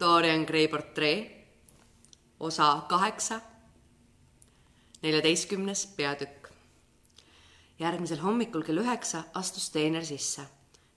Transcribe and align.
Dorian 0.00 0.46
Gray 0.46 0.68
portree, 0.68 1.46
osa 2.40 2.82
kaheksa, 2.88 3.40
neljateistkümnes 5.02 5.86
peatükk. 5.96 6.48
järgmisel 7.78 8.18
hommikul 8.18 8.62
kell 8.62 8.80
üheksa 8.80 9.24
astus 9.34 9.70
teener 9.70 10.04
sisse, 10.04 10.42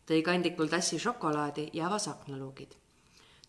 tõi 0.07 0.21
kandikul 0.23 0.71
tassi 0.71 0.99
šokolaadi 0.99 1.69
ja 1.73 1.87
avas 1.87 2.07
aknaluugid. 2.07 2.75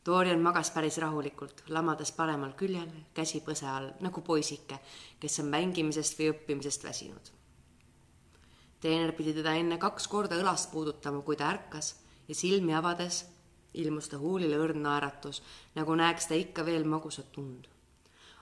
Dorian 0.06 0.42
magas 0.42 0.70
päris 0.70 0.98
rahulikult, 0.98 1.62
lamades 1.68 2.12
paremal 2.12 2.52
küljel, 2.58 2.90
käsi 3.14 3.40
põse 3.40 3.66
all, 3.66 3.92
nagu 4.00 4.22
poisike, 4.22 4.80
kes 5.20 5.38
on 5.38 5.52
mängimisest 5.54 6.18
või 6.18 6.32
õppimisest 6.32 6.84
väsinud. 6.84 7.30
teener 8.80 9.12
pidi 9.12 9.32
teda 9.34 9.54
enne 9.54 9.78
kaks 9.78 10.08
korda 10.08 10.34
õlast 10.34 10.70
puudutama, 10.72 11.22
kui 11.22 11.36
ta 11.36 11.48
ärkas 11.50 11.94
ja 12.28 12.34
silmi 12.34 12.74
avades 12.74 13.33
ilmus 13.74 14.08
ta 14.08 14.18
huulile 14.18 14.58
õrn 14.60 14.82
naeratus, 14.84 15.42
nagu 15.74 15.94
näeks 15.98 16.28
ta 16.30 16.38
ikka 16.38 16.64
veel 16.66 16.84
magusat 16.84 17.38
und. 17.38 17.68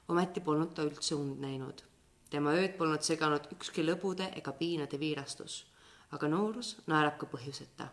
ometi 0.09 0.41
polnud 0.41 0.75
ta 0.75 0.85
üldse 0.85 1.15
und 1.15 1.41
näinud. 1.41 1.83
tema 2.31 2.53
ööd 2.53 2.77
polnud 2.77 3.03
seganud 3.03 3.49
ükski 3.55 3.85
lõbude 3.85 4.29
ega 4.37 4.53
piinade 4.53 5.01
viirastus. 5.01 5.65
aga 6.11 6.29
noorus 6.29 6.77
naerab 6.87 7.19
ka 7.19 7.27
põhjuseta. 7.27 7.89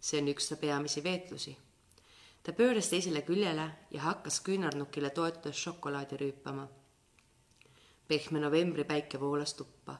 see 0.00 0.20
on 0.20 0.28
üks 0.28 0.48
ta 0.48 0.56
peamisi 0.56 1.04
veetlusi. 1.04 1.56
ta 2.42 2.52
pööras 2.52 2.88
teisele 2.88 3.22
küljele 3.22 3.70
ja 3.90 4.00
hakkas 4.00 4.40
küünarnukile 4.40 5.10
toetudes 5.10 5.56
šokolaadi 5.56 6.16
rüüpama. 6.16 6.68
pehme 8.08 8.40
novembripäike 8.40 9.20
voolas 9.20 9.54
tuppa. 9.54 9.98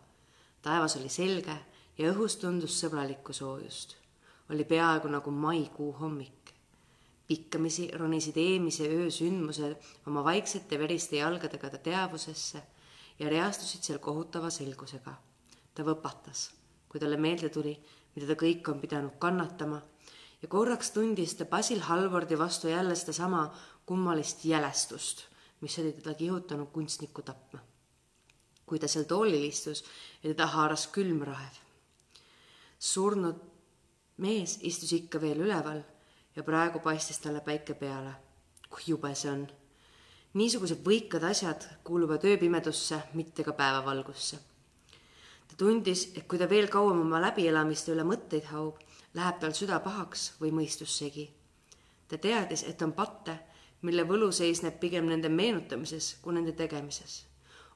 taevas 0.63 0.97
oli 0.97 1.09
selge 1.09 1.57
ja 1.99 2.13
õhus 2.13 2.41
tundus 2.41 2.83
sõbralikku 2.83 3.33
soojust. 3.33 3.97
oli 4.51 4.65
peaaegu 4.65 5.09
nagu 5.09 5.30
maikuu 5.30 5.93
hommik 5.93 6.40
pikkamisi 7.30 7.91
ronisid 7.95 8.39
eelmise 8.43 8.89
öö 8.91 9.11
sündmused 9.15 9.77
oma 10.11 10.25
vaiksete 10.27 10.79
veriste 10.79 11.21
jalgadega 11.21 11.71
ta 11.71 11.79
teadvusesse 11.79 12.63
ja 13.21 13.29
reastusid 13.30 13.87
seal 13.87 14.01
kohutava 14.02 14.51
selgusega. 14.51 15.15
ta 15.74 15.85
võpatas, 15.87 16.51
kui 16.88 16.99
talle 17.01 17.16
meelde 17.16 17.49
tuli, 17.55 17.77
mida 18.16 18.27
ta 18.27 18.35
kõik 18.35 18.66
on 18.73 18.80
pidanud 18.82 19.15
kannatama 19.23 19.79
ja 20.43 20.49
korraks 20.49 20.90
tundis 20.90 21.37
ta 21.38 21.46
Basil 21.46 21.85
Halvordi 21.87 22.38
vastu 22.38 22.68
jälle 22.68 22.96
sedasama 22.96 23.45
kummalist 23.87 24.45
jälestust, 24.45 25.23
mis 25.60 25.79
oli 25.79 25.93
teda 25.93 26.15
kihutanud 26.15 26.73
kunstnikku 26.73 27.23
tapma. 27.23 27.60
kui 28.66 28.79
ta 28.79 28.88
seal 28.88 29.05
toolil 29.05 29.45
istus 29.45 29.85
ja 30.23 30.30
teda 30.30 30.46
haaras 30.46 30.87
külm 30.87 31.23
raev. 31.23 31.62
surnud 32.79 33.38
mees 34.16 34.59
istus 34.62 34.93
ikka 34.93 35.21
veel 35.21 35.46
üleval 35.46 35.83
ja 36.37 36.43
praegu 36.43 36.79
paistis 36.79 37.19
talle 37.19 37.41
päike 37.41 37.75
peale. 37.75 38.13
kui 38.71 38.83
jube 38.87 39.15
see 39.15 39.31
on. 39.31 39.49
niisugused 40.35 40.85
võikad 40.87 41.25
asjad 41.27 41.67
kuuluvad 41.85 42.25
ööpimedusse, 42.25 43.01
mitte 43.15 43.45
ka 43.45 43.53
päevavalgusse. 43.53 44.39
ta 45.49 45.57
tundis, 45.57 46.13
et 46.15 46.27
kui 46.29 46.39
ta 46.39 46.49
veel 46.49 46.69
kauem 46.69 47.01
oma 47.01 47.21
läbielamiste 47.21 47.93
üle 47.93 48.05
mõtteid 48.07 48.47
haub, 48.53 48.79
läheb 49.15 49.41
tal 49.41 49.53
süda 49.53 49.81
pahaks 49.81 50.33
või 50.41 50.53
mõistus 50.61 50.99
segi. 50.99 51.31
ta 52.09 52.19
teadis, 52.19 52.63
et 52.63 52.83
on 52.83 52.93
patte, 52.93 53.39
mille 53.83 54.05
võlu 54.05 54.31
seisneb 54.33 54.79
pigem 54.81 55.07
nende 55.09 55.29
meenutamises 55.29 56.17
kui 56.23 56.35
nende 56.35 56.53
tegemises. 56.53 57.25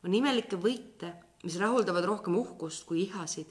on 0.05 0.15
imelikke 0.15 0.57
võite, 0.57 1.15
mis 1.43 1.59
rahuldavad 1.59 2.05
rohkem 2.05 2.37
uhkust 2.37 2.87
kui 2.87 3.03
ihasid 3.03 3.51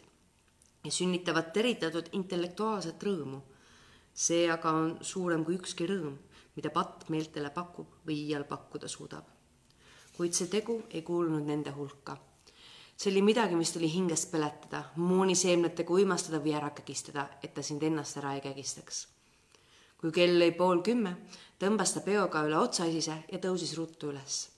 ja 0.83 0.91
sünnitavad 0.91 1.51
teritatud 1.53 2.07
intellektuaalset 2.11 3.03
rõõmu 3.03 3.41
see 4.13 4.49
aga 4.51 4.71
on 4.71 4.97
suurem 5.01 5.43
kui 5.45 5.57
ükski 5.57 5.87
rõõm, 5.89 6.17
mida 6.55 6.69
patt 6.69 7.07
meeltele 7.09 7.49
pakub 7.53 8.05
või 8.05 8.19
iial 8.27 8.45
pakkuda 8.45 8.87
suudab. 8.87 9.25
kuid 10.13 10.33
see 10.37 10.47
tegu 10.47 10.83
ei 10.89 11.01
kuulunud 11.01 11.45
nende 11.45 11.71
hulka. 11.71 12.17
see 12.95 13.11
oli 13.11 13.21
midagi, 13.21 13.55
mis 13.55 13.71
tuli 13.71 13.89
hingest 13.93 14.31
peletada, 14.31 14.83
mooniseemnetega 14.95 15.93
uimastada 15.93 16.39
või 16.39 16.53
ära 16.53 16.69
kägistada, 16.69 17.29
et 17.43 17.53
ta 17.53 17.61
sind 17.61 17.83
ennast 17.83 18.17
ära 18.17 18.33
ei 18.35 18.41
kägistaks. 18.41 19.07
kui 19.97 20.11
kell 20.11 20.37
lõi 20.39 20.51
pool 20.57 20.83
kümme, 20.83 21.15
tõmbas 21.59 21.93
ta 21.93 22.01
peoga 22.01 22.43
üle 22.45 22.57
otsaisise 22.57 23.23
ja 23.31 23.39
tõusis 23.39 23.77
ruttu 23.77 24.11
üles. 24.11 24.49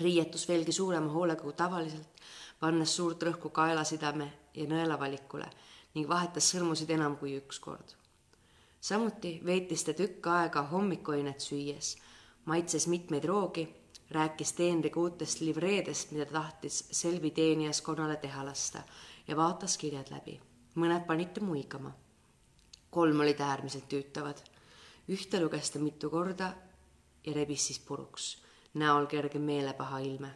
riietus 0.00 0.48
veelgi 0.48 0.72
suurema 0.72 1.12
hoolega 1.12 1.42
kui 1.42 1.52
tavaliselt, 1.52 2.08
pannes 2.58 2.96
suurt 2.96 3.22
rõhku 3.22 3.50
kaelasidame 3.50 4.32
ja 4.54 4.66
nõelavalikule 4.66 5.46
ning 5.94 6.08
vahetas 6.08 6.50
sõrmusid 6.50 6.90
enam 6.90 7.16
kui 7.16 7.36
üks 7.36 7.60
kord 7.60 7.94
samuti 8.86 9.40
veetis 9.44 9.82
ta 9.84 9.92
tükk 9.98 10.26
aega 10.30 10.62
hommikuainet 10.70 11.40
süües, 11.42 11.96
maitses 12.44 12.86
mitmeid 12.86 13.24
roogi, 13.26 13.64
rääkis 14.14 14.52
teenriga 14.52 15.00
uutest 15.00 15.40
livreedest, 15.40 16.12
mida 16.14 16.26
tahtis 16.30 16.84
Selvi 16.94 17.30
teenijaskonnale 17.34 18.16
teha 18.22 18.44
lasta 18.46 18.82
ja 19.28 19.36
vaatas 19.36 19.74
kirjad 19.78 20.10
läbi. 20.10 20.40
mõned 20.76 21.06
panid 21.06 21.32
ta 21.34 21.40
muigama. 21.40 21.90
kolm 22.90 23.20
olid 23.20 23.40
äärmiselt 23.40 23.88
tüütavad. 23.88 24.38
ühte 25.08 25.40
luges 25.40 25.70
ta 25.70 25.78
mitu 25.78 26.10
korda 26.10 26.54
ja 27.26 27.32
rebis 27.32 27.66
siis 27.66 27.78
puruks, 27.78 28.42
näol 28.74 29.06
kerge 29.06 29.38
meelepaha 29.38 29.98
ilme. 29.98 30.30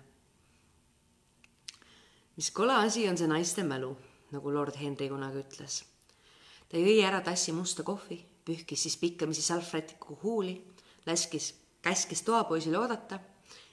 mis 2.37 2.51
kole 2.51 2.75
asi 2.75 3.09
on 3.09 3.19
see 3.19 3.29
naiste 3.29 3.63
mälu, 3.63 3.97
nagu 4.31 4.55
lord 4.55 4.75
Henry 4.75 5.09
kunagi 5.09 5.39
ütles. 5.39 5.85
ta 6.69 6.77
jõi 6.77 7.05
ära 7.05 7.21
tassi 7.21 7.53
musta 7.53 7.83
kohvi 7.83 8.30
pühkis 8.51 8.83
siis 8.83 8.97
pikkamisi 8.97 9.43
salvrätiku 9.43 10.19
huuli, 10.23 10.57
laskis, 11.07 11.55
käskis 11.83 12.23
toapoisil 12.27 12.75
oodata, 12.75 13.21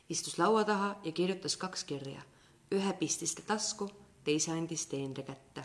istus 0.09 0.37
laua 0.39 0.63
taha 0.63 0.95
ja 1.03 1.11
kirjutas 1.11 1.57
kaks 1.57 1.83
kirja. 1.83 2.21
ühe 2.71 2.93
pistis 2.99 3.35
ta 3.35 3.41
tasku, 3.47 3.89
teise 4.23 4.51
andis 4.51 4.85
teenri 4.85 5.23
kätte. 5.23 5.63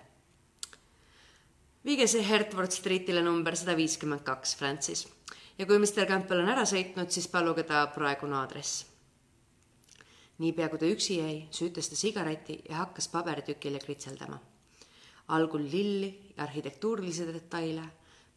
viige 1.84 2.06
see 2.06 2.28
Hertford 2.28 2.70
Streetile 2.70 3.22
number 3.22 3.56
sada 3.56 3.76
viiskümmend 3.76 4.22
kaks, 4.22 4.56
Francis. 4.56 5.08
ja 5.58 5.66
kui 5.66 5.78
Mr 5.78 6.06
Campbell 6.08 6.40
on 6.40 6.48
ära 6.48 6.64
sõitnud, 6.64 7.10
siis 7.10 7.28
paluge 7.28 7.62
ta 7.62 7.86
praegune 7.86 8.36
aadress. 8.36 8.86
niipea 10.38 10.68
kui 10.68 10.78
ta 10.78 10.86
üksi 10.86 11.18
jäi, 11.18 11.48
süütas 11.50 11.88
ta 11.88 11.96
sigareti 11.96 12.62
ja 12.68 12.76
hakkas 12.76 13.08
paberitükile 13.08 13.78
kritseldama. 13.78 14.38
algul 15.28 15.68
lilli 15.72 16.32
ja 16.36 16.42
arhitektuurilisi 16.42 17.26
detaile 17.26 17.90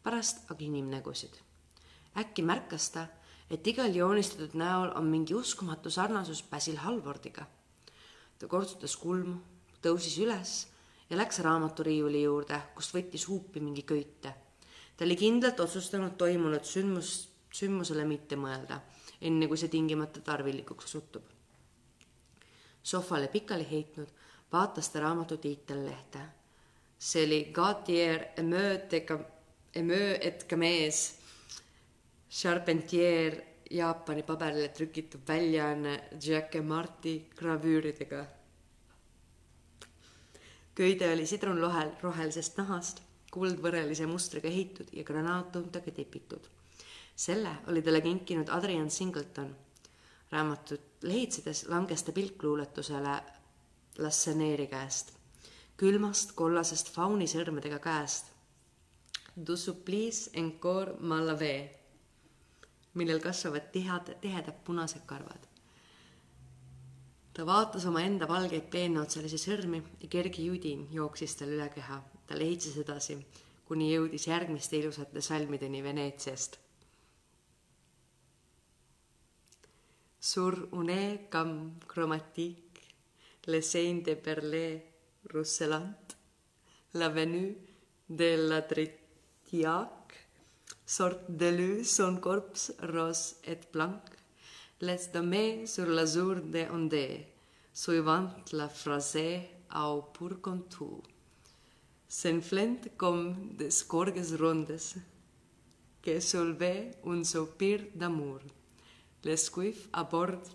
pärast 0.06 0.50
aga 0.50 0.62
inimnägusid. 0.62 1.34
äkki 2.16 2.42
märkas 2.42 2.90
ta, 2.94 3.08
et 3.50 3.66
igal 3.66 3.90
joonistatud 3.90 4.54
näol 4.54 4.92
on 4.94 5.08
mingi 5.10 5.34
uskumatu 5.34 5.90
sarnasus 5.90 6.44
Basil 6.50 6.76
Halvordiga. 6.76 7.46
ta 8.38 8.46
kortsutas 8.46 8.96
kulmu, 8.96 9.40
tõusis 9.82 10.18
üles 10.22 10.68
ja 11.10 11.16
läks 11.16 11.42
raamaturiiuli 11.42 12.22
juurde, 12.22 12.60
kust 12.74 12.94
võttis 12.94 13.26
huupi 13.28 13.60
mingi 13.60 13.82
köite. 13.82 14.34
ta 14.96 15.04
oli 15.04 15.16
kindlalt 15.16 15.60
otsustanud 15.60 16.14
toimunud 16.16 16.64
sündmus, 16.64 17.28
sündmusele 17.50 18.04
mitte 18.04 18.36
mõelda, 18.36 18.80
enne 19.20 19.48
kui 19.48 19.58
see 19.58 19.68
tingimata 19.68 20.20
tarvilikuks 20.20 20.84
osutub. 20.84 21.22
sohvale 22.82 23.28
pikali 23.28 23.66
heitnud, 23.70 24.08
vaatas 24.52 24.88
ta 24.88 25.00
raamatu 25.00 25.36
tiitellehte. 25.36 26.20
see 26.98 27.26
oli 27.26 27.48
Gautier 27.52 28.28
Emeutega 28.36 29.35
Emö 29.76 30.16
et 30.20 30.46
Gamees, 30.48 31.18
Charpentier, 32.32 33.34
Jaapani 33.70 34.22
paberile 34.24 34.70
trükitud 34.72 35.20
väljaanne 35.28 35.96
Jacques 36.26 36.64
Marti 36.64 37.12
gravüüridega. 37.36 38.22
köide 40.74 41.10
oli 41.12 41.26
sidrunlohel 41.26 41.90
rohelisest 42.02 42.56
nahast, 42.56 43.02
kuldvõrelise 43.32 44.06
mustriga 44.08 44.48
ehitud 44.48 44.92
ja 44.92 45.04
granaattuntega 45.04 45.92
tipitud. 45.98 46.48
selle 47.16 47.52
oli 47.66 47.82
talle 47.82 48.00
kinkinud 48.00 48.48
Adrian 48.48 48.90
Singleton. 48.90 49.56
raamatut 50.30 51.02
lehitsedes 51.02 51.66
langes 51.68 52.02
ta 52.02 52.12
pilk 52.12 52.42
luuletusele 52.42 53.18
Lasseneeri 53.98 54.66
käest, 54.66 55.12
külmast 55.76 56.32
kollasest 56.32 56.88
fauni 56.94 57.26
sõrmedega 57.26 57.78
käest 57.78 58.35
Du 59.36 59.56
supplice 59.56 60.30
encore 60.34 60.96
malave, 61.00 61.70
millel 62.94 63.20
kasvavad 63.20 63.68
tihad, 63.72 64.14
tihedad 64.20 64.64
punased 64.64 65.04
karvad. 65.06 65.42
ta 67.34 67.44
vaatas 67.44 67.84
omaenda 67.84 68.24
valgeid 68.24 68.70
peenotsalisi 68.72 69.36
sõrmi 69.36 69.82
ja 70.00 70.08
kerge 70.08 70.40
judin 70.40 70.86
jooksis 70.90 71.36
tal 71.36 71.52
üle 71.52 71.68
keha. 71.74 71.98
ta 72.26 72.34
lehitses 72.34 72.78
edasi, 72.80 73.18
kuni 73.68 73.92
jõudis 73.92 74.26
järgmiste 74.26 74.78
ilusate 74.78 75.20
salmideni 75.20 75.82
Veneetsiast. 75.82 76.56
Sur 80.20 80.68
une 80.72 81.28
cam 81.30 81.78
chromatique, 81.86 82.80
le 83.46 83.60
sein 83.60 84.02
de 84.02 84.16
perle 84.16 84.82
russelant, 85.32 86.16
la 86.94 87.08
venue 87.08 87.54
de 88.08 88.36
la 88.48 88.62
trit 88.62 89.05
Tiak 89.46 89.96
Sort 90.84 91.20
de 91.28 91.50
lu 91.50 91.84
son 91.84 92.16
corps 92.20 92.70
rose 92.80 93.36
et 93.44 93.60
blanc, 93.72 94.00
les 94.80 95.08
dames 95.12 95.66
sur 95.66 95.86
l'azur 95.86 96.36
de 96.42 96.64
ondée, 96.72 97.26
suivant 97.72 98.28
la 98.52 98.68
phrase 98.68 99.16
au 99.74 100.02
pur 100.02 100.40
contour, 100.40 101.02
s'enflent 102.08 102.90
comme 102.96 103.56
des 103.56 103.84
corgues 103.86 104.34
rondes, 104.40 104.78
que 106.02 106.20
soulevait 106.20 106.92
un 107.04 107.22
soupir 107.24 107.80
d'amour. 107.94 108.40
L'esquif 109.24 109.88
aborde 109.92 110.48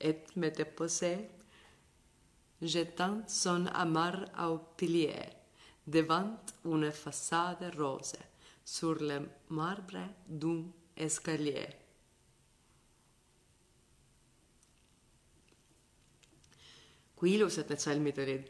et 0.00 0.18
me 0.36 0.48
déposait, 0.48 1.28
jetant 2.60 3.22
son 3.26 3.66
amar 3.66 4.26
au 4.38 4.58
pilier, 4.76 5.30
devant 5.86 6.38
une 6.64 6.92
façade 6.92 7.72
rose, 7.76 8.14
sur 8.64 9.00
le 9.02 9.20
marbre 9.48 10.08
d'un 10.26 10.72
escalier. 10.96 11.82
kui 17.22 17.36
ilusad 17.36 17.68
need 17.70 17.78
salmid 17.78 18.16
olid. 18.18 18.46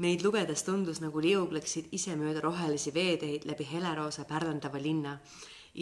Neid 0.00 0.22
lugedes 0.24 0.62
tundus, 0.64 1.02
nagu 1.04 1.20
liugleksid 1.20 1.90
ise 1.92 2.14
mööda 2.16 2.40
rohelisi 2.40 2.94
veeteid 2.94 3.44
läbi 3.44 3.66
heleroosa 3.68 4.24
pärlandava 4.24 4.80
linna, 4.80 5.18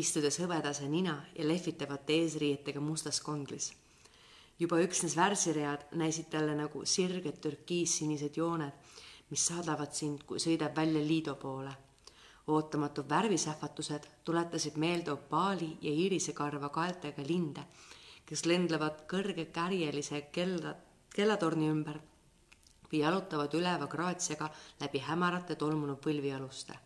istudes 0.03 0.41
hõbedase 0.43 0.89
nina 0.91 1.15
ja 1.37 1.47
lehvitavate 1.47 2.17
eesriietega 2.25 2.83
mustas 2.83 3.21
konglis. 3.23 3.73
juba 4.59 4.81
üksnes 4.83 5.15
värsiread 5.17 5.83
näisid 6.01 6.31
talle 6.33 6.55
nagu 6.57 6.83
sirged 6.85 7.39
türkiissinised 7.45 8.37
jooned, 8.37 8.73
mis 9.31 9.47
saadavad 9.47 9.93
sind, 9.93 10.25
kui 10.25 10.39
sõidab 10.43 10.75
välja 10.77 11.03
Liido 11.05 11.35
poole. 11.35 11.77
Ootamatud 12.47 13.09
värvisähvatused 13.09 14.07
tuletasid 14.25 14.77
meelde 14.77 15.13
opaali 15.13 15.77
ja 15.81 15.91
iirisekarva 15.91 16.69
kaeltega 16.69 17.23
linde, 17.27 17.65
kes 18.27 18.45
lendlevad 18.47 19.03
kõrge 19.11 19.49
kärjelise 19.55 20.21
kella, 20.33 20.75
kellatorni 21.15 21.71
ümber 21.71 21.99
või 22.91 23.03
jalutavad 23.03 23.55
üleva 23.55 23.87
graatsiaga 23.91 24.51
läbi 24.81 25.03
hämarate 25.09 25.55
tolmunud 25.55 25.99
põlvialuste. 26.03 26.79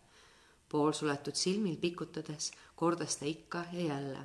poolsuletud 0.69 1.35
silmil 1.35 1.77
pikutades 1.77 2.51
kordas 2.75 3.17
ta 3.17 3.25
ikka 3.25 3.65
ja 3.71 3.81
jälle. 3.81 4.19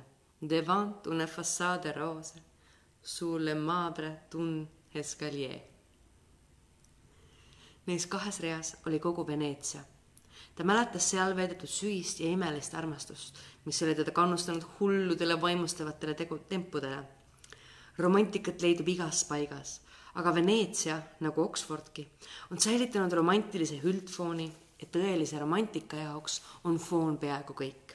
Devant 0.49 1.07
une 1.07 1.27
façade 1.27 1.91
rose, 1.91 2.39
sous 3.03 3.41
le 3.41 3.55
marbre 3.55 4.11
d'un 4.31 4.67
escalier. 4.93 5.61
Neis 7.85 8.07
kahes 8.07 8.39
reas 8.39 8.77
oli 8.85 8.99
kogu 8.99 9.27
Veneetsia. 9.27 9.81
Ta 10.55 10.63
mäletas 10.63 11.09
seal 11.09 11.35
veedetud 11.35 11.69
sügist 11.69 12.19
ja 12.19 12.29
imelist 12.29 12.75
armastust, 12.75 13.35
mis 13.65 13.81
oli 13.83 13.95
teda 13.95 14.11
kannustanud 14.11 14.65
hulludele 14.79 15.41
vaimustavatele 15.41 16.13
tegu, 16.13 16.37
tempudele. 16.49 17.03
romantikat 17.97 18.61
leidub 18.61 18.87
igas 18.87 19.23
paigas 19.25 19.79
aga 20.17 20.33
Veneetsia, 20.33 20.97
nagu 21.21 21.43
Oxfordki, 21.43 22.07
on 22.51 22.61
säilitanud 22.61 23.13
romantilise 23.13 23.77
üldfooni 23.85 24.47
ja 24.81 24.89
tõelise 24.93 25.37
romantika 25.41 25.99
jaoks 25.99 26.39
on 26.65 26.79
foon 26.81 27.19
peaaegu 27.21 27.53
kõik. 27.57 27.93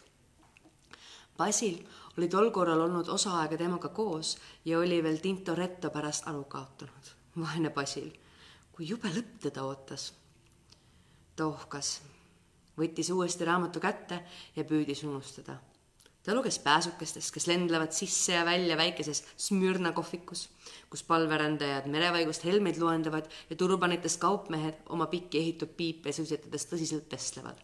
Basil 1.39 1.81
oli 2.19 2.29
tol 2.31 2.51
korral 2.55 2.85
olnud 2.85 3.09
osa 3.11 3.35
aega 3.41 3.59
temaga 3.59 3.91
koos 3.97 4.37
ja 4.65 4.79
oli 4.79 5.01
veel 5.03 5.19
Tintoretto 5.23 5.91
pärast 5.91 6.29
aru 6.31 6.45
kaotanud. 6.45 7.13
vaene 7.37 7.71
Basil, 7.71 8.11
kui 8.73 8.87
jube 8.89 9.09
lõpp 9.09 9.41
teda 9.49 9.65
ootas. 9.65 10.13
ta 11.37 11.47
ohkas, 11.47 12.03
võttis 12.79 13.11
uuesti 13.11 13.45
raamatu 13.45 13.81
kätte 13.81 14.23
ja 14.57 14.65
püüdis 14.65 15.05
unustada. 15.05 15.59
ta 16.23 16.35
luges 16.35 16.59
pääsukestest, 16.59 17.35
kes 17.35 17.47
lendlevad 17.47 17.93
sisse 17.93 18.33
ja 18.33 18.45
välja 18.45 18.77
väikeses 18.77 19.25
Smürna 19.37 19.93
kohvikus 19.93 20.49
kus 20.93 21.03
palverändajad 21.09 21.87
merevaigust 21.89 22.45
helmeid 22.45 22.77
loendavad 22.77 23.29
ja 23.51 23.57
turbanitest 23.57 24.21
kaupmehed 24.21 24.83
oma 24.93 25.07
pikki 25.09 25.41
ehitud 25.41 25.71
piipe 25.77 26.13
suitsetades 26.13 26.67
tõsiselt 26.69 27.13
vestlevad. 27.13 27.57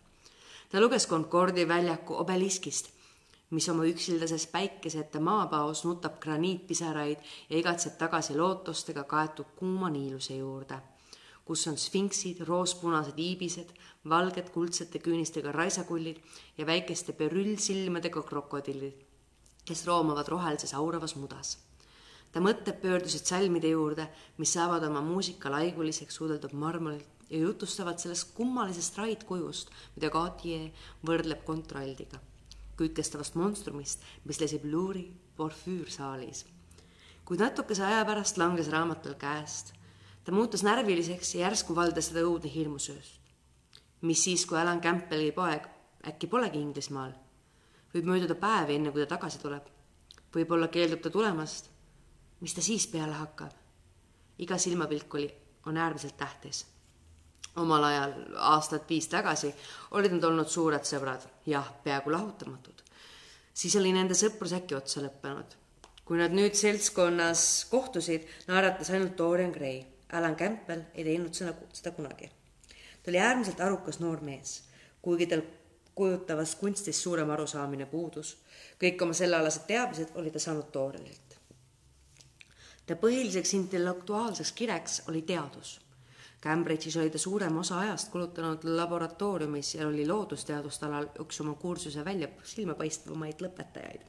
ta 0.71 0.81
luges 0.81 1.07
Concordi 1.09 1.67
väljaku 1.69 2.17
obeliskist, 2.23 2.89
mis 3.51 3.69
oma 3.69 3.85
üksildases 3.85 4.47
päikeseta 4.53 5.21
maapaos 5.21 5.85
nutab 5.85 6.17
graniitpisaraid 6.25 7.29
ja 7.51 7.59
igatseb 7.59 7.99
tagasi 8.01 8.37
lootustega 8.37 9.05
kaetud 9.05 9.53
kuuma 9.57 9.91
niiluse 9.91 10.41
juurde, 10.41 10.81
kus 11.49 11.67
on 11.71 11.79
sfinksid, 11.81 12.45
roospunased 12.45 13.19
iibised, 13.19 13.73
valged 14.09 14.53
kuldsete 14.55 15.01
küünistega 15.01 15.53
raisakullid 15.57 16.21
ja 16.59 16.67
väikeste 16.69 17.17
perüllsilmadega 17.17 18.23
krokodillid, 18.29 19.01
kes 19.65 19.87
roomavad 19.89 20.29
rohelises 20.29 20.77
auravas 20.77 21.17
mudas 21.17 21.57
ta 22.33 22.43
mõtted 22.45 22.81
pöördusid 22.83 23.29
salmide 23.29 23.71
juurde, 23.73 24.09
mis 24.39 24.53
saavad 24.53 24.85
oma 24.89 25.01
muusika 25.05 25.51
laiguliseks 25.53 26.19
suudeldud 26.21 26.53
marmorilt 26.53 27.31
ja 27.31 27.39
jutustavad 27.39 28.01
sellest 28.01 28.35
kummalisest 28.37 28.99
raidkujust, 28.99 29.73
mida 29.97 30.11
Gautier 30.13 30.69
võrdleb 31.07 31.45
kontraldiga, 31.45 32.21
kütkestavast 32.81 33.37
monstrumist, 33.37 34.05
mis 34.25 34.41
lesib 34.41 34.65
Luuri 34.65 35.09
porfüürsaalis. 35.37 36.47
kuid 37.25 37.41
natukese 37.45 37.85
aja 37.85 38.05
pärast 38.09 38.39
langes 38.41 38.71
raamat 38.73 39.03
tal 39.03 39.15
käest. 39.15 39.75
Ta 40.29 40.35
muutus 40.37 40.61
närviliseks 40.67 41.35
ja 41.35 41.47
järsku 41.47 41.73
valdas 41.73 42.11
teda 42.13 42.27
õudne 42.29 42.53
hirmusööst. 42.53 43.23
mis 44.03 44.25
siis, 44.25 44.45
kui 44.47 44.59
Alan 44.61 44.81
Campbelli 44.85 45.33
poeg 45.33 45.65
äkki 46.13 46.29
polegi 46.29 46.61
Inglismaal? 46.61 47.17
võib 47.95 48.13
mööduda 48.13 48.37
päevi, 48.37 48.77
enne 48.77 48.93
kui 48.93 49.07
ta 49.07 49.17
tagasi 49.17 49.41
tuleb. 49.41 49.65
võib-olla 50.35 50.69
keeldub 50.69 51.01
ta 51.01 51.11
tulemast 51.11 51.73
mis 52.41 52.55
ta 52.55 52.63
siis 52.63 52.87
peale 52.87 53.13
hakkab? 53.19 53.53
iga 54.39 54.59
silmapilk 54.59 55.15
oli, 55.15 55.29
on 55.67 55.77
äärmiselt 55.77 56.17
tähtis. 56.17 56.67
omal 57.57 57.85
ajal, 57.85 58.13
aastat 58.37 58.89
viis 58.89 59.09
tagasi, 59.09 59.55
olid 59.91 60.13
nad 60.15 60.25
olnud 60.25 60.49
suured 60.49 60.85
sõbrad, 60.87 61.25
jah, 61.47 61.73
peaaegu 61.85 62.13
lahutamatud. 62.13 62.83
siis 63.55 63.77
oli 63.77 63.93
nende 63.93 64.15
sõprus 64.15 64.55
äkki 64.55 64.75
otsa 64.79 65.03
lõppenud. 65.03 65.57
kui 66.05 66.19
nad 66.19 66.33
nüüd 66.33 66.55
seltskonnas 66.55 67.67
kohtusid, 67.71 68.29
naeratas 68.47 68.91
ainult 68.91 69.19
Dorian 69.19 69.53
Gray. 69.53 69.85
Alan 70.13 70.37
Campbell 70.37 70.83
ei 70.95 71.05
teinud 71.05 71.35
seda, 71.35 71.55
seda 71.73 71.91
kunagi. 71.91 72.31
ta 73.03 73.11
oli 73.11 73.19
äärmiselt 73.19 73.61
arukas 73.61 74.01
noor 74.01 74.21
mees, 74.21 74.63
kuigi 75.03 75.27
tal 75.27 75.43
kujutavast 75.95 76.59
kunstist 76.59 77.03
suurem 77.03 77.31
arusaamine 77.31 77.87
puudus. 77.87 78.37
kõik 78.83 79.03
oma 79.03 79.13
sellealased 79.13 79.67
teadmised 79.67 80.15
oli 80.15 80.31
ta 80.31 80.39
saanud 80.39 80.73
Dorianilt 80.73 81.29
ta 82.89 82.97
põhiliseks 82.97 83.53
intellektuaalseks 83.59 84.53
kireks 84.53 85.03
oli 85.13 85.23
teadus. 85.23 85.77
Cambridge'is 86.45 86.97
oli 86.97 87.11
ta 87.11 87.19
suurema 87.19 87.61
osa 87.61 87.79
ajast 87.79 88.13
kulutanud 88.13 88.65
laboratooriumis 88.65 89.75
ja 89.75 89.89
oli 89.89 90.07
loodusteaduste 90.09 90.87
alal 90.87 91.09
üks 91.25 91.41
oma 91.45 91.55
kursuse 91.55 92.05
välja 92.05 92.29
silmapaistvamaid 92.45 93.43
lõpetajaid. 93.45 94.07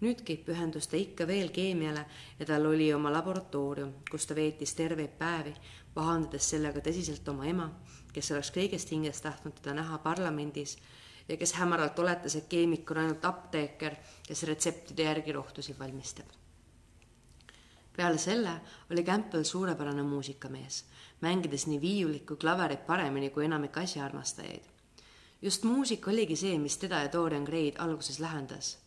Nüüdki 0.00 0.36
pühendus 0.46 0.88
ta 0.90 0.96
ikka 1.00 1.26
veel 1.26 1.50
keemiale 1.54 2.04
ja 2.38 2.46
tal 2.46 2.66
oli 2.66 2.92
oma 2.94 3.12
laboratoorium, 3.12 3.92
kus 4.10 4.26
ta 4.26 4.34
veetis 4.34 4.74
terveid 4.74 5.16
päevi, 5.18 5.54
pahandades 5.94 6.50
sellega 6.50 6.82
tõsiselt 6.84 7.28
oma 7.32 7.46
ema, 7.48 7.70
kes 8.12 8.32
oleks 8.32 8.52
kõigest 8.56 8.92
hingest 8.92 9.24
tahtnud 9.24 9.60
teda 9.60 9.76
näha 9.80 9.98
parlamendis 10.04 10.76
ja 11.28 11.36
kes 11.36 11.56
hämaralt 11.60 11.98
oletas, 11.98 12.36
et 12.36 12.48
keemik 12.48 12.90
on 12.90 13.04
ainult 13.04 13.24
apteeker, 13.24 13.96
kes 14.26 14.42
retseptide 14.50 15.08
järgi 15.08 15.32
rohtusid 15.32 15.78
valmistab 15.78 16.36
peale 17.96 18.18
selle 18.18 18.60
oli 18.90 19.04
Campbell 19.04 19.42
suurepärane 19.42 20.02
muusikamees, 20.02 20.84
mängides 21.20 21.66
nii 21.66 21.80
viiulit 21.80 22.26
kui 22.28 22.36
klaverit 22.36 22.86
paremini 22.86 23.30
kui 23.30 23.44
enamik 23.44 23.78
asjaarmastajaid. 23.78 24.64
just 25.42 25.64
muusika 25.64 26.10
oligi 26.10 26.36
see, 26.36 26.58
mis 26.58 26.76
teda 26.78 27.00
ja 27.00 27.12
Dorian 27.12 27.44
Gray'd 27.44 27.78
alguses 27.78 28.20
lähendas. 28.20 28.78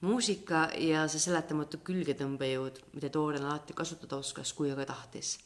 Muusika 0.00 0.68
ja 0.78 1.06
see 1.08 1.20
seletamatu 1.20 1.82
külgetõmbejõud, 1.84 2.80
mida 2.94 3.12
Dorian 3.12 3.44
alati 3.44 3.76
kasutada 3.76 4.16
oskas, 4.16 4.52
kui 4.52 4.72
aga 4.72 4.86
tahtis. 4.94 5.38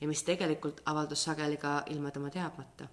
ja 0.00 0.06
mis 0.06 0.22
tegelikult 0.22 0.80
avaldus 0.86 1.24
sageli 1.24 1.56
ka 1.56 1.82
ilma 1.90 2.10
tema 2.10 2.30
teadmata 2.30 2.86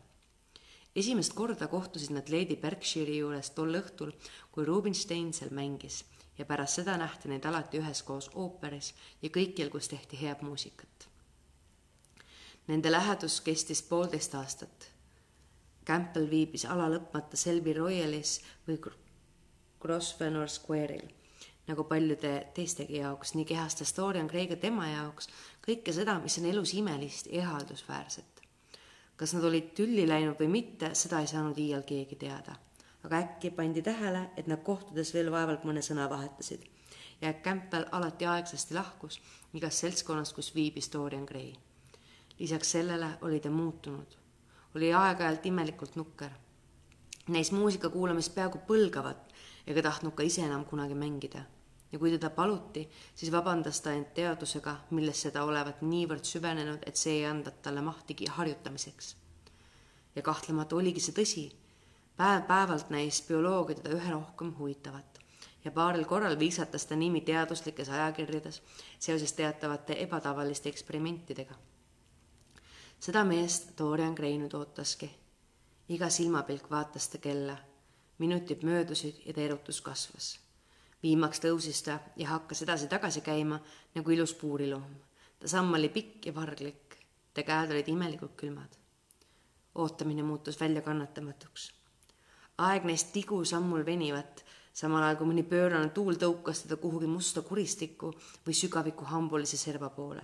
esimest 0.95 1.33
korda 1.33 1.67
kohtusid 1.67 2.13
nad 2.15 2.29
Lady 2.29 2.55
Berkshire'i 2.55 3.19
juures 3.19 3.51
tol 3.55 3.75
õhtul, 3.75 4.13
kui 4.51 4.65
Rubinstein 4.65 5.33
seal 5.35 5.51
mängis 5.51 6.03
ja 6.37 6.45
pärast 6.45 6.79
seda 6.79 6.95
nähti 6.99 7.31
neid 7.31 7.45
alati 7.45 7.79
üheskoos 7.79 8.31
ooperis 8.33 8.93
ja 9.21 9.29
kõikjal, 9.29 9.71
kus 9.71 9.91
tehti 9.91 10.19
head 10.21 10.43
muusikat. 10.43 11.09
Nende 12.67 12.91
lähedus 12.91 13.39
kestis 13.45 13.83
poolteist 13.85 14.35
aastat. 14.35 14.89
Campbell 15.85 16.29
viibis 16.29 16.65
ala 16.65 16.87
lõpmata 16.89 17.37
Selby 17.37 17.75
Royalis 17.77 18.39
või 18.67 18.79
Grosvenor 19.85 20.49
Square'il, 20.49 21.07
nagu 21.69 21.87
paljude 21.89 22.33
teistegi 22.57 22.99
jaoks, 23.03 23.35
nii 23.37 23.45
kehastas 23.53 23.93
Dorian 23.97 24.27
Gray 24.27 24.49
ka 24.51 24.59
tema 24.59 24.89
jaoks 24.89 25.29
kõike 25.65 25.93
seda, 25.93 26.17
mis 26.23 26.37
on 26.41 26.49
elus 26.51 26.73
imelist 26.73 27.31
ja 27.31 27.45
ihaldusväärset. 27.45 28.41
kas 29.15 29.33
nad 29.33 29.43
olid 29.47 29.71
tülli 29.77 30.03
läinud 30.07 30.35
või 30.39 30.47
mitte, 30.59 30.91
seda 30.93 31.21
ei 31.23 31.27
saanud 31.31 31.57
iial 31.57 31.85
keegi 31.87 32.17
teada 32.19 32.57
aga 33.05 33.17
äkki 33.21 33.51
pandi 33.53 33.81
tähele, 33.85 34.29
et 34.37 34.47
nad 34.47 34.63
kohtudes 34.65 35.13
veel 35.13 35.29
vaevalt 35.31 35.63
mõne 35.67 35.81
sõna 35.85 36.07
vahetasid 36.09 36.63
ja 37.21 37.33
Campbell 37.33 37.85
alati 37.91 38.25
aegsasti 38.25 38.75
lahkus 38.75 39.19
igast 39.53 39.83
seltskonnast, 39.83 40.35
kus 40.35 40.51
viibis 40.55 40.89
Dorian 40.93 41.25
Gray. 41.25 41.53
lisaks 42.39 42.71
sellele 42.71 43.09
oli 43.21 43.39
ta 43.39 43.49
muutunud, 43.49 44.17
oli 44.75 44.93
aeg-ajalt 44.93 45.45
imelikult 45.45 45.95
nukker. 45.95 46.31
Neis 47.27 47.51
muusika 47.51 47.89
kuulamist 47.89 48.35
peaaegu 48.35 48.59
põlgavat 48.67 49.24
ega 49.67 49.81
tahtnud 49.81 50.13
ka 50.13 50.23
ise 50.23 50.41
enam 50.41 50.65
kunagi 50.65 50.95
mängida 50.95 51.45
ja 51.91 51.99
kui 51.99 52.11
teda 52.11 52.29
paluti, 52.29 52.89
siis 53.15 53.31
vabandas 53.31 53.81
ta 53.81 53.93
end 53.95 54.09
teadusega, 54.13 54.75
millesse 54.89 55.31
ta 55.31 55.43
olevat 55.47 55.81
niivõrd 55.81 56.25
süvenenud, 56.27 56.83
et 56.85 56.99
see 56.99 57.19
ei 57.19 57.25
andnud 57.29 57.61
talle 57.61 57.81
mahtigi 57.81 58.27
harjutamiseks. 58.27 59.15
ja 60.15 60.21
kahtlemata 60.21 60.75
oligi 60.75 60.99
see 60.99 61.13
tõsi. 61.13 61.45
päev-päevalt 62.17 62.89
näis 62.89 63.21
bioloogia 63.27 63.75
teda 63.75 63.95
üha 63.95 64.11
rohkem 64.11 64.53
huvitavat 64.57 65.19
ja 65.65 65.71
paaril 65.71 66.05
korral 66.05 66.39
viisatas 66.39 66.85
ta 66.85 66.95
nimi 66.95 67.21
teaduslikes 67.21 67.89
ajakirjades 67.89 68.61
seoses 68.99 69.33
teatavate 69.33 69.95
ebatavaliste 70.03 70.69
eksperimentidega. 70.69 71.55
seda 72.99 73.23
meest 73.23 73.77
Dorian 73.77 74.13
Gray 74.13 74.37
nüüd 74.37 74.53
ootaski. 74.53 75.09
iga 75.89 76.09
silmapilk 76.09 76.69
vaatas 76.71 77.09
ta 77.09 77.17
kella. 77.17 77.57
Minutid 78.17 78.63
möödusid 78.63 79.21
ja 79.25 79.33
ta 79.33 79.41
erutus 79.41 79.81
kasvas 79.81 80.35
viimaks 81.05 81.41
tõusis 81.43 81.83
ta 81.85 81.99
ja 82.17 82.31
hakkas 82.33 82.63
edasi-tagasi 82.65 83.21
käima 83.25 83.59
nagu 83.95 84.11
ilus 84.11 84.33
puuriloom. 84.39 84.95
ta 85.39 85.47
samm 85.47 85.73
oli 85.77 85.89
pikk 85.89 86.25
ja 86.29 86.35
varglik, 86.35 86.97
ta 87.33 87.43
käed 87.43 87.71
olid 87.71 87.87
imelikult 87.93 88.35
külmad. 88.41 88.77
ootamine 89.75 90.23
muutus 90.23 90.59
väljakannatamatuks. 90.59 91.71
aeg 92.57 92.83
näis 92.89 93.03
tigusammul 93.03 93.85
venivat, 93.85 94.45
samal 94.73 95.03
ajal 95.03 95.17
kui 95.17 95.27
mõni 95.33 95.43
pöörane 95.43 95.89
tuul 95.89 96.15
tõukas 96.23 96.63
teda 96.63 96.77
kuhugi 96.77 97.07
musta 97.07 97.41
kuristikku 97.41 98.13
või 98.47 98.53
sügaviku 98.61 99.05
hambulise 99.05 99.57
serva 99.57 99.89
poole. 99.89 100.23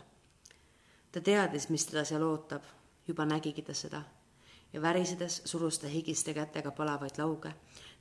ta 1.12 1.21
teadis, 1.21 1.69
mis 1.69 1.86
teda 1.86 2.05
seal 2.05 2.24
ootab, 2.24 2.63
juba 3.07 3.25
nägigi 3.25 3.62
ta 3.62 3.74
seda 3.74 4.03
ja 4.73 4.81
värisedes 4.81 5.41
surus 5.45 5.79
ta 5.79 5.87
higiste 5.87 6.33
kätega 6.33 6.71
palavaid 6.71 7.17
lauge, 7.17 7.53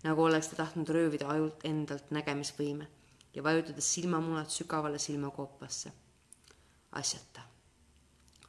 nagu 0.04 0.22
oleks 0.22 0.48
ta 0.48 0.56
tahtnud 0.62 0.88
röövida 0.88 1.28
ajult 1.28 1.64
endalt 1.64 2.10
nägemisvõime 2.14 2.86
ja 3.34 3.42
vajutades 3.42 3.94
silmamunad 3.94 4.50
sügavale 4.50 4.98
silmakoopasse. 4.98 5.92
asjata. 6.92 7.40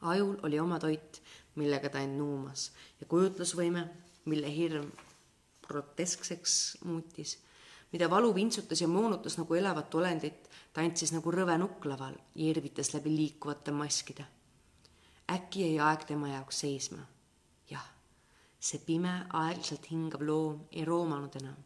ajul 0.01 0.37
oli 0.43 0.59
oma 0.59 0.79
toit, 0.79 1.21
millega 1.55 1.89
ta 1.89 1.99
end 1.99 2.17
nuumas 2.17 2.71
ja 2.99 3.05
kujutlusvõime, 3.05 3.87
mille 4.25 4.55
hirm 4.55 4.91
groteskseks 5.67 6.77
muutis, 6.85 7.37
mida 7.91 8.09
valu 8.09 8.35
vintsutas 8.35 8.81
ja 8.81 8.87
moonutas 8.87 9.37
nagu 9.37 9.53
elavat 9.53 9.95
olendit, 9.95 10.49
tantsis 10.73 11.11
nagu 11.11 11.31
rõve 11.31 11.57
nukk 11.57 11.85
laval 11.85 12.13
ja 12.35 12.45
irvitas 12.49 12.93
läbi 12.93 13.15
liikuvate 13.15 13.71
maskide. 13.71 14.25
äkki 15.31 15.61
jäi 15.61 15.79
aeg 15.79 16.05
tema 16.05 16.27
jaoks 16.27 16.59
seisma 16.59 17.05
see 18.61 18.79
pime, 18.85 19.13
aeglaselt 19.33 19.89
hingav 19.89 20.21
loom 20.21 20.65
ei 20.71 20.85
roomanud 20.85 21.35
enam 21.41 21.59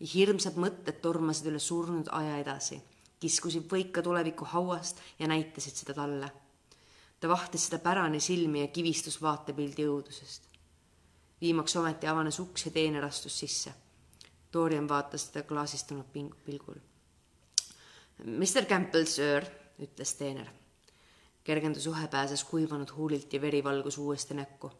ja 0.00 0.08
hirmsad 0.12 0.58
mõtted 0.60 1.00
tormasid 1.04 1.48
üle 1.50 1.60
surnud 1.62 2.10
aja 2.12 2.36
edasi, 2.42 2.78
kiskusid 3.20 3.64
võika 3.70 4.02
tuleviku 4.04 4.48
hauast 4.52 5.00
ja 5.18 5.28
näitasid 5.30 5.80
seda 5.80 5.94
talle. 5.96 6.28
ta 7.20 7.28
vahtis 7.28 7.64
seda 7.66 7.78
pärani 7.80 8.20
silmi 8.20 8.60
ja 8.60 8.68
kivistus 8.68 9.22
vaatepildi 9.22 9.86
õudusest. 9.88 10.42
viimaks 11.40 11.76
ometi 11.76 12.06
avanes 12.06 12.40
uks 12.40 12.66
ja 12.66 12.70
teener 12.70 13.04
astus 13.04 13.38
sisse. 13.38 13.72
Dorian 14.52 14.88
vaatas 14.88 15.28
teda 15.30 15.44
klaasistunud 15.48 16.06
ping-, 16.12 16.36
pilgul. 16.44 16.78
Mr 18.24 18.64
Campbell, 18.64 19.04
söör, 19.04 19.44
ütles 19.78 20.14
teener. 20.14 20.48
kergendus 21.44 21.86
uhe 21.86 22.08
pääses 22.08 22.44
kuivanud 22.44 22.90
huulilt 22.96 23.32
ja 23.32 23.40
veri 23.40 23.64
valgus 23.64 23.98
uuesti 23.98 24.34
näkku 24.34 24.72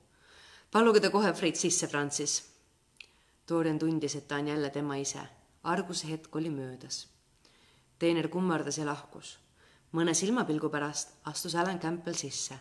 paluge 0.77 1.01
ta 1.01 1.09
kohe 1.09 1.33
Freit 1.33 1.57
sisse, 1.57 1.89
Francis. 1.89 2.33
Dorian 3.49 3.79
tundis, 3.81 4.13
et 4.19 4.27
ta 4.29 4.37
on 4.37 4.49
jälle 4.49 4.71
tema 4.71 4.97
ise. 4.97 5.23
arguse 5.63 6.09
hetk 6.11 6.37
oli 6.37 6.51
möödas. 6.51 7.09
teener 7.99 8.29
kummardas 8.29 8.79
ja 8.79 8.87
lahkus. 8.87 9.39
mõne 9.93 10.15
silmapilgu 10.15 10.69
pärast 10.69 11.09
astus 11.25 11.55
Alan 11.55 11.79
Campbell 11.79 12.15
sisse, 12.15 12.55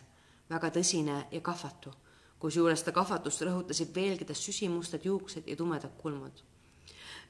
väga 0.50 0.70
tõsine 0.70 1.26
ja 1.30 1.40
kahvatu, 1.40 1.92
kusjuures 2.38 2.82
ta 2.82 2.92
kahvatust 2.92 3.42
rõhutasid 3.42 3.94
veelgi 3.94 4.24
ta 4.24 4.34
süsimustad 4.34 5.04
juuksed 5.04 5.42
ja 5.46 5.56
tumedad 5.56 5.92
kulmud. 5.98 6.42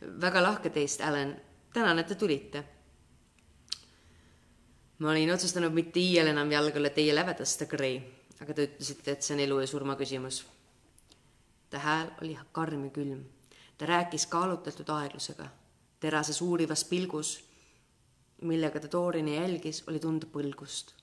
väga 0.00 0.42
lahke 0.42 0.70
teist, 0.70 1.00
Alan, 1.00 1.36
tänan, 1.72 1.98
et 1.98 2.06
te 2.06 2.14
tulite 2.14 2.64
ma 4.98 5.10
olin 5.10 5.32
otsustanud 5.32 5.72
mitte 5.72 6.00
iial 6.00 6.26
enam 6.26 6.52
jalgale 6.52 6.90
teie 6.90 7.14
läveda, 7.14 7.44
Sir 7.44 7.66
Gray, 7.66 8.00
aga 8.40 8.54
te 8.54 8.62
ütlesite, 8.62 9.10
et 9.10 9.22
see 9.22 9.34
on 9.34 9.40
elu 9.40 9.60
ja 9.60 9.66
surma 9.66 9.96
küsimus 9.96 10.44
ta 11.70 11.78
hääl 11.78 12.10
oli 12.22 12.38
karm 12.52 12.84
ja 12.84 12.90
külm. 12.90 13.24
ta 13.78 13.86
rääkis 13.86 14.26
kaalutletud 14.26 14.88
aeglusega. 14.88 15.46
terases 16.00 16.42
uurivas 16.42 16.84
pilgus, 16.84 17.44
millega 18.42 18.80
ta 18.80 18.88
Toorini 18.88 19.36
jälgis, 19.36 19.84
oli 19.86 19.98
tunda 19.98 20.26
põlgust. 20.26 20.94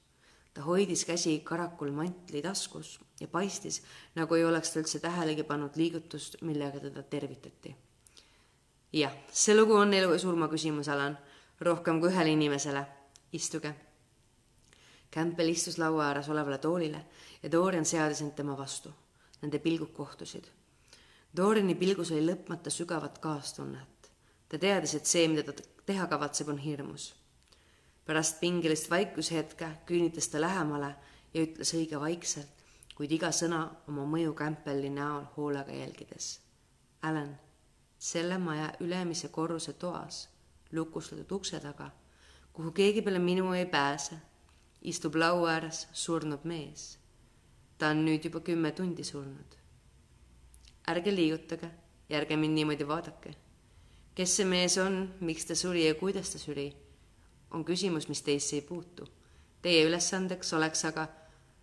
ta 0.54 0.62
hoidis 0.62 1.06
käsi 1.06 1.40
karakul 1.40 1.92
mantli 1.92 2.42
taskus 2.42 3.00
ja 3.20 3.28
paistis, 3.28 3.84
nagu 4.16 4.36
ei 4.36 4.46
oleks 4.46 4.72
ta 4.72 4.80
üldse 4.80 5.00
tähelegi 5.00 5.44
pannud 5.44 5.76
liigutust, 5.76 6.42
millega 6.42 6.80
teda 6.80 7.04
tervitati. 7.04 7.76
jah, 8.94 9.14
see 9.32 9.56
lugu 9.56 9.76
on 9.76 9.94
elu 9.94 10.14
ja 10.14 10.20
surma 10.20 10.48
küsimus, 10.48 10.90
Alan, 10.90 11.18
rohkem 11.60 12.00
kui 12.00 12.10
ühele 12.10 12.30
inimesele. 12.30 12.86
istuge. 13.34 13.76
Campbell 15.14 15.50
istus 15.50 15.78
laua 15.78 16.08
ääres 16.08 16.30
olevale 16.30 16.58
toolile 16.58 17.06
ja 17.44 17.52
Dorian 17.52 17.86
seadis 17.86 18.22
end 18.22 18.32
tema 18.32 18.58
vastu 18.58 18.94
Nende 19.44 19.60
pilgud 19.60 19.92
kohtusid. 19.92 20.46
Dorini 21.36 21.74
pilgus 21.76 22.14
oli 22.16 22.24
lõpmata 22.24 22.72
sügavat 22.72 23.18
kaastunnet. 23.20 24.12
ta 24.48 24.58
teadis, 24.58 24.94
et 24.96 25.06
see, 25.10 25.28
mida 25.28 25.44
ta 25.44 25.64
teha 25.86 26.06
kavatseb, 26.08 26.48
on 26.48 26.58
hirmus. 26.58 27.16
pärast 28.06 28.40
pingelist 28.40 28.90
vaikushetke 28.90 29.68
küünitas 29.86 30.28
ta 30.32 30.42
lähemale 30.42 30.96
ja 31.34 31.44
ütles 31.44 31.74
õige 31.74 32.00
vaikselt, 32.00 32.64
kuid 32.96 33.12
iga 33.12 33.32
sõna 33.32 33.68
oma 33.88 34.06
mõju 34.06 34.34
Campbelli 34.34 34.90
näol 34.90 35.28
hoolega 35.36 35.72
jälgides. 35.72 36.40
Alan, 37.02 37.36
selle 38.00 38.38
maja 38.38 38.72
ülemise 38.80 39.28
korruse 39.28 39.74
toas, 39.74 40.30
lukustatud 40.72 41.32
ukse 41.32 41.60
taga, 41.60 41.92
kuhu 42.54 42.72
keegi 42.72 43.02
peale 43.02 43.20
minu 43.20 43.54
ei 43.54 43.66
pääse, 43.66 44.16
istub 44.82 45.16
laua 45.16 45.52
ääres 45.58 45.88
surnud 45.92 46.44
mees 46.44 47.03
ta 47.84 47.90
on 47.92 48.06
nüüd 48.06 48.24
juba 48.24 48.40
kümme 48.40 48.70
tundi 48.72 49.04
surnud. 49.04 49.56
ärge 50.88 51.12
liigutage 51.12 51.68
ja 52.10 52.20
ärge 52.22 52.38
mind 52.40 52.56
niimoodi 52.56 52.86
vaadake. 52.88 53.34
kes 54.16 54.36
see 54.38 54.46
mees 54.48 54.78
on, 54.78 55.12
miks 55.20 55.46
ta 55.46 55.56
suri 55.56 55.84
ja 55.88 55.96
kuidas 56.00 56.30
ta 56.32 56.40
suri, 56.40 56.70
on 57.52 57.66
küsimus, 57.66 58.08
mis 58.08 58.22
teisse 58.22 58.56
ei 58.56 58.62
puutu. 58.62 59.08
Teie 59.62 59.84
ülesandeks 59.90 60.54
oleks 60.54 60.86
aga, 60.86 61.08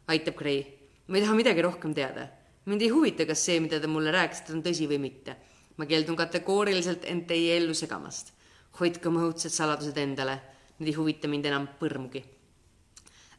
aitab 0.09 0.37
Gray, 0.37 0.61
ma 1.09 1.17
ei 1.17 1.25
taha 1.25 1.39
midagi 1.41 1.63
rohkem 1.63 1.95
teada. 1.95 2.29
mind 2.67 2.83
ei 2.83 2.93
huvita, 2.93 3.25
kas 3.25 3.47
see, 3.47 3.61
mida 3.61 3.81
te 3.81 3.87
mulle 3.87 4.13
rääkisite, 4.13 4.53
on 4.53 4.63
tõsi 4.63 4.93
või 4.93 5.01
mitte. 5.01 5.37
ma 5.77 5.87
keeldun 5.87 6.21
kategooriliselt 6.21 7.09
end 7.09 7.27
teie 7.33 7.57
ellu 7.57 7.75
segamast. 7.75 8.35
hoidke 8.81 9.09
oma 9.09 9.25
õudsed 9.25 9.57
saladused 9.57 9.97
endale, 9.97 10.41
need 10.79 10.93
ei 10.93 11.01
huvita 11.01 11.29
mind 11.29 11.47
enam 11.47 11.69
põrmugi. 11.81 12.25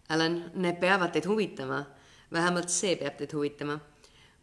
Alan, 0.10 0.44
need 0.56 0.80
peavad 0.82 1.14
teid 1.14 1.30
huvitama 1.30 1.86
vähemalt 2.34 2.70
see 2.72 2.96
peab 2.96 3.18
teid 3.18 3.34
huvitama. 3.34 3.80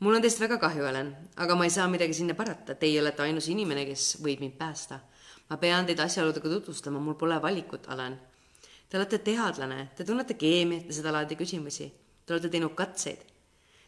mul 0.00 0.14
on 0.14 0.22
teist 0.22 0.40
väga 0.40 0.58
kahju, 0.58 0.84
Helen, 0.84 1.14
aga 1.36 1.54
ma 1.56 1.64
ei 1.64 1.70
saa 1.70 1.88
midagi 1.88 2.14
sinna 2.14 2.34
parata, 2.34 2.74
teie 2.74 3.00
olete 3.00 3.22
ainus 3.22 3.48
inimene, 3.48 3.84
kes 3.86 4.18
võib 4.22 4.40
mind 4.44 4.58
päästa. 4.58 5.00
ma 5.50 5.56
pean 5.56 5.86
teid 5.86 6.00
asjaoludega 6.00 6.48
tutvustama, 6.48 7.00
mul 7.00 7.14
pole 7.14 7.40
valikut, 7.42 7.88
Helen. 7.88 8.18
Te 8.88 8.96
olete 8.96 9.18
teadlane, 9.18 9.90
te 9.96 10.04
tunnete 10.04 10.34
keemiat 10.34 10.86
ja 10.88 10.94
seda 10.96 11.12
laadi 11.12 11.36
küsimusi. 11.36 11.90
Te 12.24 12.32
olete 12.32 12.48
teinud 12.48 12.74
katseid. 12.76 13.24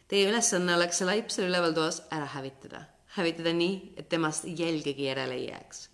Teie 0.07 0.27
ülesanne 0.29 0.75
oleks 0.75 0.99
see 0.99 1.07
laip 1.07 1.29
seal 1.33 1.47
üleval 1.49 1.73
toas 1.73 2.01
ära 2.11 2.27
hävitada, 2.35 2.83
hävitada 3.15 3.53
nii, 3.53 3.93
et 3.97 4.09
temast 4.09 4.45
jälgegi 4.45 5.07
järele 5.07 5.37
ei 5.37 5.47
jääks. 5.47 5.89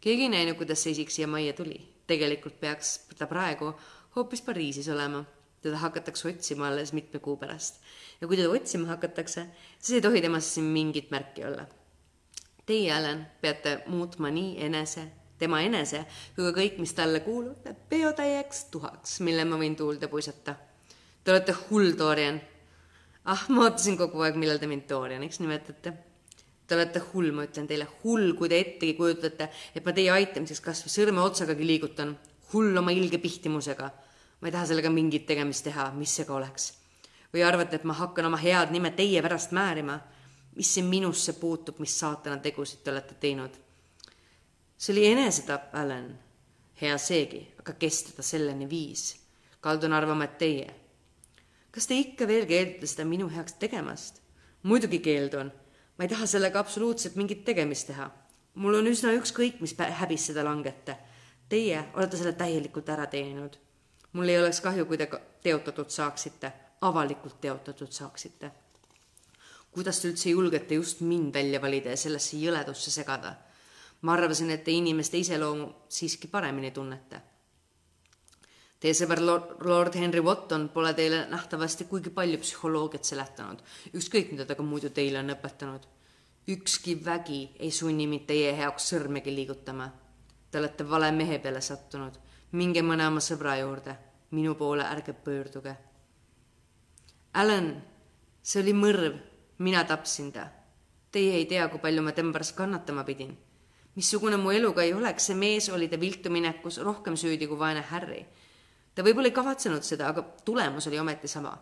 keegi 0.00 0.22
ei 0.22 0.28
näinud, 0.28 0.56
kuidas 0.56 0.82
see 0.82 0.94
isik 0.94 1.10
siia 1.10 1.26
majja 1.26 1.52
tuli. 1.52 1.78
tegelikult 2.06 2.58
peaks 2.60 2.98
ta 3.18 3.26
praegu 3.26 3.74
hoopis 4.16 4.42
Pariisis 4.42 4.88
olema 4.88 5.24
teda 5.62 5.78
hakatakse 5.82 6.28
otsima 6.28 6.68
alles 6.68 6.92
mitme 6.92 7.20
kuu 7.20 7.36
pärast. 7.36 7.80
ja 8.20 8.28
kui 8.28 8.36
teda 8.36 8.50
otsima 8.50 8.86
hakatakse, 8.86 9.46
siis 9.78 9.96
ei 9.96 10.02
tohi 10.02 10.22
temast 10.22 10.54
siin 10.54 10.66
mingit 10.66 11.10
märki 11.10 11.44
olla. 11.44 11.66
Teie, 12.66 12.92
Alan, 12.94 13.26
peate 13.40 13.82
muutma 13.86 14.30
nii 14.30 14.54
enese, 14.66 15.06
tema 15.38 15.60
enese 15.60 16.04
kui 16.36 16.46
ka 16.46 16.54
kõik, 16.60 16.78
mis 16.78 16.94
talle 16.94 17.20
kuulub, 17.20 17.66
peotäieks 17.88 18.64
tuhaks, 18.70 19.18
mille 19.20 19.44
ma 19.44 19.58
võin 19.58 19.76
tuulde 19.76 20.08
puisata. 20.08 20.54
Te 21.24 21.34
olete 21.34 21.54
hull, 21.66 21.92
Dorian. 21.98 22.40
ah, 23.24 23.44
ma 23.48 23.66
ootasin 23.66 23.98
kogu 23.98 24.22
aeg, 24.22 24.38
millal 24.38 24.58
te 24.58 24.66
mind 24.66 24.88
Dorianiks 24.90 25.40
nimetate. 25.40 25.92
Te 25.92 26.12
Te 26.72 26.78
olete 26.78 27.02
hull, 27.10 27.34
ma 27.36 27.42
ütlen 27.44 27.66
teile, 27.68 27.84
hull, 28.00 28.30
kui 28.38 28.48
te 28.48 28.56
ettegi 28.62 28.94
kujutate, 28.96 29.50
et 29.76 29.84
ma 29.84 29.92
teie 29.92 30.08
aitamiseks 30.14 30.62
kas 30.64 30.78
või 30.86 30.92
sõrmeotsagagi 30.94 31.66
liigutan. 31.68 32.14
hull 32.52 32.76
oma 32.76 32.92
ilge 32.92 33.18
pihtimusega. 33.20 33.90
Ma 34.42 34.48
ei 34.48 34.52
taha 34.52 34.66
sellega 34.66 34.90
mingit 34.90 35.26
tegemist 35.26 35.64
teha, 35.64 35.92
mis 35.94 36.16
see 36.16 36.26
ka 36.26 36.34
oleks. 36.34 36.72
või 37.32 37.44
arvate, 37.46 37.78
et 37.78 37.84
ma 37.88 37.94
hakkan 37.96 38.26
oma 38.28 38.36
head 38.36 38.74
nime 38.74 38.90
teie 38.90 39.22
pärast 39.22 39.54
määrima? 39.54 40.00
mis 40.56 40.74
see 40.74 40.84
minusse 40.84 41.32
puutub, 41.38 41.78
mis 41.80 41.94
saatana 41.98 42.36
tegusid 42.42 42.82
te 42.82 42.90
olete 42.90 43.14
teinud? 43.14 43.54
see 44.76 44.92
oli 44.92 45.06
enesetapp, 45.06 45.74
Alan. 45.74 46.18
hea 46.82 46.98
seegi, 46.98 47.46
aga 47.62 47.78
kes 47.78 48.02
teda 48.10 48.22
selleni 48.26 48.68
viis? 48.68 49.16
kaldun 49.60 49.92
arvama, 49.92 50.24
et 50.26 50.38
teie. 50.38 50.74
kas 51.70 51.86
te 51.86 51.94
ikka 51.94 52.26
veel 52.26 52.46
keeldute 52.50 52.90
seda 52.90 53.06
minu 53.06 53.30
heaks 53.30 53.54
tegemast? 53.62 54.18
muidugi 54.62 54.98
keeldun. 54.98 55.52
ma 55.96 56.04
ei 56.04 56.10
taha 56.10 56.26
sellega 56.26 56.58
absoluutselt 56.58 57.14
mingit 57.14 57.44
tegemist 57.44 57.86
teha. 57.86 58.10
mul 58.54 58.82
on 58.82 58.90
üsna 58.90 59.14
ükskõik, 59.14 59.60
mis 59.60 59.78
häbis 59.78 60.26
seda 60.32 60.44
langete. 60.44 60.98
Teie 61.48 61.84
olete 61.94 62.16
selle 62.16 62.32
täielikult 62.32 62.88
ära 62.88 63.06
teeninud. 63.06 63.58
Mul 64.12 64.28
ei 64.28 64.38
oleks 64.38 64.60
kahju, 64.60 64.86
kui 64.86 64.98
te 64.98 65.08
teotatud 65.42 65.90
saaksite, 65.90 66.52
avalikult 66.80 67.40
teotatud 67.40 67.92
saaksite. 67.92 68.50
kuidas 69.70 70.00
te 70.00 70.08
üldse 70.08 70.30
julgete 70.30 70.74
just 70.74 71.00
mind 71.00 71.34
välja 71.34 71.60
valida 71.60 71.90
ja 71.90 71.96
sellesse 71.96 72.36
jõledusse 72.36 72.90
segada? 72.90 73.34
ma 74.02 74.12
arvasin, 74.12 74.50
et 74.50 74.64
te 74.64 74.70
inimeste 74.70 75.18
iseloomu 75.18 75.72
siiski 75.88 76.28
paremini 76.28 76.70
tunnete 76.70 77.22
Teie 78.82 78.96
sõber 78.98 79.20
Lord 79.22 79.94
Henry 79.94 80.18
Wotton 80.26 80.64
pole 80.74 80.90
teile 80.98 81.20
nähtavasti 81.30 81.84
kuigi 81.86 82.10
palju 82.10 82.40
psühholoogiat 82.42 83.06
seletanud, 83.06 83.60
ükskõik 83.94 84.32
mida 84.32 84.42
ta 84.48 84.56
ka 84.58 84.64
muidu 84.66 84.90
teile 84.90 85.20
on 85.20 85.30
õpetanud. 85.36 85.84
ükski 86.50 86.96
vägi 87.04 87.38
ei 87.62 87.70
sunni 87.70 88.08
mind 88.10 88.26
teie 88.26 88.50
heaks 88.58 88.88
sõrmegi 88.90 89.30
liigutama. 89.34 89.86
Te 90.50 90.58
olete 90.58 90.88
vale 90.90 91.12
mehe 91.12 91.38
peale 91.38 91.60
sattunud. 91.60 92.18
Minge 92.52 92.82
mõne 92.82 93.06
oma 93.08 93.20
sõbra 93.20 93.56
juurde, 93.60 93.96
minu 94.30 94.54
poole 94.54 94.84
ärge 94.84 95.12
pöörduge. 95.12 95.76
Alan, 97.34 97.72
see 98.42 98.62
oli 98.62 98.74
mõrv, 98.76 99.16
mina 99.58 99.84
tapsin 99.84 100.32
ta. 100.32 100.48
Teie 101.12 101.34
ei 101.36 101.46
tea, 101.46 101.68
kui 101.68 101.80
palju 101.80 102.02
ma 102.02 102.12
tema 102.12 102.32
pärast 102.32 102.56
kannatama 102.56 103.04
pidin. 103.04 103.36
missugune 103.94 104.36
mu 104.36 104.50
elu 104.50 104.72
ka 104.72 104.82
ei 104.82 104.94
oleks, 104.94 105.26
see 105.26 105.34
mees 105.36 105.68
oli 105.68 105.88
ta 105.88 106.00
viltu 106.00 106.30
minekus 106.30 106.78
rohkem 106.78 107.16
süüdi 107.16 107.46
kui 107.46 107.58
vaene 107.58 107.82
Harry 107.90 108.24
ta 108.94 109.04
võib-olla 109.04 109.30
ei 109.30 109.36
kavatsenud 109.36 109.84
seda, 109.86 110.10
aga 110.12 110.24
tulemus 110.44 110.86
oli 110.90 111.00
ometi 111.00 111.28
sama. 111.28 111.54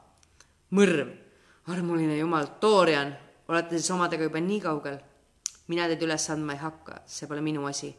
mõrv, 0.70 1.08
armuline 1.66 2.16
jumal, 2.18 2.46
Dorian, 2.62 3.10
olete 3.48 3.78
siis 3.78 3.90
omadega 3.90 4.26
juba 4.28 4.40
nii 4.40 4.60
kaugel? 4.60 4.98
mina 5.70 5.86
teid 5.86 6.02
üles 6.02 6.30
andma 6.30 6.54
ei 6.56 6.58
hakka, 6.58 7.02
see 7.06 7.28
pole 7.30 7.40
minu 7.40 7.66
asi. 7.66 7.92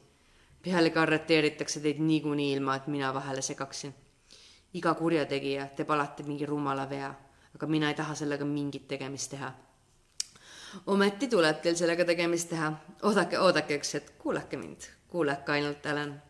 Pealegi 0.64 1.00
arreteeritakse 1.00 1.80
teid 1.80 2.00
niikuinii 2.00 2.54
ilma, 2.54 2.76
et 2.76 2.88
mina 2.88 3.14
vahele 3.14 3.42
segaksin. 3.42 3.94
iga 4.74 4.94
kurjategija 4.94 5.68
teeb 5.76 5.90
alati 5.92 6.24
mingi 6.24 6.46
rumala 6.46 6.90
vea, 6.90 7.14
aga 7.56 7.68
mina 7.68 7.90
ei 7.90 7.96
taha 7.96 8.16
sellega 8.16 8.46
mingit 8.46 8.88
tegemist 8.88 9.32
teha. 9.32 9.54
ometi 10.88 11.28
tuleb 11.28 11.62
teil 11.62 11.76
sellega 11.76 12.06
tegemist 12.06 12.50
teha. 12.50 12.74
oodake, 13.04 13.40
oodake 13.40 13.78
üks 13.78 13.94
hetk, 13.94 14.18
kuulake 14.18 14.58
mind, 14.58 14.82
kuulake 15.08 15.52
ainult, 15.52 15.86
Helen 15.86 16.22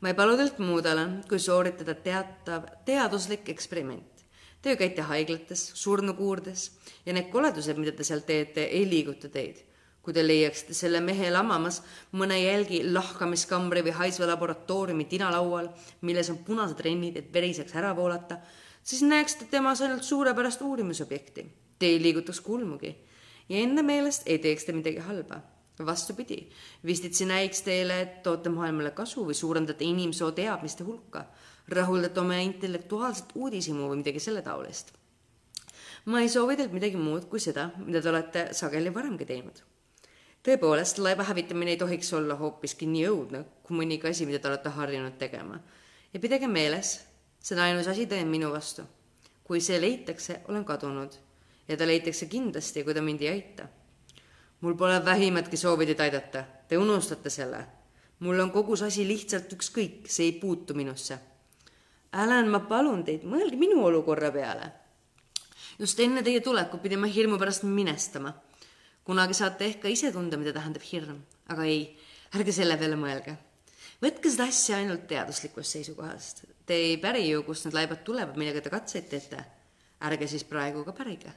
ma 0.00 0.08
ei 0.08 0.14
palu 0.14 0.36
teilt 0.36 0.58
muud, 0.58 0.86
Alan, 0.86 1.20
kui 1.28 1.38
sooritada 1.40 1.94
teatav 1.94 2.68
teaduslik 2.84 3.48
eksperiment. 3.48 4.24
Te 4.62 4.74
ju 4.74 4.80
käite 4.80 5.04
haiglates, 5.08 5.62
surnukuurdes 5.78 6.70
ja 7.06 7.14
need 7.16 7.30
koledused, 7.32 7.78
mida 7.80 7.94
te 7.96 8.04
seal 8.04 8.24
teete, 8.26 8.66
ei 8.66 8.84
liiguta 8.88 9.30
teid. 9.32 9.62
Kui 10.06 10.14
te 10.14 10.22
leiaksite 10.22 10.74
selle 10.78 11.00
mehe 11.02 11.32
lamamas 11.34 11.80
mõne 12.14 12.38
jälgi 12.38 12.84
lahkamiskambri 12.86 13.82
või 13.88 13.96
haisva 13.98 14.28
laboratooriumi 14.30 15.08
tinalaual, 15.10 15.72
milles 16.06 16.30
on 16.30 16.38
punased 16.46 16.78
rennid, 16.86 17.18
et 17.18 17.34
veri 17.34 17.50
saaks 17.58 17.74
ära 17.74 17.90
voolata, 17.98 18.38
siis 18.86 19.02
näeksite 19.02 19.50
temas 19.50 19.82
ainult 19.82 20.06
suurepärast 20.06 20.62
uurimisobjekti. 20.62 21.46
Te 21.78 21.90
ei 21.90 21.98
liigutaks 22.00 22.40
kulmugi 22.40 22.94
ja 23.48 23.58
enda 23.58 23.82
meelest 23.82 24.30
ei 24.30 24.38
teeks 24.38 24.64
te 24.64 24.72
midagi 24.78 25.02
halba 25.10 25.42
vastupidi, 25.84 26.48
vistitsi 26.84 27.26
näiks 27.26 27.62
teile, 27.62 28.00
et 28.00 28.22
toote 28.22 28.48
maailmale 28.48 28.90
kasu 28.96 29.26
või 29.26 29.34
suurendate 29.34 29.84
inimsoo 29.84 30.30
teadmiste 30.32 30.84
hulka, 30.84 31.26
rahuldate 31.68 32.20
oma 32.20 32.38
intellektuaalset 32.44 33.34
uudishimu 33.34 33.90
või 33.90 34.00
midagi 34.04 34.22
selle 34.22 34.42
taolist. 34.42 34.92
ma 36.06 36.20
ei 36.20 36.28
soovi 36.28 36.56
teilt 36.56 36.72
midagi 36.72 36.96
muud 36.96 37.24
kui 37.28 37.40
seda, 37.40 37.70
mida 37.76 38.00
te 38.02 38.08
olete 38.08 38.48
sageli 38.54 38.94
varemgi 38.94 39.26
teinud. 39.26 39.62
Tõepoolest, 40.46 40.98
laeva 41.02 41.26
hävitamine 41.26 41.74
ei 41.74 41.80
tohiks 41.80 42.12
olla 42.14 42.34
hoopiski 42.38 42.86
nii 42.86 43.06
õudne 43.10 43.44
kui 43.66 43.76
mõnigi 43.76 44.08
asi, 44.08 44.26
mida 44.26 44.38
te 44.38 44.48
olete 44.48 44.70
harjunud 44.70 45.18
tegema. 45.18 45.60
ja 46.12 46.20
pidage 46.20 46.46
meeles, 46.46 47.00
on 47.52 47.58
ainus 47.58 47.88
asi 47.88 48.06
teen 48.06 48.28
minu 48.28 48.52
vastu. 48.52 48.82
kui 49.44 49.60
see 49.60 49.80
leitakse, 49.80 50.40
olen 50.48 50.64
kadunud 50.64 51.18
ja 51.68 51.76
ta 51.76 51.86
leitakse 51.86 52.26
kindlasti, 52.26 52.84
kui 52.84 52.94
ta 52.94 53.02
mind 53.02 53.22
ei 53.22 53.28
aita 53.28 53.68
mul 54.60 54.74
pole 54.74 55.04
vähimatki 55.04 55.56
soovi 55.56 55.86
teid 55.86 56.00
aidata, 56.00 56.44
te 56.68 56.78
unustate 56.78 57.30
selle. 57.30 57.66
mul 58.18 58.40
on 58.40 58.50
kogu 58.50 58.76
see 58.76 58.88
asi 58.88 59.04
lihtsalt 59.08 59.52
ükskõik, 59.52 60.06
see 60.08 60.30
ei 60.30 60.32
puutu 60.40 60.74
minusse. 60.74 61.18
Alan, 62.16 62.48
ma 62.48 62.62
palun 62.64 63.02
teid, 63.04 63.26
mõelge 63.28 63.58
minu 63.60 63.84
olukorra 63.84 64.30
peale. 64.32 64.72
just 65.78 66.00
enne 66.00 66.22
teie 66.22 66.40
tulekut 66.40 66.82
pidin 66.82 67.00
ma 67.00 67.06
hirmu 67.06 67.38
pärast 67.38 67.62
minestama. 67.62 68.32
Kunagi 69.06 69.34
saate 69.38 69.70
ehk 69.70 69.80
ka 69.84 69.92
ise 69.92 70.12
tunda, 70.12 70.36
mida 70.36 70.52
tähendab 70.56 70.82
hirm, 70.82 71.22
aga 71.48 71.64
ei, 71.64 71.86
ärge 72.34 72.52
selle 72.52 72.76
peale 72.76 72.98
mõelge. 73.00 73.36
võtke 74.02 74.30
seda 74.30 74.50
asja 74.50 74.82
ainult 74.82 75.06
teaduslikust 75.08 75.78
seisukohast. 75.78 76.44
Te 76.66 76.74
ei 76.74 76.96
päri 77.00 77.28
ju, 77.30 77.42
kust 77.46 77.64
need 77.64 77.74
laibad 77.78 78.02
tulevad, 78.04 78.36
millega 78.36 78.60
te 78.60 78.70
katseid 78.70 79.08
teete. 79.08 79.44
ärge 80.06 80.26
siis 80.28 80.44
praegu 80.44 80.84
ka 80.84 80.92
pärige 80.92 81.32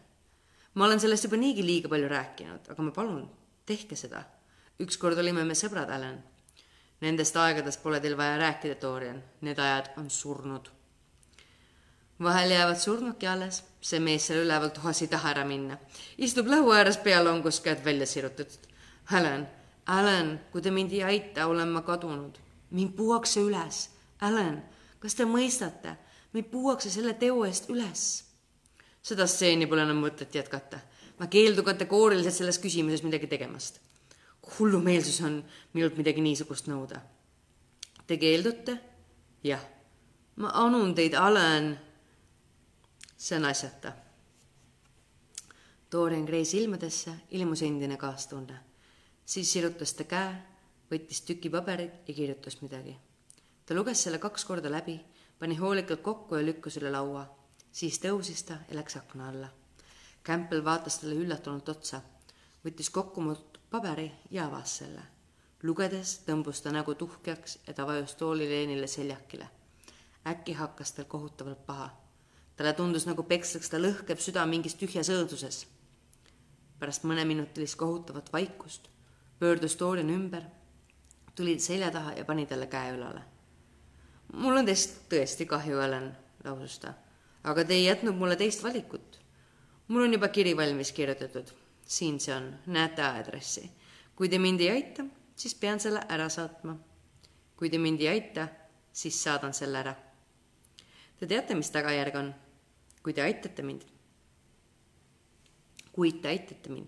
ma 0.73 0.85
olen 0.85 0.99
sellest 0.99 1.25
juba 1.27 1.37
niigi 1.37 1.63
liiga 1.65 1.89
palju 1.89 2.07
rääkinud, 2.07 2.69
aga 2.71 2.83
ma 2.83 2.91
palun, 2.95 3.23
tehke 3.65 3.95
seda. 3.95 4.23
ükskord 4.79 5.19
olime 5.19 5.43
me 5.43 5.55
sõbrad, 5.57 5.89
Alan. 5.91 6.21
Nendest 7.03 7.35
aegadest 7.35 7.81
pole 7.83 7.99
teil 7.99 8.15
vaja 8.17 8.37
rääkida, 8.39 8.77
Dorian, 8.81 9.19
need 9.41 9.59
ajad 9.59 9.89
on 9.97 10.09
surnud. 10.09 10.69
Vahel 12.23 12.51
jäävad 12.51 12.79
surnudki 12.79 13.27
alles, 13.27 13.63
see 13.81 13.99
mees 13.99 14.27
seal 14.27 14.43
üleval 14.43 14.73
toas 14.75 15.01
ei 15.01 15.07
taha 15.07 15.31
ära 15.31 15.45
minna. 15.45 15.77
istub 16.17 16.47
laua 16.47 16.77
ääres 16.81 16.97
pealongus, 16.97 17.59
käed 17.59 17.85
välja 17.85 18.05
sirutatud. 18.05 18.67
Alan, 19.11 19.47
Alan, 19.85 20.39
kui 20.51 20.61
te 20.61 20.71
mind 20.71 20.91
ei 20.91 21.03
aita, 21.03 21.47
olen 21.47 21.67
ma 21.67 21.81
kadunud. 21.81 22.37
mind 22.71 22.95
puuakse 22.95 23.39
üles. 23.39 23.89
Alan, 24.21 24.63
kas 24.99 25.15
te 25.15 25.25
mõistate? 25.25 25.95
meid 26.33 26.45
puuakse 26.51 26.89
selle 26.89 27.13
teo 27.13 27.45
eest 27.45 27.69
üles 27.69 28.29
seda 29.09 29.27
stseeni 29.27 29.67
pole 29.69 29.85
enam 29.85 30.01
mõtet 30.03 30.35
jätkata. 30.35 30.79
ma 31.19 31.27
keeldun 31.27 31.65
kategooriliselt 31.67 32.35
selles 32.35 32.59
küsimuses 32.59 33.03
midagi 33.03 33.27
tegemast. 33.27 33.79
hullumeelsus 34.59 35.21
on 35.21 35.43
minult 35.73 35.97
midagi 35.97 36.21
niisugust 36.21 36.67
nõuda. 36.67 37.01
Te 38.07 38.17
keeldute? 38.17 38.77
jah. 39.43 39.63
ma 40.35 40.51
anun 40.65 40.95
teid, 40.95 41.13
Alen. 41.13 41.77
See 43.19 43.35
on 43.37 43.45
asjata. 43.45 43.91
Dorian 45.91 46.23
Gray 46.25 46.45
silmadesse 46.45 47.11
ilmus 47.35 47.61
endine 47.61 47.97
kaastunne. 47.97 48.59
siis 49.25 49.51
sirutas 49.53 49.93
ta 49.93 50.03
käe, 50.03 50.35
võttis 50.91 51.21
tüki 51.27 51.49
paberit 51.49 52.07
ja 52.07 52.13
kirjutas 52.13 52.61
midagi. 52.61 52.95
ta 53.65 53.75
luges 53.75 54.03
selle 54.03 54.17
kaks 54.17 54.45
korda 54.45 54.71
läbi, 54.71 54.99
pani 55.39 55.55
hoolikalt 55.55 56.01
kokku 56.01 56.35
ja 56.35 56.45
lükkas 56.45 56.77
üle 56.77 56.91
laua 56.91 57.27
siis 57.71 57.99
tõusis 58.01 58.43
ta 58.45 58.59
ja 58.69 58.77
läks 58.77 58.97
akna 58.97 59.29
alla. 59.29 59.49
Campbell 60.25 60.63
vaatas 60.65 60.99
talle 60.99 61.15
üllatunult 61.19 61.69
otsa, 61.69 62.01
võttis 62.65 62.89
kokku 62.93 63.21
muud 63.23 63.59
paberi 63.69 64.11
ja 64.31 64.47
avas 64.47 64.77
selle. 64.81 65.01
lugedes 65.63 66.21
tõmbus 66.25 66.61
ta 66.63 66.71
nägu 66.71 66.95
tuhkjaks 66.95 67.57
ja 67.67 67.73
ta 67.73 67.85
vajus 67.87 68.15
toolileenile 68.15 68.87
seljakile. 68.87 69.49
äkki 70.27 70.53
hakkas 70.53 70.91
tal 70.91 71.05
kohutavalt 71.05 71.65
paha. 71.65 71.89
Talle 72.59 72.75
tundus, 72.75 73.07
nagu 73.07 73.23
peksleks 73.23 73.71
ta 73.71 73.79
lõhkeb 73.79 74.19
süda 74.19 74.45
mingis 74.45 74.75
tühjas 74.75 75.09
õõduses. 75.15 75.65
pärast 76.79 77.03
mõneminutilist 77.03 77.75
kohutavat 77.79 78.33
vaikust 78.33 78.89
pöördus 79.39 79.79
Dorian 79.79 80.09
ümber, 80.09 80.43
tuli 81.35 81.59
selja 81.59 81.91
taha 81.91 82.13
ja 82.13 82.25
pani 82.25 82.45
talle 82.45 82.67
käe 82.67 82.95
õlale. 82.95 83.21
mul 84.33 84.57
on 84.57 84.65
teist 84.65 85.07
tõesti 85.09 85.47
kahju, 85.47 85.79
Helen, 85.79 86.11
lausus 86.43 86.79
ta 86.79 86.93
aga 87.43 87.63
te 87.63 87.73
ei 87.73 87.85
jätnud 87.85 88.15
mulle 88.15 88.35
teist 88.35 88.63
valikut. 88.63 89.19
mul 89.87 90.03
on 90.03 90.13
juba 90.13 90.27
kiri 90.27 90.57
valmis 90.57 90.91
kirjutatud, 90.91 91.51
siin 91.85 92.19
see 92.19 92.35
on, 92.35 92.53
näete 92.65 93.03
aadressi. 93.03 93.71
kui 94.15 94.29
te 94.29 94.39
mind 94.39 94.59
ei 94.59 94.69
aita, 94.69 95.05
siis 95.35 95.55
pean 95.55 95.79
selle 95.79 96.01
ära 96.09 96.29
saatma. 96.29 96.77
kui 97.55 97.69
te 97.69 97.77
mind 97.77 98.01
ei 98.01 98.07
aita, 98.07 98.47
siis 98.91 99.23
saadan 99.23 99.53
selle 99.53 99.77
ära. 99.79 99.95
Te 101.19 101.27
teate, 101.27 101.55
mis 101.55 101.71
tagajärg 101.71 102.15
on, 102.15 102.33
kui 103.03 103.13
te 103.13 103.23
aitate 103.23 103.63
mind? 103.63 103.85
kuid 105.99 106.21
te 106.23 106.31
aitate 106.31 106.71
mind. 106.71 106.87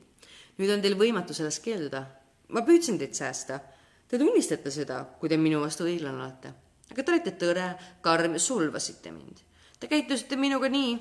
nüüd 0.58 0.72
on 0.72 0.82
teil 0.84 0.96
võimatu 1.00 1.36
sellest 1.36 1.64
keelduda. 1.66 2.06
ma 2.50 2.64
püüdsin 2.68 3.00
teid 3.00 3.16
säästa. 3.18 3.60
Te 4.08 4.20
tunnistate 4.20 4.72
seda, 4.76 5.06
kui 5.20 5.30
te 5.32 5.38
minu 5.40 5.62
vastu 5.64 5.88
õiglane 5.88 6.20
olete. 6.20 6.54
aga 6.92 7.04
te 7.04 7.12
olete 7.12 7.36
tõre, 7.40 7.68
karm 8.04 8.38
ja 8.38 8.40
solvasite 8.40 9.12
mind. 9.12 9.44
Te 9.80 9.88
käitusite 9.92 10.38
minuga 10.38 10.70
nii, 10.70 10.96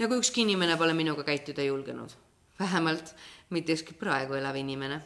nagu 0.00 0.16
ükski 0.18 0.42
inimene 0.42 0.76
pole 0.76 0.94
minuga 0.94 1.24
käituda 1.24 1.62
julgenud. 1.62 2.10
vähemalt 2.58 3.14
mitte 3.50 3.72
ükski 3.72 3.94
praegu 3.94 4.34
elav 4.34 4.56
inimene. 4.56 5.00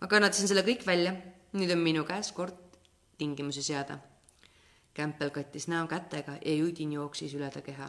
ma 0.00 0.06
kannatasin 0.06 0.48
selle 0.48 0.62
kõik 0.62 0.86
välja, 0.86 1.14
nüüd 1.52 1.72
on 1.72 1.78
minu 1.78 2.04
käes 2.04 2.32
kord 2.32 2.56
tingimusi 3.18 3.62
seada. 3.62 3.98
Kämpel 4.94 5.30
kattis 5.30 5.68
näo 5.68 5.86
kätega 5.86 6.38
ja 6.44 6.54
judin 6.54 6.92
jooksis 6.92 7.34
üle 7.34 7.50
ta 7.50 7.62
keha. 7.62 7.88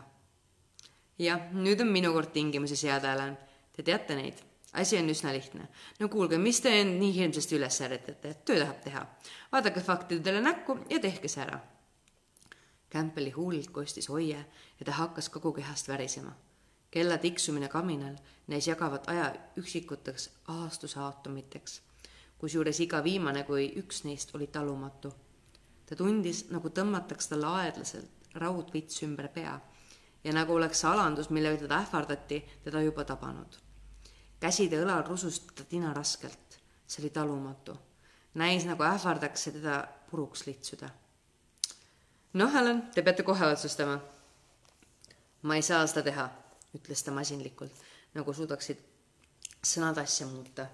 Jah, 1.19 1.49
nüüd 1.53 1.81
on 1.81 1.91
minu 1.91 2.13
kord 2.13 2.31
tingimusi 2.33 2.75
seada, 2.75 3.13
Alan. 3.13 3.37
Te 3.75 3.83
teate 3.83 4.15
neid 4.15 4.45
asi 4.73 4.97
on 4.97 5.09
üsna 5.09 5.33
lihtne. 5.33 5.67
no 5.99 6.09
kuulge, 6.09 6.37
mis 6.37 6.61
te 6.61 6.69
end 6.81 6.99
nii 7.01 7.13
hirmsasti 7.15 7.57
üles 7.57 7.81
ärritate, 7.81 8.33
töö 8.45 8.59
tahab 8.59 8.81
teha. 8.83 9.05
vaadake 9.51 9.81
faktidele 9.81 10.41
näkku 10.41 10.77
ja 10.89 10.99
tehke 10.99 11.27
see 11.27 11.41
ära 11.43 11.59
Campbelli 12.91 13.31
huulilt 13.31 13.69
kostis 13.69 14.09
hoie 14.09 14.37
ja 14.79 14.85
ta 14.85 14.91
hakkas 14.91 15.29
kogu 15.29 15.53
kehast 15.53 15.87
värisema. 15.87 16.31
kella 16.91 17.17
tiksumine 17.17 17.67
kaminal 17.67 18.15
näis 18.47 18.67
jagavat 18.67 19.09
aja 19.09 19.35
üksikuteks 19.57 20.29
aastusaatomiteks, 20.47 21.81
kusjuures 22.37 22.79
iga 22.79 23.03
viimane 23.03 23.43
kui 23.43 23.73
üks 23.77 24.03
neist 24.03 24.35
oli 24.35 24.47
talumatu. 24.47 25.13
ta 25.85 25.95
tundis, 25.95 26.49
nagu 26.49 26.69
tõmmataks 26.69 27.29
talle 27.29 27.47
aeglaselt 27.47 28.09
raudvits 28.35 29.03
ümber 29.03 29.27
pea 29.27 29.59
ja 30.23 30.33
nagu 30.33 30.55
oleks 30.55 30.81
see 30.81 30.89
alandus, 30.89 31.29
millega 31.29 31.57
teda 31.63 31.81
ähvardati, 31.83 32.39
teda 32.63 32.81
juba 32.81 33.03
tabanud. 33.03 33.59
käside 34.39 34.79
õlal 34.83 35.03
rusus 35.07 35.39
ta 35.55 35.63
tina 35.63 35.93
raskelt, 35.93 36.59
see 36.87 37.03
oli 37.03 37.09
talumatu. 37.09 37.77
näis, 38.33 38.65
nagu 38.65 38.83
ähvardaks 38.83 39.43
see 39.43 39.53
teda 39.53 39.87
puruks 40.09 40.45
litsuda 40.47 40.89
noh, 42.33 42.53
Helen, 42.53 42.81
te 42.93 43.01
peate 43.01 43.23
kohe 43.23 43.47
otsustama. 43.47 43.99
ma 45.41 45.55
ei 45.55 45.61
saa 45.63 45.85
seda 45.87 46.03
teha, 46.03 46.25
ütles 46.75 47.03
ta 47.03 47.11
masinlikult, 47.15 47.71
nagu 48.13 48.33
suudaksid 48.33 48.81
sõnad 49.63 49.97
asja 50.01 50.27
muuta. 50.27 50.67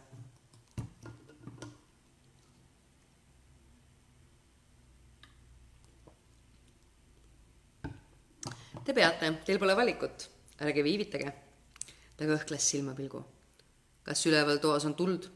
Te 8.86 8.94
peate, 8.94 9.32
teil 9.46 9.60
pole 9.60 9.76
valikut, 9.76 10.30
ärge 10.62 10.84
viivitage. 10.86 11.34
ta 12.18 12.26
kõhkles 12.26 12.70
silmapilgu. 12.72 13.26
kas 14.04 14.26
üleval 14.26 14.58
toas 14.60 14.86
on 14.86 14.96
tuld? 14.96 15.30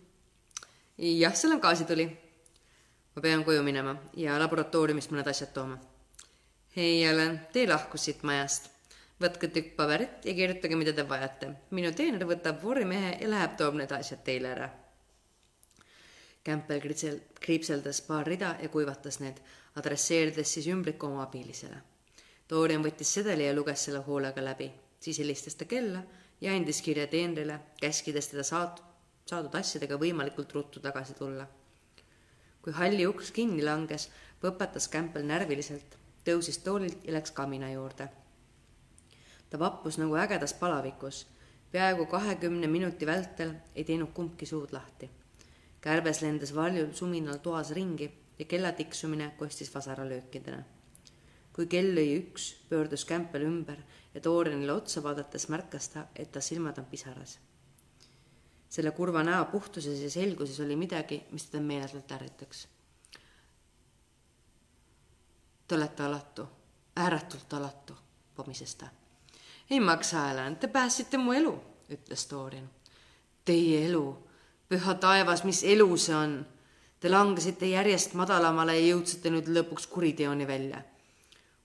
jah, 0.97 1.35
seal 1.35 1.53
on 1.53 1.59
gaasituli. 1.59 2.09
ma 3.15 3.21
pean 3.21 3.43
koju 3.43 3.63
minema 3.63 3.97
ja 4.13 4.39
laboratooriumist 4.39 5.11
mõned 5.11 5.27
asjad 5.27 5.53
tooma 5.53 5.79
ei 6.75 7.11
ole, 7.11 7.39
te 7.53 7.65
lahkusite 7.67 8.27
majast. 8.27 8.69
võtke 9.19 9.49
tükk 9.51 9.73
paberit 9.75 10.23
ja 10.23 10.33
kirjutage, 10.33 10.75
mida 10.79 10.93
te 10.93 11.03
vajate. 11.07 11.49
minu 11.71 11.91
teener 11.91 12.25
võtab 12.25 12.61
vormimehe 12.63 13.17
ja 13.21 13.29
läheb, 13.29 13.57
toob 13.57 13.75
need 13.75 13.91
asjad 13.91 14.23
teile 14.23 14.51
ära. 14.53 14.69
Kritsel-, 16.43 17.21
kriipseldas 17.39 18.01
paar 18.01 18.25
rida 18.25 18.55
ja 18.61 18.69
kuivatas 18.69 19.19
need, 19.19 19.41
adresseerides 19.75 20.53
siis 20.53 20.67
ümbriku 20.67 21.07
oma 21.07 21.23
abilisele. 21.23 21.81
Dorian 22.49 22.81
võttis 22.81 23.11
sedeli 23.13 23.45
ja 23.45 23.53
luges 23.53 23.83
selle 23.85 23.99
hoolega 24.05 24.41
läbi, 24.41 24.71
siis 24.99 25.19
helistas 25.21 25.55
ta 25.55 25.65
kella 25.69 26.01
ja 26.41 26.53
andis 26.55 26.81
kirja 26.81 27.05
teenrile, 27.07 27.59
käskides 27.81 28.31
teda 28.31 28.45
saat-, 28.47 28.81
saadud 29.29 29.55
asjadega 29.55 29.99
võimalikult 30.01 30.53
ruttu 30.53 30.79
tagasi 30.79 31.13
tulla. 31.13 31.47
kui 32.61 32.73
halli 32.75 33.05
uks 33.07 33.31
kinni 33.31 33.63
langes, 33.63 34.09
põpetas 34.41 34.89
Campbell 34.91 35.25
närviliselt 35.25 35.95
tõusis 36.25 36.59
toolilt 36.63 37.05
ja 37.05 37.13
läks 37.13 37.31
kamina 37.31 37.71
juurde. 37.71 38.09
ta 39.49 39.59
vappus 39.59 39.97
nagu 39.97 40.15
ägedas 40.15 40.53
palavikus. 40.53 41.27
peaaegu 41.71 42.05
kahekümne 42.05 42.67
minuti 42.67 43.05
vältel 43.05 43.53
ei 43.75 43.83
teinud 43.83 44.09
kumbki 44.13 44.45
suud 44.45 44.71
lahti. 44.71 45.09
kärbes 45.81 46.21
lendas 46.21 46.55
valjul 46.55 46.93
suminal 46.93 47.37
toas 47.37 47.71
ringi 47.71 48.11
ja 48.39 48.45
kella 48.45 48.71
tiksumine 48.71 49.33
kostis 49.37 49.75
vasaralöökidena. 49.75 50.78
Kui 51.59 51.67
kell 51.67 51.91
lõi 51.91 52.13
üks, 52.21 52.53
pöördus 52.69 53.03
Kämpel 53.03 53.43
ümber 53.43 53.81
ja 54.13 54.21
Toorenile 54.23 54.71
otsa 54.71 55.03
vaadates 55.03 55.49
märkas 55.51 55.89
ta, 55.91 56.05
et 56.15 56.31
ta 56.31 56.39
silmad 56.39 56.77
on 56.79 56.85
pisaras. 56.87 57.39
selle 58.69 58.91
kurva 58.91 59.23
näo 59.23 59.45
puhtuses 59.51 59.99
ja 59.99 60.09
selguses 60.09 60.59
oli 60.59 60.75
midagi, 60.75 61.23
mis 61.31 61.49
teda 61.49 61.63
meeletult 61.63 62.11
ärritaks 62.11 62.67
Te 65.67 65.75
olete 65.75 66.03
alatu, 66.03 66.47
ääretult 66.95 67.53
alatu, 67.53 67.93
pomises 68.35 68.75
ta. 68.75 68.87
ei 69.69 69.79
maksa, 69.79 70.27
Helen, 70.27 70.55
te 70.55 70.67
päästsite 70.67 71.17
mu 71.17 71.33
elu, 71.33 71.51
ütles 71.89 72.29
Dorian. 72.29 72.69
Teie 73.45 73.85
elu, 73.89 74.27
püha 74.69 74.93
taevas, 74.93 75.43
mis 75.43 75.63
elu 75.63 75.97
see 75.97 76.15
on? 76.15 76.45
Te 76.99 77.09
langesite 77.09 77.65
järjest 77.65 78.13
madalamale 78.13 78.79
ja 78.79 78.87
jõudsite 78.87 79.29
nüüd 79.29 79.51
lõpuks 79.51 79.85
kuriteoni 79.91 80.47
välja. 80.47 80.81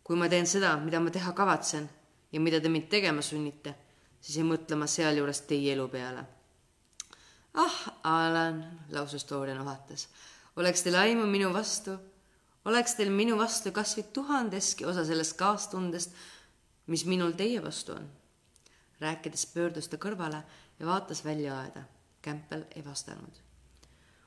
Kui 0.04 0.16
ma 0.16 0.28
teen 0.28 0.46
seda, 0.46 0.76
mida 0.76 1.00
ma 1.00 1.10
teha 1.10 1.32
kavatsen 1.32 1.88
ja 2.32 2.40
mida 2.40 2.60
te 2.60 2.68
mind 2.68 2.88
tegema 2.92 3.22
sunnite, 3.22 3.74
siis 4.20 4.38
ei 4.38 4.46
mõtle 4.46 4.76
ma 4.76 4.86
sealjuures 4.86 5.40
teie 5.48 5.72
elu 5.72 5.88
peale. 5.88 6.24
ah, 7.54 7.78
Alan, 8.02 8.64
lausus 8.90 9.24
Dorian 9.28 9.60
ohates, 9.60 10.08
oleks 10.56 10.82
teil 10.82 10.96
aimu 10.96 11.26
minu 11.26 11.52
vastu 11.52 11.98
oleks 12.64 12.96
teil 12.96 13.12
minu 13.12 13.36
vastu 13.38 13.72
kas 13.76 13.94
või 13.98 14.06
tuhandeski 14.16 14.86
osa 14.88 15.04
sellest 15.04 15.36
kaastundest, 15.40 16.14
mis 16.86 17.04
minul 17.08 17.32
teie 17.36 17.62
vastu 17.62 17.96
on. 17.96 18.10
rääkides 19.00 19.46
pöördus 19.46 19.88
ta 19.88 19.96
kõrvale 19.96 20.42
ja 20.78 20.86
vaatas 20.86 21.24
välja 21.24 21.58
aeda. 21.60 21.82
Kämpel 22.22 22.64
ei 22.76 22.84
vastanud. 22.84 23.40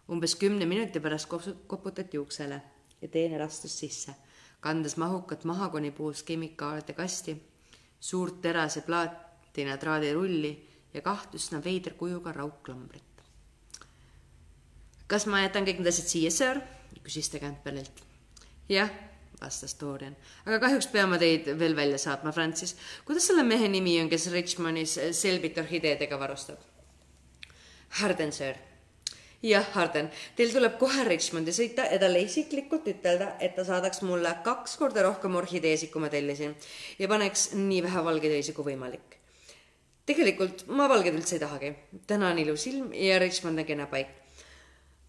umbes 0.09 0.35
kümne 0.35 0.65
minuti 0.65 0.99
pärast 0.99 1.27
koputati 1.67 2.17
uksele 2.17 2.61
ja 3.01 3.07
teener 3.07 3.41
astus 3.41 3.79
sisse, 3.79 4.15
kandes 4.59 4.97
mahukat 4.97 5.43
mahagonipuust 5.43 6.25
kemikaalide 6.25 6.93
kasti, 6.93 7.37
suurt 7.99 8.41
terase 8.41 8.81
plaatina 8.81 9.77
traadirulli 9.77 10.53
ja 10.93 11.01
kaht 11.01 11.35
üsna 11.35 11.63
veidra 11.63 11.93
kujuga 11.93 12.31
raudklambrit. 12.31 13.03
kas 15.07 15.25
ma 15.25 15.41
jätan 15.41 15.63
kõik 15.63 15.79
need 15.79 15.87
asjad 15.93 16.07
siia, 16.11 16.31
sir? 16.31 16.61
küsis 17.03 17.29
ta 17.31 17.39
Campbellilt 17.39 18.03
jah, 18.69 18.89
vastas 19.41 19.75
Dorian, 19.79 20.15
aga 20.45 20.59
kahjuks 20.59 20.89
peame 20.91 21.19
teid 21.21 21.47
veel 21.59 21.75
välja 21.75 21.97
saatma, 22.01 22.31
Francis. 22.31 22.75
kuidas 23.05 23.27
selle 23.27 23.43
mehe 23.43 23.67
nimi 23.67 23.99
on, 24.01 24.09
kes 24.09 24.31
Richmondis 24.31 24.97
selbit 25.11 25.57
orhideedega 25.57 26.19
varustab? 26.19 26.59
Harden, 28.01 28.33
sir. 28.33 28.57
Jah, 29.43 29.67
Harden, 29.73 30.09
teil 30.35 30.51
tuleb 30.53 30.77
kohe 30.81 31.03
Richmondi 31.07 31.53
sõita 31.53 31.85
ja 31.91 31.99
talle 32.01 32.23
isiklikult 32.25 32.87
ütelda, 32.89 33.35
et 33.39 33.55
ta 33.55 33.65
saadaks 33.67 34.01
mulle 34.07 34.31
kaks 34.45 34.77
korda 34.81 35.05
rohkem 35.05 35.35
orhideesid, 35.39 35.91
kui 35.93 36.01
ma 36.01 36.09
tellisin 36.13 36.55
ja 36.99 37.07
paneks 37.07 37.51
nii 37.55 37.83
vähe 37.85 38.03
valgeid 38.03 38.37
öisi 38.39 38.53
kui 38.57 38.73
võimalik. 38.73 39.17
tegelikult 40.07 40.67
ma 40.67 40.87
valgeid 40.89 41.15
üldse 41.15 41.35
ei 41.35 41.43
tahagi. 41.43 41.73
täna 42.07 42.31
on 42.31 42.39
ilus 42.39 42.67
ilm 42.67 42.93
ja 42.93 43.19
Richmond 43.19 43.59
on 43.59 43.65
kena 43.65 43.87
paik. 43.87 44.07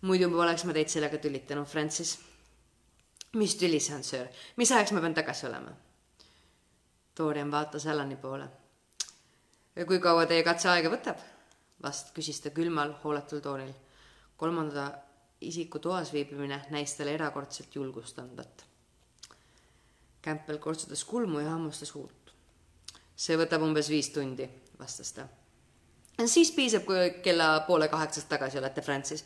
muidu 0.03 0.31
poleks 0.31 0.65
ma 0.65 0.73
teid 0.73 0.89
sellega 0.89 1.19
tülitanud, 1.19 1.67
Francis 1.67 2.19
mis 3.33 3.57
tüli 3.57 3.81
see 3.81 3.95
on, 3.97 4.05
söör, 4.05 4.29
mis 4.57 4.73
ajaks 4.73 4.93
ma 4.93 5.01
pean 5.01 5.15
tagasi 5.15 5.47
olema? 5.47 5.73
Dorian 7.19 7.51
vaatas 7.51 7.87
Alani 7.87 8.17
poole. 8.17 8.49
kui 9.87 9.99
kaua 10.01 10.27
teie 10.27 10.43
katse 10.43 10.69
aega 10.69 10.91
võtab? 10.91 11.19
vast 11.83 12.15
küsis 12.15 12.41
ta 12.43 12.51
külmal, 12.51 12.97
hooletul 13.05 13.41
toonil. 13.41 13.73
Kolmanda 14.39 14.93
isiku 15.41 15.79
toas 15.79 16.13
viibimine 16.13 16.61
näis 16.71 16.95
talle 16.95 17.15
erakordselt 17.15 17.75
julgust 17.75 18.19
andvat. 18.19 18.65
Campbell 20.25 20.59
kortsutas 20.59 21.05
kulmu 21.05 21.41
ja 21.41 21.51
hammustas 21.51 21.95
huult. 21.95 22.15
see 23.19 23.35
võtab 23.35 23.65
umbes 23.67 23.89
viis 23.91 24.13
tundi, 24.15 24.47
vastas 24.79 25.13
ta. 25.13 25.27
siis 26.27 26.53
piisab, 26.55 26.85
kui 26.87 27.11
kella 27.23 27.61
poole 27.67 27.89
kaheksast 27.89 28.29
tagasi 28.29 28.59
olete 28.59 28.83
Francis 28.83 29.25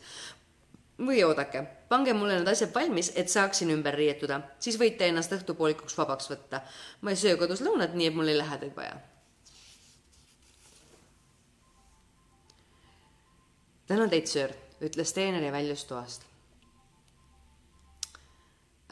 või 0.99 1.23
oodake, 1.25 1.61
pange 1.89 2.13
mulle 2.13 2.39
need 2.39 2.47
asjad 2.47 2.73
valmis, 2.73 3.11
et 3.15 3.29
saaksin 3.29 3.71
ümber 3.73 3.93
riietuda, 3.97 4.41
siis 4.59 4.77
võite 4.79 5.07
ennast 5.09 5.33
õhtupoolikuks 5.33 5.97
vabaks 5.97 6.29
võtta. 6.29 6.61
ma 7.01 7.13
ei 7.13 7.15
söö 7.15 7.37
kodus 7.37 7.61
lõunat, 7.61 7.93
nii 7.93 8.07
et 8.07 8.15
mul 8.15 8.27
ei 8.27 8.37
lähe 8.37 8.57
teid 8.57 8.75
vaja. 8.75 8.97
tänan 13.87 14.09
teid, 14.09 14.27
söör, 14.27 14.53
ütles 14.83 15.13
teener 15.13 15.43
ja 15.43 15.51
väljus 15.51 15.85
toast. 15.89 16.25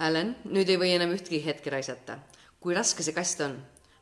Allan, 0.01 0.35
nüüd 0.45 0.69
ei 0.69 0.79
või 0.81 0.95
enam 0.95 1.11
ühtegi 1.13 1.43
hetke 1.45 1.69
raisata. 1.69 2.19
kui 2.59 2.73
raske 2.73 3.03
see 3.03 3.13
kast 3.13 3.41
on? 3.41 3.57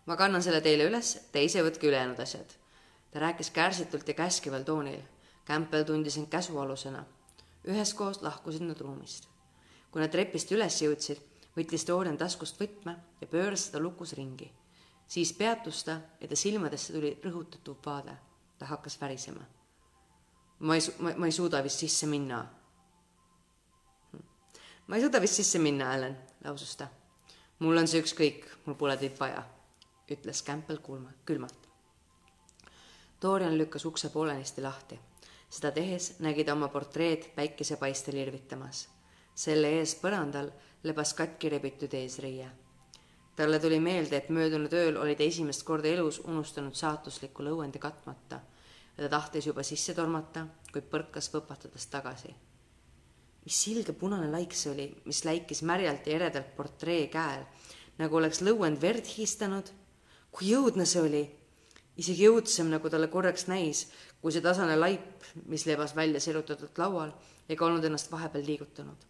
ma 0.05 0.15
kannan 0.15 0.43
selle 0.43 0.61
teile 0.61 0.85
üles, 0.87 1.17
te 1.31 1.43
ise 1.43 1.63
võtke 1.63 1.87
ülejäänud 1.87 2.19
asjad. 2.19 2.53
ta 3.11 3.19
rääkis 3.19 3.49
kärsitult 3.49 4.07
ja 4.07 4.13
käskival 4.13 4.63
toonil 4.63 5.01
Campbell 5.49 5.83
tundis 5.83 6.17
end 6.17 6.27
käsualusena. 6.29 7.05
üheskoos 7.65 8.21
lahkusid 8.21 8.61
nad 8.61 8.81
ruumist. 8.81 9.27
kui 9.91 10.01
nad 10.01 10.11
trepist 10.11 10.51
üles 10.51 10.81
jõudsid, 10.81 11.17
võttis 11.57 11.87
Dorian 11.87 12.17
taskust 12.17 12.59
võtme 12.61 12.95
ja 13.21 13.27
pööras 13.27 13.65
seda 13.65 13.79
lukus 13.79 14.13
ringi. 14.13 14.51
siis 15.07 15.33
peatus 15.33 15.83
ta 15.83 16.01
ja 16.21 16.27
ta 16.27 16.35
silmadesse 16.35 16.93
tuli 16.93 17.17
rõhutatud 17.23 17.81
vaade. 17.85 18.13
ta 18.59 18.65
hakkas 18.65 19.01
värisema. 19.01 19.41
Ma 20.59 20.75
ei, 20.75 20.81
ma, 20.99 21.25
ei 21.25 21.31
suuda 21.31 21.63
vist 21.63 21.79
sisse 21.79 22.07
minna. 22.07 22.47
ma 24.87 24.95
ei 24.95 25.01
suuda 25.01 25.21
vist 25.21 25.33
sisse 25.33 25.59
minna, 25.59 25.93
Allan, 25.93 26.17
lausus 26.43 26.75
ta. 26.75 26.87
mul 27.59 27.77
on 27.77 27.87
see 27.87 28.01
ükskõik, 28.03 28.45
mul 28.65 28.75
pole 28.75 28.97
teid 28.97 29.15
vaja, 29.19 29.43
ütles 30.11 30.43
Campbell 30.43 30.81
kulma, 30.83 31.13
külmalt. 31.25 31.67
Dorian 33.21 33.57
lükkas 33.57 33.85
ukse 33.85 34.09
poolenisti 34.09 34.61
lahti. 34.61 34.99
seda 35.49 35.71
tehes 35.71 36.19
nägi 36.19 36.43
ta 36.43 36.53
oma 36.53 36.67
portreed 36.67 37.31
päikesepaistel 37.35 38.15
irvitamas. 38.15 38.87
selle 39.35 39.69
ees 39.79 39.95
põrandal 39.95 40.51
lebas 40.83 41.13
katki 41.13 41.49
rebitud 41.49 41.93
eesriie. 41.93 42.49
talle 43.35 43.59
tuli 43.59 43.79
meelde, 43.79 44.17
et 44.17 44.29
möödunud 44.29 44.73
ööl 44.73 44.97
oli 44.97 45.15
ta 45.15 45.23
esimest 45.23 45.63
korda 45.63 45.87
elus 45.87 46.19
unustanud 46.19 46.75
saatusliku 46.75 47.43
lõuendi 47.43 47.79
katmata 47.79 48.41
ja 48.99 49.07
ta 49.07 49.09
tahtis 49.15 49.47
juba 49.47 49.63
sisse 49.63 49.95
tormata, 49.95 50.43
kuid 50.73 50.89
põrkas 50.91 51.31
võpatades 51.31 51.87
tagasi. 51.87 52.35
mis 53.45 53.59
ilge 53.71 53.93
punane 53.93 54.27
laik 54.27 54.53
see 54.53 54.71
oli, 54.71 54.87
mis 55.05 55.23
läikis 55.25 55.63
märjalt 55.63 56.07
ja 56.07 56.15
eredalt 56.15 56.51
portree 56.55 57.07
käel, 57.07 57.45
nagu 57.97 58.15
oleks 58.15 58.41
lõuend 58.41 58.81
verd 58.81 59.07
histanud. 59.17 59.71
kui 60.31 60.51
õudne 60.53 60.85
see 60.85 61.01
oli, 61.01 61.23
isegi 61.97 62.27
õudsem, 62.27 62.67
nagu 62.69 62.89
talle 62.89 63.07
korraks 63.07 63.47
näis, 63.47 63.87
kui 64.21 64.31
see 64.31 64.41
tasane 64.41 64.75
laip, 64.75 65.23
mis 65.45 65.65
lebas 65.65 65.95
välja 65.95 66.19
sirutatud 66.19 66.77
laual 66.77 67.15
ega 67.49 67.65
olnud 67.65 67.85
ennast 67.85 68.11
vahepeal 68.11 68.45
liigutanud 68.45 69.09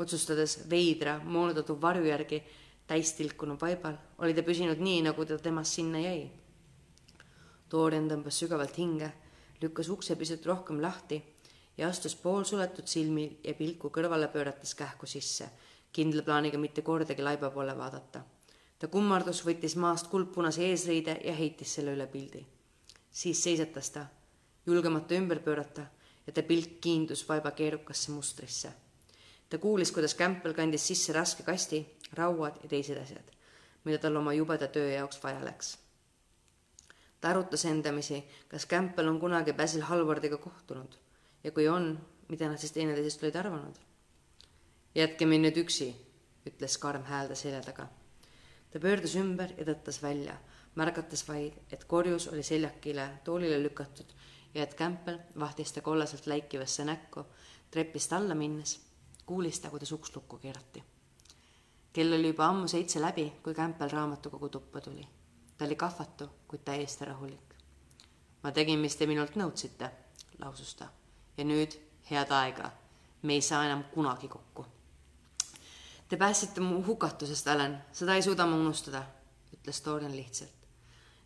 otsustades 0.00 0.60
veidra, 0.70 1.18
moonutatud 1.24 1.80
varju 1.80 2.08
järgi 2.08 2.40
täis 2.88 3.12
tilkunud 3.18 3.60
vaibal, 3.60 3.98
oli 4.18 4.34
ta 4.34 4.44
püsinud 4.46 4.80
nii, 4.82 5.04
nagu 5.06 5.26
ta 5.26 5.38
temast 5.38 5.78
sinna 5.78 6.00
jäi. 6.02 6.24
Dorian 7.70 8.08
tõmbas 8.10 8.38
sügavalt 8.42 8.76
hinge, 8.78 9.10
lükkas 9.62 9.88
ukse 9.94 10.16
pisut 10.16 10.46
rohkem 10.46 10.80
lahti 10.82 11.20
ja 11.78 11.88
astus 11.88 12.16
poolsuletud 12.16 12.88
silmil 12.90 13.38
ja 13.44 13.54
pilku 13.54 13.90
kõrvale 13.94 14.28
pöörates 14.32 14.74
kähku 14.74 15.06
sisse, 15.06 15.48
kindla 15.92 16.22
plaaniga 16.26 16.58
mitte 16.58 16.82
kordagi 16.82 17.22
laiba 17.22 17.50
poole 17.50 17.76
vaadata. 17.76 18.22
ta 18.78 18.88
kummardus, 18.88 19.44
võttis 19.46 19.76
maast 19.76 20.08
kuldpunase 20.08 20.66
eesriide 20.66 21.20
ja 21.24 21.34
heitis 21.34 21.74
selle 21.74 21.92
üle 21.92 22.06
pildi. 22.06 22.46
siis 23.10 23.42
seisatas 23.42 23.90
ta, 23.90 24.06
julgemata 24.66 25.14
ümber 25.14 25.38
pöörata 25.38 25.86
ja 26.26 26.32
ta 26.32 26.42
pilk 26.42 26.80
kiindus 26.80 27.28
vaiba 27.28 27.50
keerukasse 27.50 28.12
mustrisse 28.12 28.72
ta 29.50 29.58
kuulis, 29.58 29.92
kuidas 29.92 30.14
Campbell 30.14 30.54
kandis 30.54 30.86
sisse 30.86 31.12
raske 31.12 31.42
kasti, 31.42 31.82
rauad 32.14 32.60
ja 32.62 32.68
teised 32.70 32.98
asjad, 33.02 33.32
mida 33.84 33.98
tal 33.98 34.16
oma 34.16 34.34
jubeda 34.34 34.68
töö 34.70 34.92
jaoks 34.92 35.18
vaja 35.22 35.42
läks. 35.44 35.74
Ta 37.20 37.30
arutas 37.30 37.64
endamisi, 37.64 38.22
kas 38.48 38.66
Campbell 38.66 39.08
on 39.08 39.20
kunagi 39.20 39.52
Basil 39.52 39.82
Halvardiga 39.82 40.36
kohtunud 40.36 40.96
ja 41.44 41.52
kui 41.52 41.68
on, 41.68 41.92
mida 42.28 42.48
nad 42.48 42.58
siis 42.58 42.72
teineteisest 42.72 43.22
olid 43.22 43.36
arvanud. 43.36 43.76
jätke 44.94 45.26
mind 45.26 45.46
nüüd 45.46 45.62
üksi, 45.64 45.94
ütles 46.46 46.78
karm 46.78 47.04
hääl 47.04 47.28
ta 47.28 47.34
selja 47.34 47.60
taga. 47.60 47.88
ta 48.70 48.80
pöördus 48.80 49.16
ümber 49.16 49.52
ja 49.58 49.64
tõttas 49.64 50.02
välja, 50.02 50.36
märgates 50.74 51.28
vaid, 51.28 51.54
et 51.72 51.84
korjus 51.84 52.28
oli 52.28 52.42
seljakile 52.42 53.08
toolile 53.24 53.62
lükatud 53.62 54.14
ja 54.54 54.62
et 54.62 54.76
Campbell 54.76 55.18
vahtis 55.38 55.72
ta 55.72 55.80
kollaselt 55.80 56.26
läikivasse 56.26 56.84
näkku 56.84 57.26
trepist 57.70 58.12
alla 58.12 58.34
minnes 58.34 58.80
kuulis 59.30 59.60
ta, 59.60 59.70
kuidas 59.70 59.92
uks 59.92 60.10
lukku 60.16 60.38
keerati. 60.42 60.82
kell 61.92 62.12
oli 62.12 62.32
juba 62.32 62.46
ammu 62.46 62.68
seitse 62.68 63.00
läbi, 63.00 63.32
kui 63.42 63.54
Campbell 63.54 63.90
raamatukogu 63.92 64.48
tuppa 64.48 64.80
tuli. 64.80 65.06
Ta 65.60 65.66
oli 65.66 65.76
kahvatu, 65.76 66.30
kuid 66.48 66.62
täiesti 66.64 67.04
rahulik. 67.04 67.54
ma 68.42 68.52
tegin, 68.52 68.78
mis 68.80 68.94
te 68.96 69.06
minult 69.06 69.34
nõudsite, 69.36 69.90
lausus 70.38 70.70
ta. 70.74 70.86
ja 71.36 71.44
nüüd 71.44 71.76
head 72.10 72.30
aega. 72.32 72.70
me 73.22 73.36
ei 73.36 73.42
saa 73.44 73.66
enam 73.66 73.82
kunagi 73.92 74.28
kokku. 74.28 74.64
Te 76.08 76.16
päästsite 76.16 76.60
mu 76.60 76.80
hukatusest, 76.86 77.48
Alan, 77.48 77.76
seda 77.92 78.14
ei 78.14 78.22
suuda 78.22 78.46
ma 78.46 78.56
unustada, 78.56 79.02
ütles 79.52 79.84
Dorian 79.84 80.16
lihtsalt. 80.16 80.64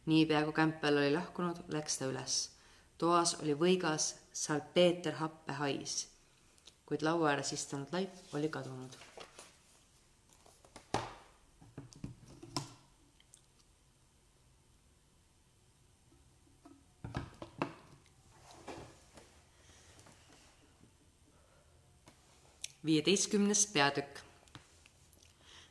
niipea 0.06 0.42
kui 0.44 0.52
Campbell 0.52 0.98
oli 0.98 1.14
lahkunud, 1.14 1.62
läks 1.68 1.98
ta 1.98 2.10
üles. 2.10 2.50
toas 2.98 3.36
oli 3.42 3.54
võigas 3.54 4.14
salpeeterhappe 4.32 5.52
hais 5.62 6.08
kuid 6.86 7.02
laua 7.02 7.30
ääres 7.30 7.52
istunud 7.52 7.88
laip 7.92 8.34
oli 8.34 8.48
kadunud. 8.48 8.96
Viieteistkümnes 22.84 23.66
peatükk. 23.72 24.20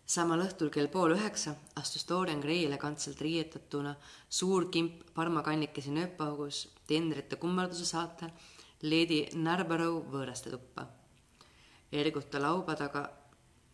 samal 0.05 0.41
õhtul 0.43 0.69
kell 0.69 0.87
pool 0.87 1.13
üheksa 1.15 1.55
astus 1.79 2.07
Dorian 2.09 2.41
Gray 2.41 2.65
elegantselt 2.65 3.21
riietatuna 3.21 3.95
suur 4.29 4.69
kimp 4.71 5.13
parmakannikesi 5.13 5.91
nööpaugus 5.91 6.67
teenrite 6.87 7.35
kummarduse 7.35 7.85
saatel 7.85 8.33
Lady 8.83 9.25
Narborough 9.35 10.09
võõraste 10.11 10.51
tuppa 10.51 10.87
erguta 11.93 12.41
lauba 12.41 12.75
taga 12.75 13.03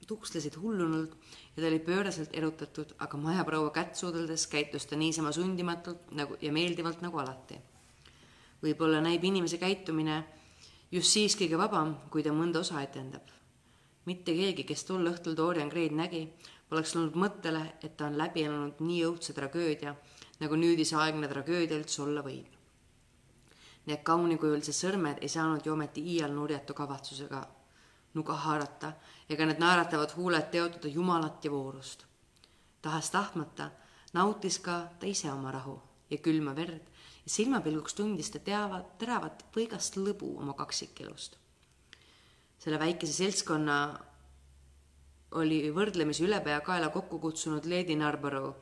tukslesid 0.08 0.58
hullunult 0.60 1.14
ja 1.56 1.62
ta 1.62 1.68
oli 1.68 1.80
pööraselt 1.84 2.34
erutatud, 2.34 2.96
aga 3.00 3.18
majaproua 3.18 3.72
kätt 3.76 3.96
suudeldes 4.00 4.48
käitus 4.52 4.88
ta 4.90 4.98
niisama 5.00 5.32
sundimatult 5.36 6.12
nagu 6.18 6.38
ja 6.42 6.52
meeldivalt 6.52 7.02
nagu 7.06 7.20
alati. 7.20 7.60
võib-olla 8.64 9.02
näib 9.02 9.24
inimese 9.24 9.58
käitumine 9.58 10.24
just 10.92 11.14
siis 11.14 11.36
kõige 11.38 11.58
vabam, 11.58 11.96
kui 12.10 12.24
ta 12.24 12.34
mõnda 12.34 12.60
osa 12.60 12.82
etendab. 12.82 13.28
mitte 14.06 14.34
keegi, 14.34 14.64
kes 14.64 14.84
tol 14.84 15.06
õhtul 15.06 15.36
Dorian 15.38 15.70
Gray'd 15.70 15.94
nägi, 15.94 16.24
poleks 16.70 16.94
tulnud 16.94 17.16
mõttele, 17.16 17.62
et 17.84 17.98
ta 17.98 18.06
on 18.06 18.18
läbi 18.18 18.44
elanud 18.44 18.80
nii 18.80 19.04
õudse 19.06 19.34
tragöödia, 19.34 19.96
nagu 20.40 20.56
nüüdisaegne 20.56 21.28
tragöödia 21.28 21.78
üldse 21.78 22.02
olla 22.02 22.24
võib. 22.26 22.50
Need 23.86 24.04
kaunikujulised 24.04 24.74
sõrmed 24.74 25.22
ei 25.22 25.30
saanud 25.30 25.66
ju 25.66 25.74
ometi 25.74 26.02
iial 26.02 26.34
nurjatu 26.34 26.74
kavatsusega 26.74 27.48
nuga 28.14 28.36
haarata 28.44 28.94
ega 29.30 29.46
need 29.46 29.62
naeratavad 29.62 30.14
huuled 30.18 30.50
teotada 30.52 30.88
Jumalat 30.88 31.46
ja 31.46 31.52
voorust. 31.52 32.06
tahes-tahtmata 32.82 33.70
nautis 34.14 34.60
ka 34.60 34.90
ta 35.00 35.06
ise 35.06 35.32
oma 35.32 35.52
rahu 35.52 35.80
ja 36.10 36.18
külma 36.18 36.56
verd 36.56 36.82
silmapilguks 37.30 37.94
tundis 37.98 38.32
ta 38.34 38.42
teava, 38.44 38.82
teravat 39.02 39.46
võigast 39.56 40.00
lõbu 40.02 40.36
oma 40.42 40.56
kaksikelust. 40.58 41.38
selle 42.60 42.80
väikese 42.80 43.14
seltskonna 43.14 43.76
oli 45.40 45.62
võrdlemisi 45.72 46.26
ülepeakaela 46.26 46.90
kokku 46.90 47.20
kutsunud 47.20 47.66
Lady 47.66 47.96
Narborough, 47.96 48.58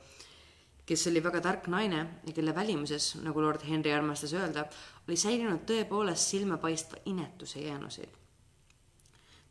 kes 0.86 1.08
oli 1.08 1.24
väga 1.24 1.42
tark 1.42 1.68
naine 1.68 2.04
ja 2.28 2.34
kelle 2.34 2.56
välimuses, 2.56 3.16
nagu 3.24 3.42
lord 3.42 3.64
Henry 3.64 3.92
armastas 3.92 4.34
öelda, 4.34 4.68
oli 5.08 5.18
säilinud 5.18 5.66
tõepoolest 5.66 6.36
silmapaistva 6.36 7.04
inetuse 7.06 7.66
jäänuseid 7.66 8.28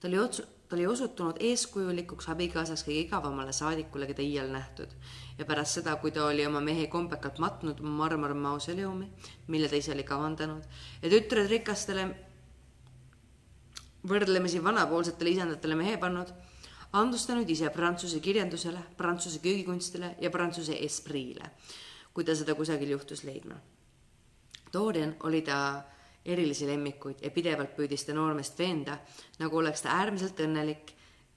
ta 0.01 0.09
oli 0.09 0.19
otsu-, 0.19 0.47
ta 0.69 0.77
oli 0.77 0.87
osutunud 0.87 1.39
eeskujulikuks 1.41 2.29
abikaasaks 2.29 2.83
kõige 2.87 3.05
igavamale 3.07 3.53
saadikule, 3.55 4.07
keda 4.11 4.23
iial 4.23 4.51
nähtud. 4.51 4.91
ja 5.39 5.45
pärast 5.45 5.79
seda, 5.79 5.97
kui 5.97 6.11
ta 6.11 6.27
oli 6.27 6.47
oma 6.47 6.61
mehe 6.61 6.87
kombekalt 6.87 7.39
matnud 7.39 7.81
marmormausoleumi, 7.81 9.11
mille 9.47 9.69
ta 9.69 9.77
ise 9.77 9.93
oli 9.93 10.05
kavandanud, 10.05 10.65
ja 11.03 11.11
tütred 11.11 11.51
rikastele 11.51 12.09
võrdlemisi 14.09 14.63
vanapoolsetele 14.65 15.31
isandatele 15.31 15.75
mehe 15.75 15.97
pannud, 15.99 16.33
andus 16.93 17.27
ta 17.27 17.35
nüüd 17.37 17.51
ise 17.51 17.71
prantsuse 17.71 18.21
kirjandusele, 18.21 18.81
prantsuse 18.97 19.43
köögikunstile 19.45 20.15
ja 20.21 20.31
prantsuse 20.31 20.79
espriile, 20.87 21.51
kui 22.15 22.25
ta 22.25 22.35
seda 22.35 22.55
kusagil 22.55 22.95
juhtus 22.97 23.25
leidma. 23.25 23.59
Dorian 24.73 25.15
oli 25.25 25.43
ta 25.43 25.59
erilisi 26.27 26.67
lemmikuid 26.67 27.23
ja 27.23 27.31
pidevalt 27.31 27.77
püüdis 27.77 28.05
ta 28.07 28.15
noormeest 28.17 28.59
veenda, 28.59 28.99
nagu 29.41 29.61
oleks 29.61 29.85
ta 29.85 29.95
äärmiselt 30.01 30.41
õnnelik, 30.43 30.93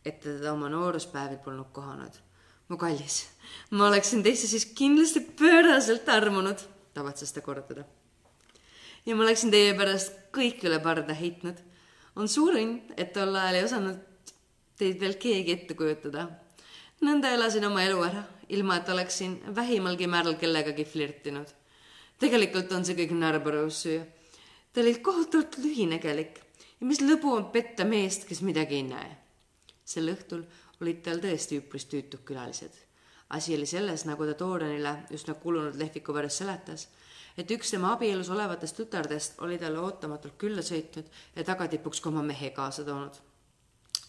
et 0.06 0.20
teda 0.24 0.54
oma 0.54 0.70
nooruspäevil 0.72 1.40
polnud 1.44 1.72
kohanud. 1.74 2.12
mu 2.70 2.78
kallis, 2.78 3.24
ma 3.72 3.88
oleksin 3.88 4.24
teisse 4.24 4.48
siis 4.48 4.66
kindlasti 4.78 5.24
pööraselt 5.40 6.10
armunud, 6.10 6.60
tavatses 6.94 7.34
ta 7.34 7.42
kordada. 7.42 7.86
ja 9.06 9.16
ma 9.16 9.24
oleksin 9.24 9.52
teie 9.52 9.74
pärast 9.78 10.14
kõik 10.34 10.64
üle 10.64 10.80
parda 10.80 11.14
heitnud. 11.14 11.58
on 12.16 12.28
suur 12.28 12.54
õnn, 12.54 12.82
et 12.98 13.14
tol 13.14 13.36
ajal 13.36 13.56
ei 13.56 13.64
osanud 13.64 13.98
teid 14.78 15.00
veel 15.00 15.18
keegi 15.20 15.52
ette 15.52 15.74
kujutada. 15.74 16.30
nõnda 17.02 17.34
elasin 17.34 17.66
oma 17.66 17.84
elu 17.84 18.04
ära, 18.04 18.24
ilma 18.50 18.78
et 18.78 18.90
oleksin 18.90 19.42
vähimalgi 19.56 20.08
määral 20.08 20.36
kellegagi 20.36 20.86
flirtinud. 20.86 21.48
tegelikult 22.20 22.72
on 22.72 22.86
see 22.86 22.96
kõik 22.96 23.12
Narborough's 23.12 23.84
süü 23.86 24.19
ta 24.80 24.84
oli 24.84 25.00
kohutavalt 25.00 25.58
lühinägelik 25.58 26.38
ja 26.80 26.88
mis 26.88 27.02
lõbu 27.04 27.34
on 27.36 27.50
petta 27.52 27.84
meest, 27.84 28.24
kes 28.24 28.40
midagi 28.48 28.78
ei 28.78 28.86
näe. 28.88 29.10
sel 29.84 30.08
õhtul 30.08 30.46
olid 30.80 31.02
tal 31.04 31.20
tõesti 31.20 31.58
üpris 31.60 31.84
tüütud 31.92 32.24
külalised. 32.24 32.72
asi 33.30 33.58
oli 33.58 33.66
selles, 33.66 34.06
nagu 34.06 34.26
ta 34.26 34.38
Toorenile 34.40 34.94
üsna 35.12 35.34
kulunud 35.34 35.76
lehviku 35.76 36.16
veres 36.16 36.38
seletas, 36.38 36.88
et 37.38 37.52
üks 37.52 37.76
tema 37.76 37.92
abielus 37.98 38.30
olevatest 38.30 38.80
tütardest 38.80 39.44
oli 39.44 39.60
talle 39.60 39.84
ootamatult 39.84 40.38
külla 40.38 40.64
sõitnud 40.64 41.12
ja 41.36 41.44
tagatipuks 41.44 42.00
ka 42.00 42.10
oma 42.10 42.24
mehe 42.24 42.50
kaasa 42.56 42.88
toonud. 42.88 43.20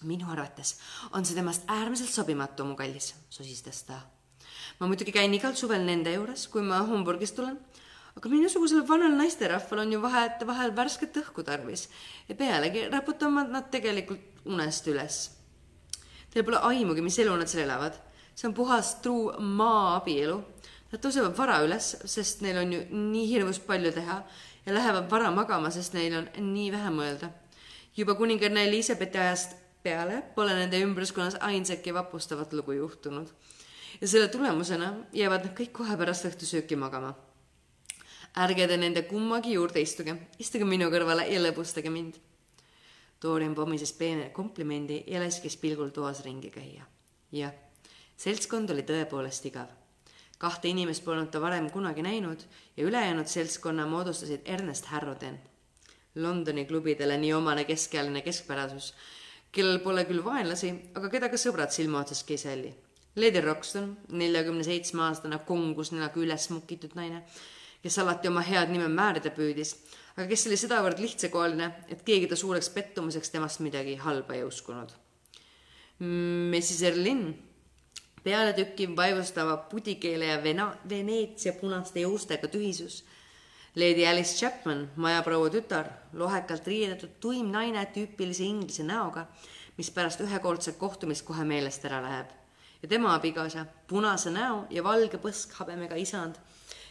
minu 0.02 0.30
arvates 0.30 0.76
on 1.12 1.24
see 1.24 1.34
temast 1.34 1.66
äärmiselt 1.66 2.14
sobimatu, 2.14 2.64
mu 2.64 2.76
kallis, 2.76 3.14
sosistas 3.28 3.82
ta. 3.82 4.00
ma 4.78 4.86
muidugi 4.86 5.12
käin 5.12 5.34
igal 5.34 5.54
suvel 5.54 5.82
nende 5.82 6.14
juures, 6.14 6.46
kui 6.48 6.62
ma 6.62 6.78
Homburgist 6.86 7.34
tulen 7.34 7.58
aga 8.16 8.28
minusugusel 8.28 8.82
vanal 8.88 9.14
naisterahval 9.18 9.84
on 9.84 9.92
ju 9.92 10.00
vahetevahel 10.02 10.74
värsket 10.76 11.16
õhku 11.22 11.44
tarvis 11.46 11.86
ja 12.28 12.34
pealegi 12.34 12.88
raputavad 12.90 13.50
nad 13.52 13.70
tegelikult 13.70 14.44
unest 14.44 14.86
üles. 14.90 15.20
Teil 16.30 16.46
pole 16.46 16.60
aimugi, 16.70 17.02
mis 17.02 17.18
elu 17.18 17.34
nad 17.36 17.50
seal 17.50 17.64
elavad. 17.66 17.94
see 18.34 18.48
on 18.48 18.54
puhas 18.54 18.94
truu 19.02 19.32
maaabielu. 19.38 20.36
Nad 20.90 21.02
tõusevad 21.02 21.36
vara 21.36 21.58
üles, 21.62 21.96
sest 22.04 22.40
neil 22.42 22.56
on 22.58 22.72
ju 22.72 22.80
nii 22.90 23.26
hirmus 23.28 23.58
palju 23.58 23.92
teha 23.92 24.22
ja 24.66 24.74
lähevad 24.74 25.10
vara 25.10 25.30
magama, 25.30 25.70
sest 25.70 25.94
neil 25.94 26.16
on 26.16 26.28
nii 26.54 26.70
vähe 26.72 26.90
mõelda. 26.90 27.30
juba 27.96 28.14
kuninganna 28.14 28.62
Elizabethi 28.62 29.18
ajast 29.18 29.56
peale 29.82 30.22
pole 30.34 30.54
nende 30.54 30.80
ümbruskonnas 30.82 31.36
ainsatki 31.40 31.94
vapustavat 31.94 32.52
lugu 32.52 32.72
juhtunud. 32.72 33.28
ja 34.00 34.08
selle 34.08 34.28
tulemusena 34.28 34.94
jäävad 35.12 35.44
nad 35.44 35.58
kõik 35.58 35.72
kohe 35.72 35.96
pärast 35.96 36.24
õhtusööki 36.24 36.76
magama 36.76 37.14
ärge 38.36 38.66
te 38.68 38.76
nende 38.76 39.02
kummagi 39.08 39.54
juurde 39.56 39.80
istuge, 39.82 40.14
istuge 40.38 40.64
minu 40.64 40.90
kõrvale 40.90 41.26
ja 41.30 41.40
lõbustage 41.42 41.90
mind. 41.90 42.18
Dorian 43.20 43.54
pomises 43.54 43.92
peene 43.92 44.30
komplimendi 44.32 45.02
ja 45.10 45.20
laskis 45.20 45.56
pilgul 45.60 45.90
toas 45.90 46.22
ringi 46.24 46.50
käia. 46.50 46.86
jah, 47.32 47.52
seltskond 48.16 48.70
oli 48.70 48.82
tõepoolest 48.82 49.46
igav. 49.46 49.68
kahte 50.38 50.68
inimest 50.68 51.04
polnud 51.04 51.30
ta 51.30 51.40
varem 51.40 51.70
kunagi 51.70 52.02
näinud 52.02 52.40
ja 52.76 52.84
ülejäänud 52.84 53.26
seltskonna 53.26 53.86
moodustasid 53.86 54.40
Ernest 54.44 54.84
Harroden, 54.86 55.40
Londoni 56.14 56.64
klubidele 56.64 57.18
nii 57.18 57.32
omane 57.32 57.64
keskealine 57.64 58.22
keskpärasus, 58.22 58.94
kellel 59.52 59.78
pole 59.78 60.04
küll 60.04 60.24
vaenlasi, 60.24 60.72
aga 60.94 61.08
keda 61.08 61.28
ka 61.28 61.36
sõbrad 61.36 61.70
silma 61.70 62.00
otsast 62.00 62.30
ei 62.30 62.38
salli. 62.38 62.74
Lady 63.16 63.40
Roxton, 63.40 63.96
neljakümne 64.08 64.64
seitsme 64.64 65.02
aastane 65.02 65.38
kongus 65.46 65.92
näoga 65.92 66.20
üles 66.20 66.50
mukitud 66.50 66.94
naine 66.94 67.24
kes 67.82 67.98
alati 67.98 68.28
oma 68.28 68.42
head 68.44 68.72
nime 68.72 68.88
määrida 68.92 69.32
püüdis, 69.34 69.74
aga 70.16 70.26
kes 70.28 70.46
oli 70.48 70.58
sedavõrd 70.60 71.00
lihtsakoeline, 71.00 71.70
et 71.88 72.02
keegi 72.04 72.28
ta 72.30 72.36
suureks 72.36 72.68
pettumuseks 72.74 73.32
temast 73.32 73.62
midagi 73.64 73.96
halba 74.00 74.36
ei 74.36 74.44
uskunud. 74.44 74.92
Messis 76.00 76.82
Erlin, 76.82 77.24
pealetükkiv 78.24 78.92
vaevustava 78.96 79.56
pudikeele 79.70 80.32
ja 80.32 80.42
vena-, 80.44 80.74
Veneetsia 80.88 81.52
punaste 81.60 82.00
juustega 82.00 82.48
tühisus. 82.48 83.02
Lady 83.76 84.06
Alice 84.06 84.34
Chapman, 84.34 84.88
majaproua 84.96 85.50
tütar, 85.50 85.86
lohekalt 86.12 86.66
riidetud 86.66 87.12
tuim 87.20 87.52
naine 87.52 87.84
tüüpilise 87.94 88.42
inglise 88.42 88.82
näoga, 88.82 89.28
mis 89.78 89.92
pärast 89.94 90.20
ühekordset 90.24 90.76
kohtumist 90.76 91.24
kohe 91.24 91.44
meelest 91.44 91.84
ära 91.86 92.02
läheb. 92.02 92.26
ja 92.82 92.88
tema 92.88 93.14
abikaasa, 93.14 93.66
punase 93.86 94.30
näo 94.30 94.66
ja 94.70 94.84
valge 94.84 95.18
põskhabemega 95.20 95.96
isand 96.00 96.34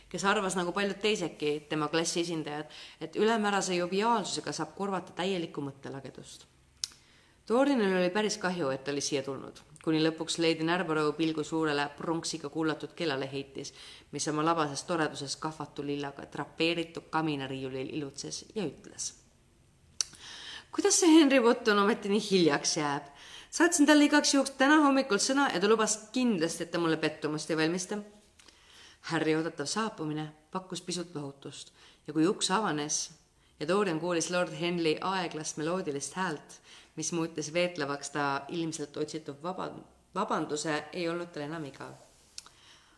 kes 0.09 0.25
arvas 0.25 0.55
nagu 0.57 0.73
paljud 0.73 0.97
teisedki 1.01 1.67
tema 1.69 1.87
klassi 1.87 2.23
esindajad, 2.25 2.69
et 3.01 3.15
ülemäärase 3.15 3.77
joviaalsusega 3.77 4.53
saab 4.55 4.73
korvata 4.77 5.13
täielikku 5.17 5.61
mõttelagedust. 5.61 6.47
Toorinil 7.49 7.95
oli 7.97 8.09
päris 8.13 8.37
kahju, 8.37 8.69
et 8.69 8.83
ta 8.85 8.91
oli 8.91 9.01
siia 9.01 9.23
tulnud, 9.25 9.61
kuni 9.83 10.01
lõpuks 10.03 10.37
Lady 10.37 10.65
Narborough 10.65 11.15
pilgu 11.17 11.43
suurele 11.43 11.87
pronksiga 11.97 12.49
kullatud 12.53 12.93
kellale 12.97 13.29
heitis, 13.31 13.73
mis 14.11 14.27
oma 14.29 14.45
labases 14.45 14.83
toreduses 14.85 15.33
kahvatu 15.41 15.85
lillaga 15.85 16.27
trapeeritud 16.29 17.09
kaminariiulil 17.09 17.89
ilutses 17.97 18.45
ja 18.55 18.65
ütles. 18.65 19.13
kuidas 20.71 20.99
see 20.99 21.09
Henry 21.09 21.39
Wotton 21.41 21.79
ometi 21.79 22.09
nii 22.09 22.21
hiljaks 22.31 22.77
jääb? 22.77 23.09
saatsin 23.49 23.85
talle 23.85 24.05
igaks 24.05 24.33
juhuks 24.33 24.51
täna 24.51 24.77
hommikul 24.85 25.17
sõna 25.17 25.49
ja 25.53 25.59
ta 25.59 25.67
lubas 25.67 25.97
kindlasti, 26.13 26.63
et 26.63 26.71
ta 26.71 26.77
mulle 26.77 26.97
pettumust 26.97 27.49
ei 27.49 27.57
valmista 27.57 27.97
Harry 29.01 29.35
oodatav 29.35 29.65
saabumine 29.65 30.27
pakkus 30.51 30.81
pisut 30.81 31.15
lohutust 31.15 31.71
ja 32.07 32.13
kui 32.13 32.27
uks 32.27 32.51
avanes 32.51 32.99
ja 33.59 33.67
Dorian 33.67 33.99
kuulis 33.99 34.29
Lord 34.31 34.53
Henry 34.59 34.97
aeglast 35.01 35.57
meloodilist 35.57 36.13
häält, 36.13 36.59
mis 36.95 37.11
muutis 37.11 37.53
veetlevaks 37.53 38.09
ta 38.09 38.41
ilmselt 38.47 38.97
otsitud 38.97 39.43
vaba, 39.43 39.69
vabanduse, 40.15 40.83
ei 40.93 41.09
olnud 41.09 41.31
tal 41.33 41.43
enam 41.47 41.65
igav. 41.65 41.93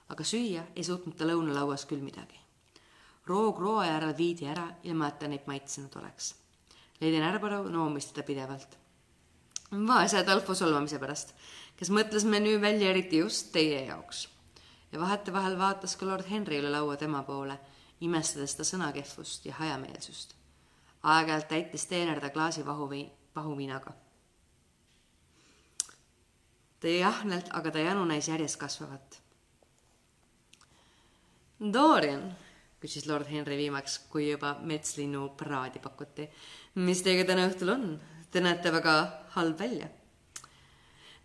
aga 0.10 0.24
süüa 0.24 0.64
ei 0.76 0.84
suutnud 0.84 1.16
ta 1.16 1.26
lõunalauas 1.26 1.86
küll 1.88 2.04
midagi. 2.04 2.40
roog 3.26 3.60
roa 3.60 3.86
järel 3.86 4.18
viidi 4.18 4.48
ära, 4.48 4.68
ilma 4.84 5.08
et 5.08 5.20
ta 5.20 5.28
neid 5.28 5.48
maitsenud 5.48 5.96
oleks. 5.96 6.36
Lady 7.02 7.20
Narborough 7.20 7.70
noomis 7.72 8.06
teda 8.06 8.24
pidevalt. 8.28 8.78
vaese 9.72 10.18
Adolfo 10.18 10.56
solvamise 10.56 11.00
pärast, 11.00 11.34
kes 11.78 11.90
mõtles 11.90 12.26
menüü 12.26 12.62
välja 12.62 12.90
eriti 12.90 13.18
just 13.18 13.52
teie 13.52 13.86
jaoks 13.86 14.28
ja 14.92 15.00
vahetevahel 15.00 15.58
vaatas 15.58 15.96
ka 15.96 16.06
lord 16.06 16.28
Henry 16.30 16.60
üle 16.60 16.72
laua 16.72 16.98
tema 16.98 17.24
poole, 17.24 17.58
imestades 18.02 18.56
ta 18.56 18.68
sõnakehvust 18.68 19.46
ja 19.46 19.56
hajameelsust. 19.60 20.36
aeg-ajalt 21.04 21.48
täitis 21.48 21.86
teener 21.90 22.20
ta 22.20 22.30
klaasi 22.30 22.66
vahuviin, 22.66 23.12
vahuviinaga. 23.36 23.94
ta 26.80 26.88
jäi 26.88 27.04
ahnelt, 27.04 27.50
aga 27.54 27.72
ta 27.72 27.80
janu 27.80 28.06
näis 28.06 28.28
järjest 28.28 28.60
kasvavat. 28.60 29.22
Dorian, 31.74 32.36
küsis 32.82 33.08
lord 33.08 33.28
Henry 33.28 33.58
viimaks, 33.58 34.00
kui 34.10 34.32
juba 34.32 34.56
metslinnu 34.62 35.30
praadi 35.38 35.80
pakuti. 35.80 36.30
mis 36.76 37.02
teiega 37.02 37.28
täna 37.28 37.48
õhtul 37.48 37.70
on? 37.70 38.02
Te 38.32 38.42
näete 38.42 38.72
väga 38.72 39.24
halb 39.30 39.60
välja 39.60 39.90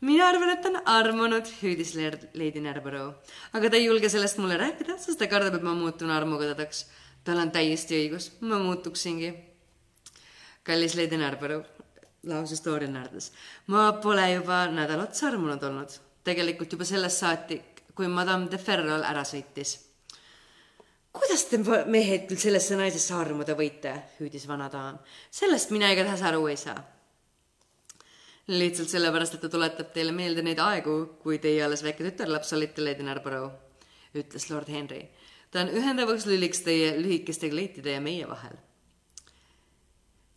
mina 0.00 0.28
arvan, 0.28 0.50
et 0.52 0.62
ta 0.62 0.68
on 0.68 0.80
armunud, 0.84 1.48
hüüdis 1.62 1.94
Lady 2.34 2.60
Narborough. 2.60 3.14
aga 3.52 3.70
ta 3.70 3.76
ei 3.76 3.86
julge 3.86 4.08
sellest 4.08 4.38
mulle 4.38 4.56
rääkida, 4.56 4.98
sest 4.98 5.18
ta 5.18 5.26
kardab, 5.26 5.54
et 5.54 5.62
ma 5.62 5.74
muutun 5.74 6.10
armukõdedaks. 6.10 6.84
tal 7.24 7.38
on 7.38 7.50
täiesti 7.50 7.96
õigus, 7.96 8.30
ma 8.40 8.58
muutuksingi. 8.58 9.34
kallis 10.62 10.94
Lady 10.94 11.16
Narborough, 11.16 11.66
lausus 12.24 12.64
Dorian 12.64 12.92
naerdes. 12.92 13.32
ma 13.66 13.92
pole 13.92 14.32
juba 14.34 14.66
nädal 14.66 15.00
otsa 15.00 15.28
armunud 15.28 15.62
olnud. 15.62 15.98
tegelikult 16.24 16.72
juba 16.72 16.84
sellest 16.84 17.18
saati, 17.18 17.62
kui 17.94 18.08
Madame 18.08 18.50
de 18.50 18.58
Ferrol 18.58 19.02
ära 19.02 19.24
sõitis. 19.24 19.78
kuidas 21.12 21.44
te 21.44 21.58
mehed 21.86 22.28
küll 22.28 22.36
sellesse 22.36 22.76
naisesse 22.76 23.14
armuda 23.14 23.54
võite, 23.54 24.02
hüüdis 24.20 24.46
vana 24.46 24.68
daam. 24.68 24.98
sellest 25.30 25.70
mina 25.70 25.90
igatahes 25.92 26.22
aru 26.22 26.46
ei 26.48 26.56
saa 26.56 26.95
lihtsalt 28.46 28.90
sellepärast, 28.90 29.34
et 29.34 29.42
ta 29.42 29.50
tuletab 29.50 29.90
teile 29.94 30.12
meelde 30.14 30.42
neid 30.46 30.60
aegu, 30.62 30.96
kui 31.22 31.40
teie 31.42 31.64
alles 31.66 31.82
väike 31.82 32.04
tütarlaps 32.06 32.52
olite, 32.54 32.84
Lady 32.84 33.06
Narborough, 33.06 33.54
ütles 34.14 34.50
lord 34.50 34.70
Henry. 34.70 35.08
ta 35.50 35.62
on 35.62 35.72
ühendavaks 35.72 36.26
lüliks 36.26 36.62
teie 36.66 36.94
lühikeste 36.98 37.50
kleitide 37.50 37.96
ja 37.96 38.00
meie 38.00 38.28
vahel. 38.28 38.54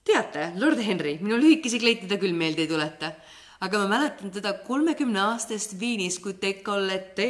teate, 0.03 0.53
lord 0.57 0.81
Henry, 0.81 1.17
minu 1.21 1.37
lühikesi 1.37 1.79
kleite 1.79 2.07
ta 2.07 2.17
küll 2.17 2.33
meelde 2.33 2.65
ei 2.65 2.67
tuleta, 2.67 3.13
aga 3.61 3.83
ma 3.83 3.87
mäletan 3.93 4.31
teda 4.31 4.53
kolmekümne 4.65 5.19
aastast 5.19 5.79
Viinis, 5.79 6.19
kui 6.19 6.33
decollete 6.41 7.29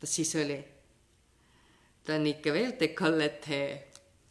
ta 0.00 0.06
siis 0.06 0.34
oli. 0.36 0.64
ta 2.04 2.14
on 2.14 2.26
ikka 2.26 2.52
veel 2.52 2.72
decollete, 2.80 3.60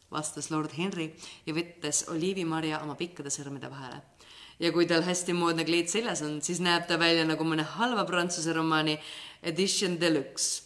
vastas 0.09 0.49
lord 0.49 0.73
Henry 0.73 1.11
ja 1.45 1.53
võttes 1.53 2.07
oliivimarja 2.09 2.81
oma 2.81 2.95
pikkade 2.95 3.29
sõrmede 3.29 3.69
vahele 3.69 4.01
ja 4.59 4.71
kui 4.73 4.87
tal 4.89 5.05
hästi 5.05 5.35
moodne 5.37 5.65
kleit 5.67 5.91
seljas 5.91 6.23
on, 6.25 6.39
siis 6.41 6.61
näeb 6.63 6.87
ta 6.89 6.97
välja 6.99 7.25
nagu 7.27 7.45
mõne 7.45 7.65
halva 7.77 8.05
prantsuse 8.09 8.53
romaani 8.55 8.97
edition 9.43 9.97
deluxe. 10.01 10.63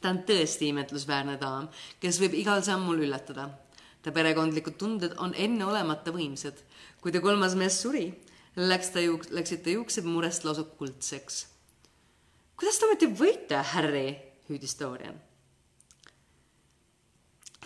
ta 0.00 0.10
on 0.10 0.24
tõesti 0.26 0.68
imetlusväärne 0.72 1.36
daam, 1.38 1.68
kes 2.00 2.18
võib 2.20 2.34
igal 2.34 2.62
sammul 2.62 3.04
üllatada. 3.06 3.50
ta 4.02 4.12
perekondlikud 4.12 4.76
tunded 4.76 5.14
on 5.18 5.34
enneolemata 5.34 6.12
võimsad. 6.12 6.54
kui 7.00 7.12
ta 7.12 7.20
kolmas 7.20 7.54
mees 7.54 7.80
suri, 7.80 8.12
läks 8.56 8.90
ta 8.90 9.00
juuk-, 9.00 9.30
läksid 9.30 9.64
ta 9.64 9.70
juuksed 9.70 10.04
murest 10.04 10.44
lausa 10.44 10.64
kuldseks. 10.64 11.46
kuidas 12.56 12.78
te 12.78 12.86
ometi 12.86 13.06
võite, 13.06 13.62
Harry, 13.72 14.16
hüüdis 14.48 14.78
Dorian. 14.78 15.20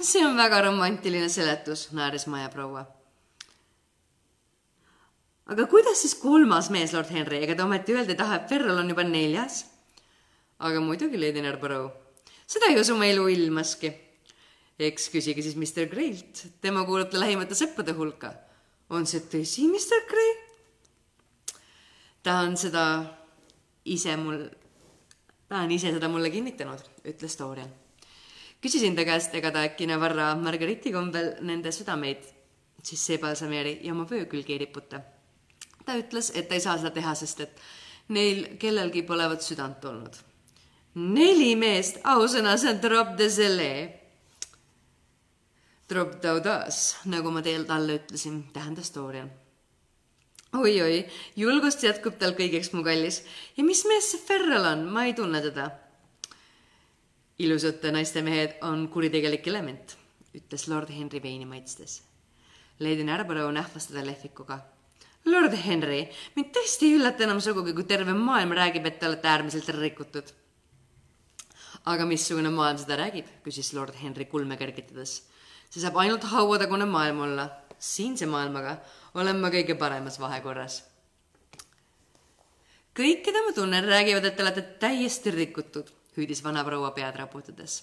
see 0.01 0.27
on 0.27 0.37
väga 0.37 0.61
romantiline 0.63 1.29
seletus, 1.29 1.91
naeris 1.93 2.27
majaproua 2.27 2.96
aga 5.47 5.67
kuidas 5.71 6.03
siis 6.03 6.17
kolmas 6.19 6.71
mees, 6.75 6.93
lord 6.95 7.11
Henry, 7.15 7.43
ega 7.45 7.55
te 7.55 7.65
ometi 7.65 7.95
öelda 7.95 8.15
ei 8.15 8.19
taha, 8.19 8.41
et 8.41 8.49
Ferrol 8.51 8.83
on 8.83 8.91
juba 8.91 9.05
neljas? 9.07 9.65
aga 10.59 10.81
muidugi, 10.81 11.19
Lady 11.21 11.43
Narborough, 11.45 11.93
seda 12.49 12.71
ei 12.71 12.81
usu 12.81 12.97
ma 12.97 13.09
elu 13.11 13.29
ilmaski. 13.29 13.93
eks 14.79 15.09
küsige 15.13 15.43
siis 15.45 15.57
Mr 15.57 15.89
Greylt, 15.93 16.47
tema 16.61 16.85
kuulub 16.85 17.11
ta 17.13 17.21
lähimate 17.21 17.55
sõprade 17.55 17.95
hulka. 17.97 18.33
on 18.91 19.07
see 19.07 19.21
tõsi, 19.21 19.69
Mr 19.69 20.07
Grey? 20.09 20.33
ta 22.23 22.41
on 22.43 22.57
seda 22.57 22.85
ise 23.85 24.17
mul, 24.17 24.49
ta 25.49 25.63
on 25.63 25.71
ise 25.71 25.93
seda 25.95 26.09
mulle 26.09 26.31
kinnitanud, 26.31 26.81
ütles 27.05 27.39
Dorian. 27.39 27.71
küsisin 28.61 28.97
ta 28.97 29.05
käest, 29.05 29.35
ega 29.35 29.53
ta 29.53 29.63
äkki 29.69 29.87
Navarra 29.87 30.35
Margariti 30.35 30.93
kombel 30.93 31.37
nende 31.41 31.71
südameid 31.73 32.25
siis 32.83 33.07
seebalsameeri 33.07 33.81
ja 33.83 33.93
oma 33.93 34.07
vöö 34.11 34.25
külge 34.27 34.53
ei 34.53 34.59
riputa. 34.59 35.01
Ta 35.87 35.97
ütles, 35.99 36.33
et 36.35 36.49
ta 36.49 36.57
ei 36.59 36.65
saa 36.65 36.77
seda 36.81 36.91
teha, 36.95 37.15
sest 37.15 37.41
et 37.45 37.63
neil 38.13 38.57
kellelgi 38.61 39.05
polevat 39.07 39.43
südant 39.43 39.85
olnud. 39.85 40.19
neli 40.97 41.55
meest, 41.57 42.01
ausõna, 42.05 42.57
see 42.59 42.73
on 42.73 42.83
drop 42.83 43.17
de 43.19 43.31
selle. 43.31 43.71
Drop 45.89 46.17
daudas, 46.23 46.97
nagu 47.07 47.31
ma 47.31 47.43
teil 47.47 47.67
talle 47.69 48.01
ütlesin, 48.01 48.41
tähendas 48.53 48.91
Dorian 48.95 49.29
oi-oi, 50.57 51.05
julgust 51.37 51.83
jätkub 51.85 52.17
tal 52.21 52.35
kõigeks, 52.37 52.73
mu 52.75 52.85
kallis. 52.87 53.23
ja 53.57 53.65
mis 53.65 53.85
mees 53.89 54.11
see 54.13 54.23
Ferrel 54.23 54.65
on, 54.65 54.87
ma 54.93 55.07
ei 55.07 55.15
tunne 55.15 55.43
teda. 55.43 55.71
ilusate 57.39 57.93
naiste 57.93 58.23
mehed 58.23 58.57
on 58.63 58.89
kuritegelik 58.89 59.47
element, 59.47 59.97
ütles 60.35 60.69
lord 60.69 60.89
Henry 60.91 61.21
veini 61.23 61.45
maitstes. 61.45 62.03
Lady 62.81 63.05
Narborough 63.05 63.53
nähvas 63.53 63.87
teda 63.91 64.05
lehvikuga. 64.07 64.61
Lord 65.27 65.57
Henry, 65.59 66.05
mind 66.37 66.53
tõesti 66.55 66.87
ei 66.87 66.99
üllata 67.01 67.25
enam 67.27 67.41
sugugi, 67.43 67.73
kui 67.75 67.87
terve 67.89 68.13
maailm 68.15 68.53
räägib, 68.55 68.85
et 68.87 69.01
te 69.01 69.09
olete 69.09 69.27
äärmiselt 69.29 69.71
rikutud. 69.75 70.29
aga 71.87 72.05
missugune 72.07 72.51
maailm 72.51 72.79
seda 72.79 72.97
räägib, 72.99 73.27
küsis 73.45 73.73
lord 73.75 73.95
Henry 73.95 74.25
kulme 74.27 74.57
kergitades. 74.57 75.23
see 75.71 75.81
saab 75.81 75.97
ainult 75.97 76.23
hauatagune 76.23 76.87
maailm 76.87 77.21
olla. 77.21 77.51
siinse 77.79 78.27
maailmaga 78.27 78.79
olen 79.15 79.41
ma 79.41 79.51
kõige 79.51 79.75
paremas 79.75 80.21
vahekorras. 80.21 80.85
kõik, 82.95 83.25
keda 83.25 83.43
ma 83.43 83.53
tunnen, 83.53 83.85
räägivad, 83.85 84.25
et 84.25 84.37
te 84.37 84.43
olete 84.43 84.63
täiesti 84.63 85.31
rikutud, 85.31 85.91
hüüdis 86.17 86.45
vanaproua 86.45 86.93
pead 86.95 87.17
raputades. 87.17 87.83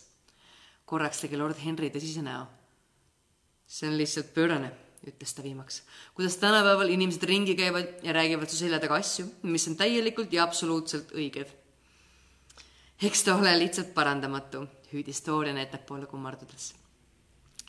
korraks 0.85 1.19
tegi 1.19 1.35
lord 1.35 1.57
Henry 1.57 1.89
tõsise 1.89 2.23
näo. 2.23 2.47
see 3.67 3.89
on 3.89 3.97
lihtsalt 3.97 4.33
pöörane, 4.33 4.71
ütles 5.07 5.33
ta 5.35 5.43
viimaks. 5.43 5.81
kuidas 6.13 6.37
tänapäeval 6.37 6.89
inimesed 6.89 7.23
ringi 7.23 7.55
käivad 7.55 8.03
ja 8.03 8.13
räägivad 8.13 8.49
su 8.49 8.57
selja 8.57 8.79
taga 8.79 8.95
asju, 8.95 9.27
mis 9.43 9.67
on 9.67 9.75
täielikult 9.75 10.33
ja 10.33 10.43
absoluutselt 10.43 11.11
õiged. 11.11 11.47
eks 13.01 13.23
ta 13.23 13.35
ole 13.35 13.57
lihtsalt 13.59 13.93
parandamatu, 13.93 14.67
hüüdis 14.93 15.25
Dorian 15.25 15.57
ettepoole 15.57 16.05
kummardades. 16.05 16.73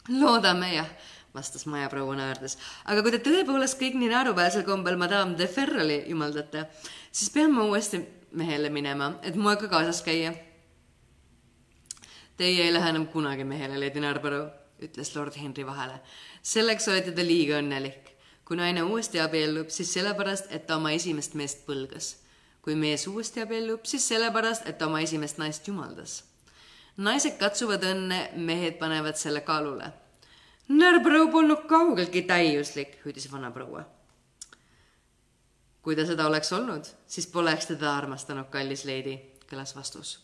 loodame 0.08 0.74
jah 0.74 0.90
vastas 1.34 1.66
majaproua 1.66 2.16
naerdes. 2.16 2.58
aga 2.84 3.02
kui 3.02 3.10
te 3.10 3.18
tõepoolest 3.18 3.78
kõik 3.80 3.98
nii 3.98 4.10
naeruväärsel 4.12 4.64
kombel 4.66 4.96
madame 4.96 5.36
de 5.38 5.46
Ferrali 5.46 6.04
jumaldate, 6.08 6.68
siis 7.10 7.30
pean 7.30 7.52
ma 7.52 7.64
uuesti 7.64 8.00
mehele 8.32 8.70
minema, 8.70 9.18
et 9.22 9.36
moega 9.36 9.68
kaasas 9.68 10.02
käia. 10.02 10.34
Teie 12.36 12.64
ei 12.66 12.72
lähe 12.74 12.90
enam 12.90 13.06
kunagi 13.06 13.44
mehele, 13.46 13.78
Lady 13.78 14.00
Narborough, 14.02 14.50
ütles 14.82 15.12
lord 15.14 15.36
Henry 15.38 15.66
vahele. 15.66 16.00
Selleks 16.44 16.88
olete 16.92 17.14
te 17.16 17.24
liiga 17.24 17.58
õnnelik. 17.62 18.12
kui 18.44 18.56
naine 18.60 18.82
uuesti 18.84 19.20
abiellub, 19.20 19.70
siis 19.72 19.92
sellepärast, 19.96 20.50
et 20.52 20.66
ta 20.66 20.76
oma 20.76 20.92
esimest 20.92 21.34
meest 21.34 21.66
põlgas. 21.66 22.16
kui 22.62 22.74
mees 22.74 23.06
uuesti 23.06 23.40
abiellub, 23.40 23.84
siis 23.84 24.08
sellepärast, 24.08 24.68
et 24.68 24.78
ta 24.78 24.86
oma 24.86 25.00
esimest 25.00 25.38
naist 25.38 25.68
jumaldas. 25.68 26.24
naised 26.96 27.38
katsuvad 27.38 27.82
õnne, 27.82 28.28
mehed 28.36 28.78
panevad 28.78 29.16
selle 29.16 29.40
kaalule 29.40 29.92
Närbrõu 30.64 31.26
polnud 31.28 31.66
kaugeltki 31.68 32.22
täiuslik, 32.24 32.96
hüüdis 33.04 33.28
vanaproua. 33.32 33.84
kui 35.84 35.92
ta 35.96 36.06
seda 36.08 36.24
oleks 36.26 36.48
olnud, 36.56 36.86
siis 37.06 37.26
poleks 37.28 37.66
teda 37.68 37.90
armastanud, 37.98 38.46
kallis 38.48 38.86
leidi, 38.88 39.18
kõlas 39.50 39.76
vastus. 39.76 40.20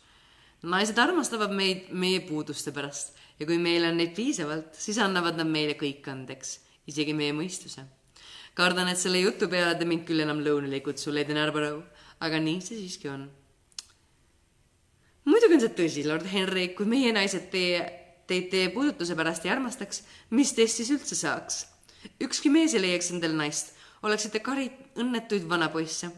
naised 0.63 0.99
armastavad 0.99 1.53
meid 1.53 1.93
meie 1.93 2.21
puuduste 2.21 2.73
pärast 2.73 3.13
ja 3.41 3.47
kui 3.49 3.59
meil 3.59 3.87
on 3.89 3.97
neid 3.97 4.13
piisavalt, 4.17 4.75
siis 4.77 4.99
annavad 5.01 5.39
nad 5.41 5.49
meile 5.49 5.77
kõik 5.81 6.07
andeks, 6.13 6.59
isegi 6.87 7.17
meie 7.17 7.33
mõistuse. 7.33 7.87
kardan, 8.55 8.89
et 8.89 8.99
selle 8.99 9.21
jutu 9.21 9.49
peale 9.49 9.79
te 9.79 9.87
mind 9.89 10.05
küll 10.05 10.21
enam 10.21 10.43
lõunale 10.45 10.77
ei 10.77 10.85
kutsu, 10.85 11.13
leidi 11.13 11.33
Närbrõu, 11.33 11.83
aga 12.21 12.41
nii 12.41 12.61
see 12.61 12.77
siiski 12.83 13.09
on. 13.09 13.31
muidugi 15.25 15.55
on 15.55 15.65
see 15.65 15.75
tõsi, 15.81 16.07
lord 16.07 16.27
Henry, 16.27 16.69
kui 16.75 16.87
meie 16.87 17.13
naised 17.13 17.51
teie 17.51 18.01
teid 18.31 18.47
teie 18.53 18.71
puudutuse 18.71 19.17
pärast 19.19 19.45
ei 19.47 19.51
armastaks, 19.51 20.05
mis 20.37 20.53
teist 20.55 20.79
siis 20.79 20.91
üldse 20.95 21.19
saaks? 21.19 21.65
ükski 22.23 22.49
mees 22.53 22.75
ei 22.77 22.83
leiaks 22.85 23.11
endale 23.13 23.37
naist, 23.37 23.73
oleksite 24.07 24.41
kari 24.45 24.69
õnnetuid 25.03 25.49
vanapoisse. 25.51 26.11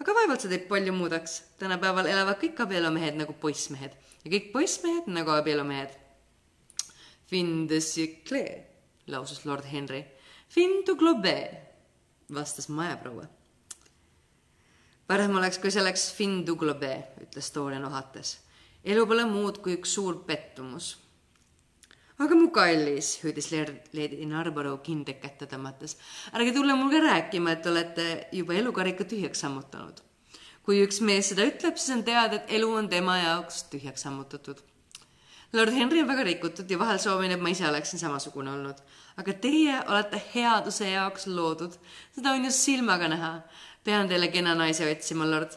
aga 0.00 0.16
vaevalt 0.18 0.44
see 0.44 0.52
teid 0.52 0.66
palju 0.68 0.92
muudaks. 0.92 1.42
tänapäeval 1.62 2.10
elavad 2.12 2.42
kõik 2.42 2.60
abielumehed 2.66 3.16
nagu 3.22 3.32
poissmehed 3.44 3.96
ja 4.24 4.32
kõik 4.34 4.52
poissmehed 4.52 5.08
nagu 5.08 5.32
abielumehed. 5.32 5.94
Fin 7.26 7.66
de 7.66 7.80
siècle, 7.80 8.42
lausus 9.06 9.44
lord 9.44 9.66
Henry. 9.72 10.04
Fin 10.48 10.82
du 10.86 10.94
globe, 10.96 11.36
vastas 12.32 12.68
majaproua. 12.68 13.26
parem 15.06 15.36
oleks, 15.38 15.58
kui 15.62 15.70
see 15.70 15.82
oleks 15.82 16.10
fin 16.12 16.40
du 16.46 16.56
globe, 16.58 16.92
ütles 17.22 17.52
Dorian 17.54 17.84
ohates. 17.84 18.38
elu 18.84 19.06
pole 19.06 19.24
muud 19.24 19.58
kui 19.62 19.74
üks 19.78 19.92
suur 19.94 20.24
pettumus 20.26 20.96
aga 22.18 22.34
mu 22.34 22.48
kallis, 22.52 23.16
hüüdis 23.22 23.50
Lady 23.52 24.24
Narborough 24.28 24.80
kindeid 24.84 25.20
kätte 25.20 25.48
tõmmates. 25.50 25.96
ärge 26.32 26.54
tulge 26.56 26.74
mul 26.74 26.90
ka 26.90 27.00
rääkima, 27.04 27.52
et 27.52 27.66
olete 27.66 28.06
juba 28.32 28.54
elukarika 28.54 29.04
tühjaks 29.04 29.40
sammutanud. 29.44 30.00
kui 30.62 30.80
üks 30.82 31.00
mees 31.00 31.28
seda 31.30 31.44
ütleb, 31.46 31.76
siis 31.76 31.96
on 31.96 32.02
teada, 32.04 32.36
et 32.36 32.50
elu 32.58 32.70
on 32.72 32.88
tema 32.88 33.18
jaoks 33.18 33.64
tühjaks 33.70 34.02
sammutatud. 34.02 34.62
Lord 35.52 35.72
Henry 35.72 36.00
on 36.02 36.08
väga 36.08 36.24
rikutud 36.26 36.70
ja 36.70 36.78
vahel 36.78 36.98
soovin, 36.98 37.32
et 37.32 37.40
ma 37.40 37.52
ise 37.52 37.68
oleksin 37.68 37.98
samasugune 38.02 38.50
olnud. 38.50 38.80
aga 39.16 39.32
teie 39.32 39.76
olete 39.88 40.22
headuse 40.34 40.90
jaoks 40.90 41.26
loodud, 41.26 41.78
seda 42.14 42.32
on 42.32 42.44
ju 42.44 42.50
silmaga 42.50 43.08
näha. 43.08 43.32
pean 43.84 44.08
teile 44.08 44.28
kena 44.28 44.54
naise 44.54 44.90
otsima, 44.90 45.24
lord. 45.30 45.50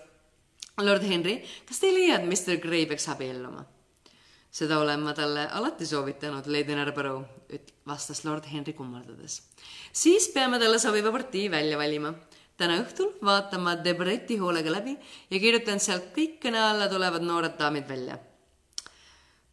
Lord 0.80 1.04
Henry, 1.04 1.42
kas 1.68 1.80
te 1.80 1.88
ei 1.88 1.94
leia, 1.94 2.20
et 2.20 2.26
Mr 2.26 2.62
Gray 2.62 2.86
peaks 2.86 3.10
abielluma? 3.10 3.66
seda 4.52 4.80
olen 4.82 5.04
ma 5.06 5.14
talle 5.14 5.46
alati 5.54 5.86
soovitanud, 5.86 6.48
Lady 6.50 6.76
Narborough, 6.76 7.26
vastas 7.88 8.24
lord 8.26 8.46
Henry 8.52 8.74
kummardades. 8.74 9.42
siis 9.94 10.30
peame 10.34 10.60
talle 10.60 10.80
sobiva 10.80 11.12
partii 11.12 11.52
välja 11.52 11.78
valima. 11.78 12.14
täna 12.58 12.80
õhtul 12.84 13.14
vaatan 13.24 13.62
ma 13.62 13.76
Debreti 13.76 14.38
hoolega 14.38 14.72
läbi 14.72 14.98
ja 15.30 15.40
kirjutan 15.40 15.80
sealt 15.80 16.12
kõik 16.16 16.40
kõne 16.44 16.60
alla 16.60 16.90
tulevad 16.90 17.22
noored 17.22 17.58
daamid 17.60 17.88
välja. 17.88 18.18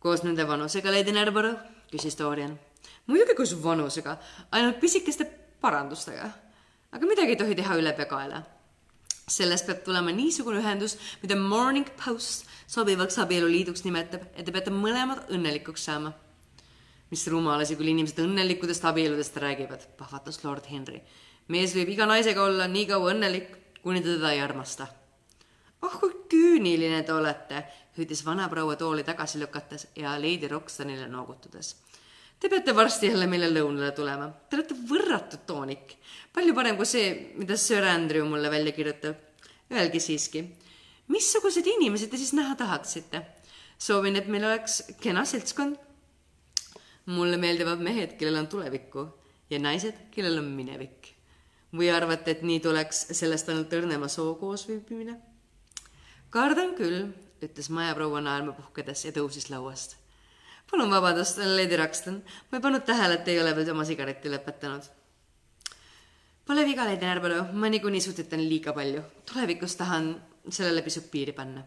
Koos 0.00 0.24
nende 0.24 0.46
vanusega, 0.48 0.92
Lady 0.92 1.12
Narborough, 1.12 1.60
küsis 1.92 2.18
Dorian. 2.18 2.58
muidugi 3.06 3.34
koos 3.34 3.54
vanusega, 3.62 4.18
ainult 4.50 4.80
pisikeste 4.80 5.24
parandustega. 5.60 6.30
aga 6.92 7.06
midagi 7.06 7.34
ei 7.34 7.36
tohi 7.36 7.54
teha 7.54 7.76
ülepeakaela 7.76 8.42
sellest 9.26 9.66
peab 9.66 9.82
tulema 9.82 10.12
niisugune 10.14 10.60
ühendus, 10.62 10.94
mida 11.22 11.36
Morning 11.36 11.88
Post 11.98 12.46
sobivaks 12.70 13.18
abieluliiduks 13.18 13.82
nimetab, 13.86 14.28
et 14.36 14.46
te 14.46 14.54
peate 14.54 14.70
mõlemad 14.74 15.26
õnnelikuks 15.34 15.88
saama. 15.90 16.12
mis 17.10 17.22
rumalasi, 17.30 17.76
kui 17.78 17.86
inimesed 17.86 18.18
õnnelikudest 18.18 18.82
abieludest 18.88 19.36
räägivad, 19.38 19.84
pahvatas 19.98 20.42
lord 20.44 20.66
Henry. 20.70 21.02
mees 21.48 21.74
võib 21.74 21.88
iga 21.88 22.06
naisega 22.06 22.42
olla 22.42 22.66
nii 22.66 22.86
kaua 22.86 23.12
õnnelik, 23.12 23.50
kuni 23.82 24.00
ta 24.00 24.14
teda 24.14 24.32
ei 24.32 24.40
armasta. 24.40 24.86
Oh 25.82 25.98
kui 26.00 26.12
küüniline 26.30 27.02
te 27.04 27.12
olete, 27.12 27.64
hüüdis 27.98 28.24
vanaproua 28.26 28.76
tooli 28.76 29.04
tagasi 29.04 29.40
lükates 29.40 29.88
ja 29.96 30.16
Lady 30.20 30.48
Roxtonile 30.48 31.08
noogutades 31.08 31.74
Te 32.40 32.50
peate 32.52 32.74
varsti 32.76 33.08
jälle 33.08 33.26
meile 33.26 33.48
lõunale 33.48 33.94
tulema. 33.96 34.26
Te 34.28 34.58
olete 34.58 34.76
võrratu 34.90 35.38
toonik. 35.48 35.96
palju 36.32 36.54
parem 36.54 36.76
kui 36.76 36.86
see, 36.86 37.32
mida 37.40 37.56
Sir 37.56 37.84
Andrew 37.84 38.28
mulle 38.28 38.50
välja 38.50 38.72
kirjutab. 38.76 39.16
Öelge 39.72 40.00
siiski, 40.00 40.42
missugused 41.08 41.66
inimesed 41.66 42.10
te 42.10 42.16
siis 42.16 42.32
näha 42.32 42.54
tahaksite? 42.54 43.22
soovin, 43.78 44.16
et 44.16 44.28
meil 44.28 44.44
oleks 44.44 44.82
kena 45.00 45.24
seltskond. 45.24 45.76
mulle 47.06 47.36
meeldivad 47.36 47.80
mehed, 47.80 48.16
kellel 48.18 48.36
on 48.40 48.48
tulevikku 48.48 49.08
ja 49.50 49.58
naised, 49.58 49.94
kellel 50.10 50.38
on 50.38 50.44
minevik. 50.44 51.14
või 51.72 51.90
arvate, 51.90 52.30
et 52.30 52.42
nii 52.42 52.60
tuleks 52.60 53.06
sellest 53.12 53.48
ainult 53.48 53.72
õrnema 53.72 54.08
soo 54.08 54.34
koosviibimine? 54.34 55.16
Kardan 56.36 56.74
küll, 56.76 57.06
ütles 57.42 57.70
majaproua 57.72 58.20
naerma 58.24 58.52
puhkedes 58.56 59.08
ja 59.08 59.14
tõusis 59.16 59.48
lauast 59.52 59.96
palun 60.70 60.90
vabandust, 60.90 61.38
Lady 61.38 61.76
Rakston, 61.78 62.20
ma 62.50 62.58
ei 62.58 62.62
pannud 62.62 62.84
tähele, 62.86 63.20
et 63.20 63.28
ei 63.30 63.40
ole 63.40 63.52
veel 63.56 63.70
oma 63.70 63.84
sigaretti 63.86 64.30
lõpetanud. 64.32 64.88
Pole 66.46 66.64
viga, 66.66 66.86
Lady 66.86 67.06
Narborough, 67.06 67.54
ma 67.54 67.70
niikuinii 67.70 68.02
sutetan 68.02 68.42
liiga 68.42 68.74
palju. 68.74 69.02
tulevikus 69.26 69.76
tahan 69.76 70.14
sellele 70.48 70.82
pisut 70.82 71.10
piiri 71.10 71.32
panna. 71.32 71.62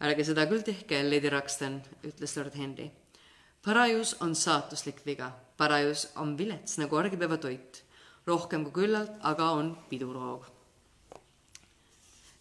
ärge 0.00 0.24
seda 0.24 0.46
küll 0.46 0.62
tehke, 0.62 1.02
Lady 1.02 1.30
Rakston, 1.30 1.82
ütles 2.04 2.36
lord 2.36 2.54
Henry. 2.54 2.90
parajus 3.64 4.16
on 4.20 4.34
saatuslik 4.34 5.04
viga, 5.06 5.32
parajus 5.56 6.12
on 6.16 6.38
vilets 6.38 6.78
nagu 6.78 6.96
argipäeva 6.96 7.36
toit, 7.36 7.84
rohkem 8.26 8.64
kui 8.64 8.72
küllalt, 8.72 9.12
aga 9.20 9.50
on 9.50 9.76
piduroog. 9.88 10.55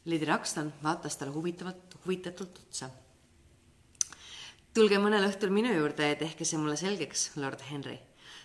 Lady 0.06 0.26
Rakston 0.26 0.74
vaatas 0.84 1.18
talle 1.18 1.34
huvitavalt, 1.34 1.96
huvitatult 2.06 2.60
otsa. 2.68 2.90
tulge 4.74 5.00
mõnel 5.00 5.24
õhtul 5.30 5.50
minu 5.50 5.72
juurde 5.74 6.10
ja 6.10 6.18
tehke 6.20 6.46
see 6.46 6.60
mulle 6.60 6.76
selgeks, 6.78 7.32
lord 7.36 7.62
Henry. 7.72 7.98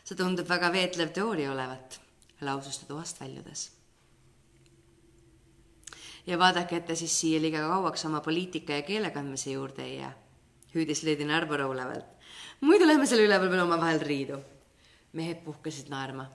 see 0.04 0.16
tundub 0.16 0.48
väga 0.48 0.72
veetlev 0.72 1.12
teooria 1.12 1.52
olevat, 1.52 2.00
lausus 2.40 2.78
ta 2.78 2.86
toast 2.86 3.20
väljudes 3.20 3.70
ja 6.26 6.38
vaadake, 6.38 6.76
et 6.76 6.86
te 6.86 6.96
siis 6.98 7.14
siia 7.20 7.40
liiga 7.40 7.62
kauaks 7.68 8.04
oma 8.08 8.20
poliitika 8.24 8.78
ja 8.78 8.86
keele 8.86 9.10
kandmise 9.10 9.54
juurde 9.54 9.84
ei 9.84 9.96
jää, 9.98 10.12
hüüdis 10.74 11.02
Lady 11.04 11.24
Narborough 11.24 11.74
ülevalt. 11.74 12.06
muidu 12.60 12.86
lähme 12.86 13.06
selle 13.06 13.24
üleval 13.24 13.50
veel 13.50 13.64
omavahel 13.64 14.00
riidu. 14.00 14.38
mehed 15.12 15.44
puhkesid 15.44 15.88
naerma. 15.88 16.30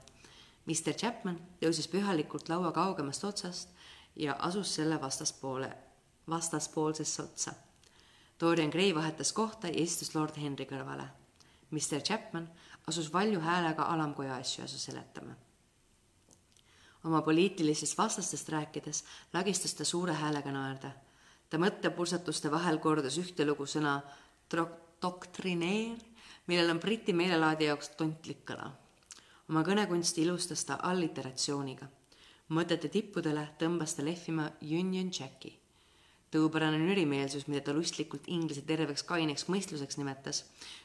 Mr 0.66 0.92
Chapman 0.98 1.38
tõusis 1.60 1.88
pühalikult 1.88 2.48
laua 2.48 2.72
kaugemast 2.72 3.24
otsast 3.24 3.68
ja 4.16 4.36
asus 4.38 4.74
selle 4.74 5.00
vastaspoole, 5.00 5.72
vastaspoolsesse 6.28 7.22
otsa. 7.22 7.52
Dorian 8.40 8.70
Gray 8.70 8.94
vahetas 8.94 9.32
kohta 9.32 9.68
ja 9.68 9.82
istus 9.82 10.14
lord 10.14 10.36
Henry 10.36 10.64
kõrvale. 10.64 11.08
Mr 11.70 12.00
Chapman 12.00 12.48
asus 12.86 13.12
valju 13.12 13.40
häälega 13.40 13.82
alamkoja 13.82 14.36
asju 14.36 14.64
asu 14.64 14.78
seletama 14.78 15.34
oma 17.06 17.22
poliitilistest 17.22 17.98
vastastest 17.98 18.48
rääkides 18.48 19.04
lagistas 19.32 19.74
ta 19.74 19.84
suure 19.84 20.12
häälega 20.12 20.52
naerda. 20.52 20.90
ta 21.50 21.58
mõttepulsatuste 21.58 22.50
vahel 22.50 22.78
kordas 22.78 23.18
ühtelugu 23.18 23.66
sõna 23.70 24.00
doktrineer, 25.02 25.98
millel 26.46 26.70
on 26.70 26.80
briti 26.80 27.12
meelelaadi 27.12 27.64
jaoks 27.70 27.88
tontlik 27.88 28.42
kõla. 28.50 28.70
oma 29.48 29.62
kõnekunsti 29.62 30.22
ilustas 30.22 30.64
ta 30.64 30.78
alliteratsiooniga. 30.82 31.86
Mõtete 32.48 32.88
tippudele 32.88 33.48
tõmbas 33.58 33.96
ta 33.96 34.02
lehvima 34.02 34.50
Union 34.62 35.10
Jacki. 35.12 35.58
tõupärane 36.30 36.78
nürimeelsus, 36.78 37.46
mida 37.48 37.60
ta 37.64 37.72
lustlikult 37.72 38.26
inglise 38.26 38.62
terveks 38.62 39.02
kaineks 39.02 39.48
mõistluseks 39.48 39.98
nimetas, 39.98 40.44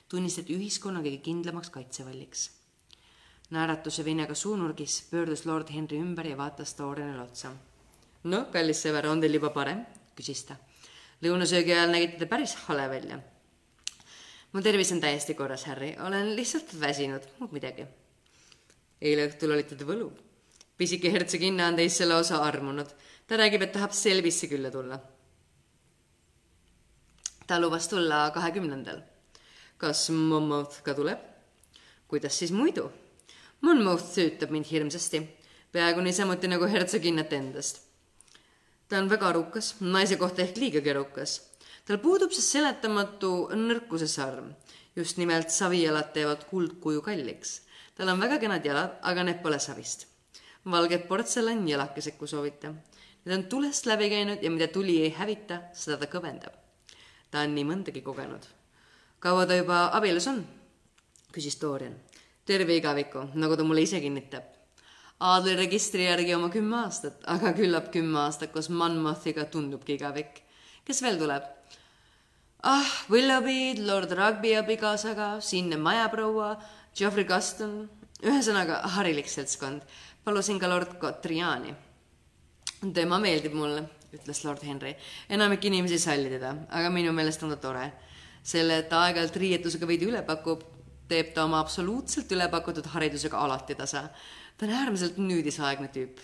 tunnistati 0.09 0.55
ühiskonna 0.55 1.01
kõige 1.01 1.21
kindlamaks 1.21 1.69
kaitsevalliks 1.69 2.49
naeratuse 3.51 4.03
vinega 4.05 4.35
suunurgis 4.35 5.01
pöördus 5.11 5.45
lord 5.45 5.69
Henry 5.75 5.99
ümber 5.99 6.27
ja 6.27 6.37
vaatas 6.37 6.73
Dorianile 6.77 7.21
otsa. 7.21 7.51
no, 8.23 8.45
kallis 8.53 8.83
sõber, 8.85 9.07
on 9.11 9.21
teil 9.21 9.35
juba 9.35 9.51
parem? 9.51 9.83
küsis 10.15 10.45
ta. 10.47 10.55
lõunasöögi 11.23 11.75
ajal 11.75 11.91
nägite 11.91 12.19
te 12.21 12.29
päris 12.31 12.55
hale 12.67 12.87
välja. 12.89 13.19
mu 14.53 14.61
tervis 14.61 14.91
on 14.95 15.01
täiesti 15.03 15.35
korras, 15.35 15.65
Harry, 15.67 15.95
olen 15.99 16.35
lihtsalt 16.35 16.79
väsinud, 16.79 17.27
muud 17.39 17.51
midagi. 17.51 17.87
eile 19.01 19.27
õhtul 19.27 19.57
olite 19.57 19.75
te 19.75 19.87
võluv. 19.87 20.15
Pisike 20.77 21.11
hertsoginna 21.11 21.67
on 21.67 21.75
teist 21.75 21.97
selle 21.97 22.15
osa 22.15 22.43
armunud. 22.43 22.87
ta 23.27 23.37
räägib, 23.37 23.61
et 23.61 23.71
tahab 23.71 23.91
Selbisse 23.91 24.47
külla 24.47 24.71
tulla. 24.71 24.99
ta 27.47 27.59
lubas 27.59 27.87
tulla 27.87 28.31
kahekümnendal. 28.33 29.01
kas 29.77 30.09
Monmouth 30.09 30.83
ka 30.83 30.93
tuleb? 30.93 31.19
kuidas 32.07 32.39
siis 32.39 32.51
muidu 32.51 32.91
Monmouth 33.61 34.07
süütab 34.09 34.49
mind 34.49 34.65
hirmsasti, 34.65 35.19
peaaegu 35.71 36.01
niisamuti 36.01 36.49
nagu 36.49 36.65
hertsoginnat 36.65 37.33
endast. 37.37 37.83
ta 38.89 38.97
on 38.97 39.09
väga 39.09 39.27
arukas, 39.27 39.75
naise 39.79 40.17
kohta 40.17 40.41
ehk 40.41 40.57
liiga 40.57 40.81
kerukas. 40.81 41.35
tal 41.85 41.99
puudub 42.01 42.33
see 42.33 42.41
seletamatu 42.41 43.31
nõrkuse 43.53 44.07
sarm, 44.09 44.55
just 44.95 45.21
nimelt 45.21 45.53
savijalad 45.53 46.09
teevad 46.13 46.47
kuldkuju 46.49 47.01
kalliks. 47.05 47.61
tal 47.95 48.09
on 48.09 48.19
väga 48.25 48.39
kenad 48.41 48.65
jalad, 48.65 48.97
aga 49.01 49.23
need 49.23 49.43
pole 49.43 49.59
savist. 49.59 50.07
Valged 50.65 51.07
portselanjalakesed, 51.07 52.17
kui 52.17 52.27
soovite. 52.27 52.73
Need 53.25 53.37
on 53.37 53.43
tulest 53.49 53.85
läbi 53.85 54.09
käinud 54.09 54.43
ja 54.43 54.51
mida 54.51 54.67
tuli 54.67 55.01
ei 55.01 55.13
hävita, 55.17 55.61
seda 55.73 55.97
ta 55.97 56.09
kõvendab. 56.09 56.57
ta 57.31 57.45
on 57.45 57.55
nii 57.55 57.63
mõndagi 57.63 58.01
kogenud. 58.01 58.45
kaua 59.19 59.45
ta 59.45 59.55
juba 59.55 59.89
abielus 59.93 60.27
on? 60.27 60.45
küsis 61.31 61.61
Dorian 61.61 61.95
terve 62.45 62.75
igaviku, 62.75 63.29
nagu 63.35 63.55
ta 63.55 63.63
mulle 63.63 63.85
ise 63.85 64.01
kinnitab. 64.01 64.43
Aadli 65.21 65.53
registri 65.55 66.07
järgi 66.07 66.33
oma 66.35 66.49
kümme 66.49 66.79
aastat, 66.81 67.19
aga 67.29 67.53
küllap 67.53 67.91
kümme 67.93 68.19
aastat 68.23 68.51
koos 68.51 68.69
Monmouthiga 68.69 69.45
tundubki 69.45 69.95
igavik. 69.99 70.41
kes 70.85 71.01
veel 71.01 71.17
tuleb? 71.17 71.43
ah, 72.63 72.89
Willoughby, 73.09 73.85
lord 73.85 74.11
Rugby 74.11 74.55
abikaasaga, 74.57 75.39
siinne 75.41 75.77
majaproua, 75.77 76.57
Geoffrey 76.97 77.25
Gaston, 77.25 77.89
ühesõnaga 78.21 78.81
harilik 78.97 79.29
seltskond. 79.29 79.81
Palusin 80.23 80.59
ka 80.59 80.69
lord 80.69 80.97
Cotriani. 80.99 81.73
tema 82.93 83.19
meeldib 83.19 83.53
mulle, 83.53 83.83
ütles 84.13 84.43
lord 84.45 84.63
Henry. 84.63 84.95
enamik 85.29 85.65
inimesi 85.65 85.93
ei 85.93 85.99
salli 85.99 86.29
teda, 86.29 86.55
aga 86.69 86.89
minu 86.89 87.13
meelest 87.13 87.43
on 87.43 87.49
ta 87.49 87.55
tore. 87.55 87.91
selle, 88.43 88.77
et 88.77 88.89
ta 88.89 89.03
aeg-ajalt 89.05 89.35
riietusega 89.35 89.87
veidi 89.87 90.07
üle 90.09 90.21
pakub, 90.25 90.63
teeb 91.07 91.33
ta 91.33 91.43
oma 91.45 91.59
absoluutselt 91.59 92.31
ülepakutud 92.31 92.85
haridusega 92.93 93.37
alati 93.37 93.75
tasa. 93.75 94.09
ta 94.57 94.65
on 94.65 94.71
äärmiselt 94.71 95.17
nüüdisaegne 95.17 95.87
tüüp. 95.87 96.19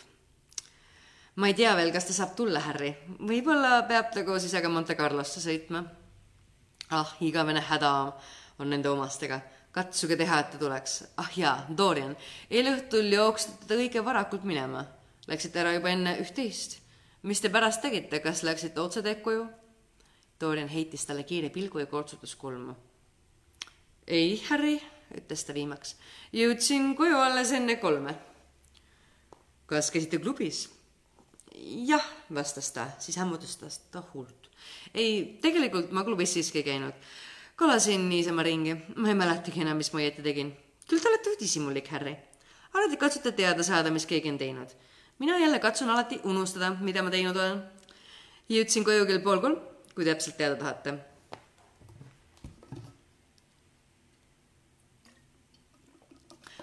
ma 1.35 1.47
ei 1.47 1.53
tea 1.53 1.75
veel, 1.75 1.91
kas 1.91 2.05
ta 2.05 2.13
saab 2.13 2.35
tulla, 2.35 2.59
Harry. 2.59 2.95
võib-olla 3.19 3.81
peab 3.87 4.13
ta 4.13 4.23
koos 4.23 4.43
isaga 4.43 4.69
Monte 4.69 4.95
Carlosse 4.95 5.41
sõitma. 5.41 5.85
ah, 6.89 7.15
igavene 7.21 7.61
häda 7.61 8.13
on 8.59 8.69
nende 8.69 8.89
omastega. 8.89 9.41
Katsuge 9.77 10.17
teha, 10.17 10.41
et 10.41 10.51
ta 10.53 10.61
tuleks. 10.61 10.97
ah 11.21 11.31
jaa, 11.37 11.55
Dorian, 11.77 12.15
eile 12.49 12.73
õhtul 12.79 13.13
jooksite 13.13 13.69
te 13.69 13.77
õige 13.77 14.03
varakult 14.05 14.43
minema. 14.43 14.85
Läksite 15.27 15.61
ära 15.61 15.75
juba 15.77 15.93
enne 15.93 16.17
üht-teist. 16.23 16.79
mis 17.23 17.41
te 17.41 17.49
pärast 17.53 17.81
tegite, 17.81 18.19
kas 18.19 18.43
läksite 18.43 18.81
otse 18.81 19.05
teed 19.05 19.21
koju? 19.21 19.47
Dorian 20.39 20.69
heitis 20.69 21.05
talle 21.05 21.23
kiire 21.23 21.49
pilgu 21.49 21.79
ja 21.79 21.85
kortsutas 21.85 22.35
kulmu 22.35 22.75
ei, 24.07 24.39
Harry, 24.49 24.77
ütles 25.15 25.43
ta 25.43 25.53
viimaks. 25.55 25.95
jõudsin 26.33 26.93
koju 26.95 27.19
alles 27.19 27.51
enne 27.51 27.75
kolme. 27.81 28.15
kas 29.67 29.91
käisite 29.91 30.17
klubis? 30.17 30.69
jah, 31.87 32.03
vastas 32.33 32.71
ta, 32.71 32.87
siis 32.99 33.17
hämmutas 33.17 33.57
ta 33.91 34.03
huult. 34.13 34.49
ei, 34.93 35.39
tegelikult 35.41 35.91
ma 35.91 36.03
klubis 36.03 36.33
siiski 36.33 36.63
ei 36.63 36.63
käinud. 36.63 36.93
Kalasin 37.57 38.09
niisama 38.09 38.43
ringi, 38.45 38.75
ma 38.95 39.09
ei 39.09 39.17
mäletagi 39.17 39.63
enam, 39.65 39.79
mis 39.81 39.89
ma 39.93 40.01
õieti 40.03 40.23
tegin. 40.25 40.53
küll 40.87 41.01
te 41.01 41.09
olete 41.09 41.33
uudishimulik, 41.33 41.87
Harry. 41.89 42.15
alati 42.73 42.97
katsute 43.01 43.31
teada 43.31 43.63
saada, 43.63 43.91
mis 43.91 44.05
keegi 44.05 44.29
on 44.29 44.37
teinud. 44.37 44.69
mina 45.19 45.39
jälle 45.39 45.59
katsun 45.59 45.89
alati 45.89 46.19
unustada, 46.23 46.75
mida 46.79 47.03
ma 47.03 47.09
teinud 47.09 47.35
olen. 47.35 47.63
jõudsin 48.49 48.85
koju 48.85 49.05
kell 49.05 49.23
pool 49.25 49.41
kolm, 49.41 49.57
kui 49.95 50.05
täpselt 50.05 50.37
teada 50.37 50.55
tahate 50.55 50.99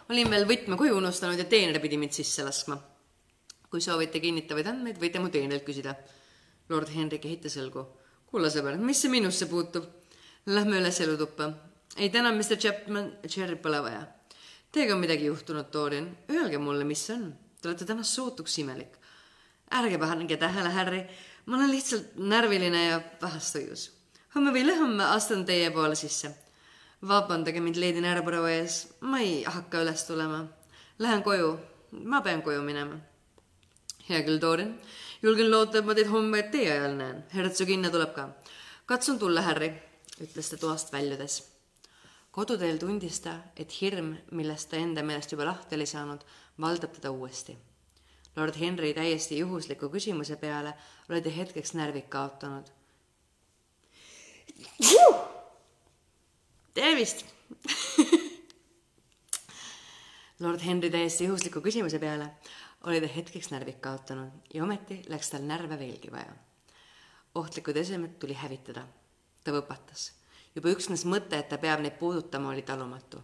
olin 0.09 0.31
veel 0.31 0.47
võtme 0.47 0.77
koju 0.79 0.97
unustanud 1.01 1.39
ja 1.41 1.45
teener 1.49 1.81
pidi 1.83 1.99
mind 1.99 2.13
sisse 2.13 2.45
laskma. 2.45 2.79
kui 3.71 3.81
soovite 3.83 4.21
kinnitavaid 4.23 4.69
andmeid, 4.71 5.01
võite 5.03 5.19
mu 5.19 5.29
teenrilt 5.29 5.65
küsida. 5.67 5.97
lord 6.69 6.89
Henry 6.89 7.19
kehitas 7.19 7.57
õlgu. 7.57 7.85
kulla 8.31 8.49
sõber, 8.49 8.79
mis 8.79 9.01
see 9.03 9.11
minusse 9.11 9.51
puutub? 9.51 10.04
Lähme 10.47 10.79
üles 10.81 11.01
elutuppa. 11.01 11.53
ei 11.97 12.11
täna, 12.11 12.33
Mr 12.33 12.57
Chapman, 12.57 13.13
Cherry 13.29 13.57
pole 13.57 13.83
vaja. 13.83 14.07
Teiega 14.73 14.95
on 14.95 15.01
midagi 15.01 15.27
juhtunud, 15.27 15.73
Dorian. 15.73 16.17
Öelge 16.31 16.59
mulle, 16.59 16.85
mis 16.85 17.07
see 17.07 17.17
on. 17.17 17.35
Te 17.63 17.69
olete 17.69 17.85
täna 17.85 18.03
sootuks 18.03 18.59
imelik. 18.59 18.97
ärge 19.71 19.99
pange 19.99 20.37
tähele, 20.37 20.69
Harry. 20.69 21.03
ma 21.47 21.57
olen 21.57 21.71
lihtsalt 21.71 22.17
närviline 22.17 22.87
ja 22.87 23.01
pahast 23.21 23.57
ujus. 23.57 23.91
homme 24.35 24.51
või 24.51 24.65
ülehomme 24.65 25.05
astun 25.05 25.45
teie 25.45 25.71
poole 25.71 25.95
sisse 25.95 26.45
vabandage 27.09 27.61
mind 27.61 27.77
Lady 27.77 28.01
Närbrau 28.01 28.47
ees, 28.49 28.85
ma 29.01 29.21
ei 29.21 29.43
hakka 29.45 29.83
üles 29.85 30.05
tulema. 30.09 30.45
Lähen 30.99 31.23
koju, 31.23 31.51
ma 32.05 32.21
pean 32.21 32.43
koju 32.43 32.63
minema. 32.63 32.97
hea 34.09 34.21
küll, 34.21 34.41
Dorian, 34.41 34.75
julgen 35.23 35.51
loota, 35.51 35.79
et 35.79 35.87
ma 35.87 35.95
teid 35.97 36.11
homme 36.13 36.43
tee 36.53 36.67
ajal 36.71 36.97
näen, 36.97 37.25
hertsoginna 37.35 37.91
tuleb 37.91 38.15
ka. 38.15 38.29
katsun 38.87 39.19
tulla, 39.19 39.43
Harry, 39.43 39.73
ütles 40.21 40.51
ta 40.51 40.57
toast 40.57 40.93
väljudes. 40.93 41.43
koduteel 42.31 42.79
tundis 42.79 43.21
ta, 43.21 43.39
et 43.57 43.73
hirm, 43.81 44.17
millest 44.31 44.71
ta 44.71 44.77
enda 44.77 45.03
meelest 45.03 45.33
juba 45.33 45.45
lahti 45.45 45.75
oli 45.75 45.87
saanud, 45.87 46.25
valdab 46.61 46.93
teda 46.93 47.11
uuesti. 47.11 47.57
Lord 48.37 48.55
Henry 48.59 48.95
täiesti 48.95 49.39
juhusliku 49.39 49.89
küsimuse 49.89 50.37
peale 50.37 50.75
oli 51.09 51.23
ta 51.23 51.31
hetkeks 51.31 51.75
närvid 51.75 52.09
kaotanud 52.11 52.67
tervist 56.75 57.25
Lord 60.43 60.61
Henry 60.67 60.91
täiesti 60.91 61.29
juhusliku 61.29 61.61
küsimuse 61.63 61.99
peale 62.03 62.27
oli 62.91 63.01
ta 63.01 63.09
hetkeks 63.17 63.51
närvid 63.55 63.79
kaotanud 63.85 64.31
ja 64.55 64.65
ometi 64.65 65.03
läks 65.09 65.31
tal 65.31 65.43
närve 65.47 65.79
veelgi 65.79 66.11
vaja. 66.13 66.35
ohtlikud 67.35 67.77
esemed 67.77 68.19
tuli 68.19 68.35
hävitada. 68.35 68.87
Ta 69.45 69.53
võpatas. 69.53 70.13
juba 70.55 70.71
üksnes 70.73 71.05
mõte, 71.05 71.39
et 71.39 71.49
ta 71.49 71.59
peab 71.59 71.83
neid 71.85 71.99
puudutama, 71.99 72.51
oli 72.51 72.63
talumatu. 72.63 73.23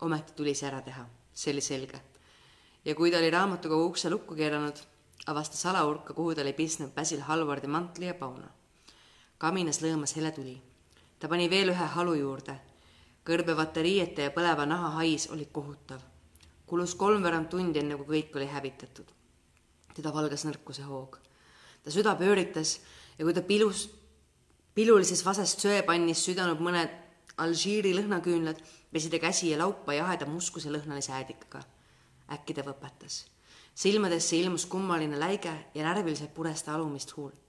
ometi 0.00 0.32
tuli 0.36 0.54
see 0.54 0.68
ära 0.68 0.82
teha, 0.82 1.06
see 1.32 1.52
oli 1.52 1.60
selge. 1.60 2.00
ja 2.84 2.94
kui 2.94 3.10
ta 3.10 3.18
oli 3.18 3.30
raamatukogu 3.30 3.86
ukse 3.86 4.10
lukku 4.10 4.34
keeranud, 4.34 4.76
avastas 5.26 5.62
salaurka, 5.62 6.14
kuhu 6.14 6.34
ta 6.34 6.42
oli 6.42 6.52
pistnud 6.52 6.90
Basil 6.94 7.20
Hallwardi 7.20 7.66
mantli 7.66 8.06
ja 8.06 8.14
pauna. 8.14 8.48
kaminas 9.38 9.80
lõõmas 9.80 10.16
hele 10.16 10.32
tuli. 10.32 10.62
ta 11.18 11.28
pani 11.28 11.50
veel 11.50 11.72
ühe 11.72 11.88
halu 11.96 12.14
juurde. 12.14 12.60
kõrbevate 13.24 13.82
riiete 13.82 14.22
ja 14.22 14.30
põleva 14.30 14.66
naha 14.66 14.90
hais 15.00 15.30
oli 15.30 15.46
kohutav. 15.46 16.00
kulus 16.66 16.94
kolmveerand 16.94 17.48
tundi, 17.48 17.78
enne 17.78 17.96
kui 17.96 18.20
kõik 18.20 18.36
oli 18.36 18.46
hävitatud. 18.46 19.06
teda 19.94 20.12
valgas 20.12 20.44
nõrkuse 20.44 20.82
hoog. 20.82 21.18
ta 21.84 21.90
süda 21.90 22.16
pööritas 22.16 22.80
ja 23.18 23.24
kui 23.24 23.34
ta 23.34 23.42
pilus, 23.42 24.03
pilulises 24.74 25.24
vasest 25.24 25.60
söepannis 25.60 26.24
südanud 26.24 26.60
mõned 26.60 27.00
Alžiiri 27.36 27.90
lõhnaküünlad, 27.96 28.60
pesi 28.92 29.10
ta 29.10 29.18
käsi 29.18 29.48
ja 29.50 29.58
laupa 29.58 29.94
jaheda 29.94 30.26
muskuse 30.26 30.70
lõhnalise 30.70 31.12
äädikaga. 31.12 31.64
äkki 32.30 32.54
ta 32.54 32.62
võpetas 32.62 33.24
silmadesse 33.74 34.36
ilmus 34.36 34.66
kummaline 34.66 35.18
läige 35.18 35.52
ja 35.74 35.82
närviliselt 35.82 36.34
pures 36.34 36.62
ta 36.62 36.74
alumist 36.74 37.16
huult. 37.16 37.40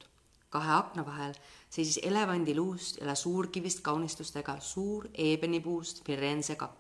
kahe 0.49 0.71
akna 0.71 1.05
vahel 1.05 1.34
seisis 1.69 1.99
elevandiluust 2.03 2.97
ja 3.01 3.07
lasuurkivist 3.07 3.82
kaunistustega 3.84 4.59
suur 4.59 5.07
eebenipuust 5.13 6.03
Firenze 6.05 6.55
kapp. 6.55 6.78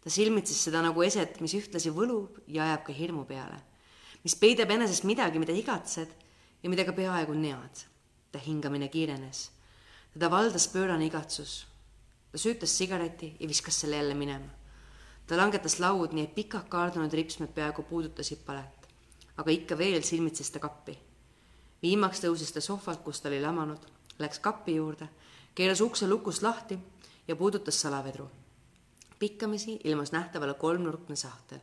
ta 0.00 0.10
silmitses 0.10 0.64
seda 0.64 0.82
nagu 0.82 1.02
eset, 1.02 1.40
mis 1.40 1.54
ühtlasi 1.54 1.90
võlub 1.90 2.40
ja 2.46 2.64
ajab 2.64 2.84
ka 2.84 2.92
hirmu 2.92 3.24
peale, 3.24 3.60
mis 4.24 4.36
peidab 4.36 4.70
enesest 4.70 5.04
midagi, 5.04 5.38
mida 5.38 5.52
igatsed 5.52 6.08
ja 6.62 6.70
mida 6.70 6.84
ka 6.84 6.92
peaaegu 6.92 7.34
nead. 7.34 7.89
Ta 8.32 8.38
hingamine 8.38 8.88
kiirenes. 8.88 9.50
teda 10.12 10.30
valdas 10.30 10.68
pöörane 10.68 11.06
igatsus. 11.06 11.66
ta 12.32 12.38
süütas 12.38 12.78
sigareti 12.78 13.36
ja 13.40 13.48
viskas 13.48 13.80
selle 13.80 13.96
jälle 13.96 14.14
minema 14.14 14.60
ta 15.30 15.36
langetas 15.38 15.78
laud, 15.78 16.10
nii 16.10 16.24
et 16.26 16.32
pikad 16.34 16.66
kaardunud 16.66 17.12
ripsmed 17.14 17.52
peaaegu 17.54 17.84
puudutasid 17.86 18.40
palet, 18.42 18.88
aga 19.38 19.52
ikka 19.54 19.76
veel 19.78 20.02
silmitses 20.02 20.50
ta 20.50 20.58
kappi. 20.58 20.96
viimaks 21.82 22.24
tõusis 22.24 22.50
ta 22.52 22.60
sohvalt, 22.60 23.04
kus 23.04 23.20
ta 23.20 23.28
oli 23.30 23.38
lamanud, 23.40 23.84
läks 24.18 24.42
kapi 24.42 24.74
juurde, 24.74 25.06
keeras 25.54 25.80
ukse 25.86 26.08
lukust 26.08 26.42
lahti 26.42 26.78
ja 27.28 27.36
puudutas 27.36 27.80
salavedru. 27.80 28.26
pikkamisi 29.18 29.80
ilmus 29.84 30.12
nähtavale 30.12 30.54
kolmnurkne 30.54 31.16
sahtel. 31.16 31.60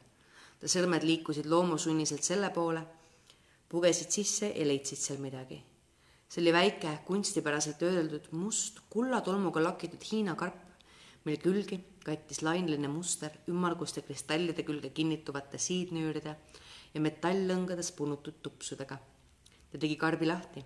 ta 0.59 0.67
sõrmed 0.67 1.03
liikusid 1.03 1.45
loomusunniselt 1.45 2.23
selle 2.23 2.49
poole, 2.49 2.87
pugesid 3.69 4.11
sisse 4.11 4.47
ja 4.47 4.67
leidsid 4.67 4.97
seal 4.97 5.19
midagi. 5.19 5.63
See 6.27 6.41
oli 6.43 6.53
väike, 6.53 6.99
kunstipäraselt 7.07 7.81
öödeldud 7.87 8.31
must 8.31 8.81
kullatolmuga 8.89 9.63
lakitud 9.63 10.03
Hiina 10.11 10.35
karp, 10.35 10.59
mille 11.23 11.39
külgi 11.43 11.79
kattis 12.07 12.41
lainline 12.43 12.87
muster 12.87 13.33
ümmarguste 13.51 14.01
kristallide 14.07 14.63
külge 14.67 14.91
kinnituvate 14.95 15.59
siidnüüride 15.59 16.35
ja 16.93 17.03
metalllõngades 17.03 17.91
punutud 17.95 18.41
tupsudega. 18.43 18.97
ta 19.71 19.77
tegi 19.77 19.95
karbi 19.95 20.27
lahti. 20.27 20.63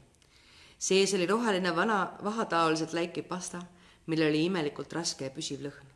sees 0.78 1.14
oli 1.14 1.26
roheline 1.26 1.76
vana 1.76 2.18
vahataoliselt 2.24 2.93
läikiv 2.93 3.24
pasta, 3.24 3.62
millel 4.05 4.30
oli 4.30 4.45
imelikult 4.45 4.93
raske 4.93 5.26
ja 5.26 5.32
püsiv 5.32 5.62
lõhn. 5.66 5.88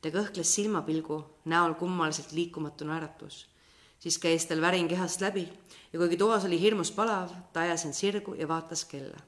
ta 0.00 0.08
kõhkles 0.08 0.54
silmapilgu, 0.56 1.24
näol 1.44 1.74
kummaliselt 1.74 2.32
liikumatu 2.32 2.84
naeratus. 2.84 3.46
Siis 4.02 4.18
käis 4.18 4.46
tal 4.46 4.60
värin 4.60 4.88
kehast 4.90 5.20
läbi 5.22 5.44
ja 5.92 5.98
kuigi 5.98 6.16
toas 6.16 6.44
oli 6.44 6.60
hirmus 6.60 6.90
palav, 6.90 7.30
ta 7.52 7.60
ajas 7.60 7.84
end 7.86 7.94
sirgu 7.94 8.34
ja 8.34 8.48
vaatas 8.48 8.84
kella. 8.84 9.18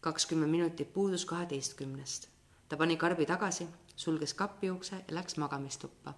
kakskümmend 0.00 0.50
minutit 0.50 0.92
puudus 0.92 1.24
kaheteistkümnest. 1.24 2.28
ta 2.68 2.76
pani 2.76 2.96
karbi 2.96 3.26
tagasi 3.26 3.68
sulges 3.96 4.34
kapi 4.34 4.70
ukse 4.70 4.96
ja 4.96 5.14
läks 5.14 5.36
magamistuppa. 5.36 6.14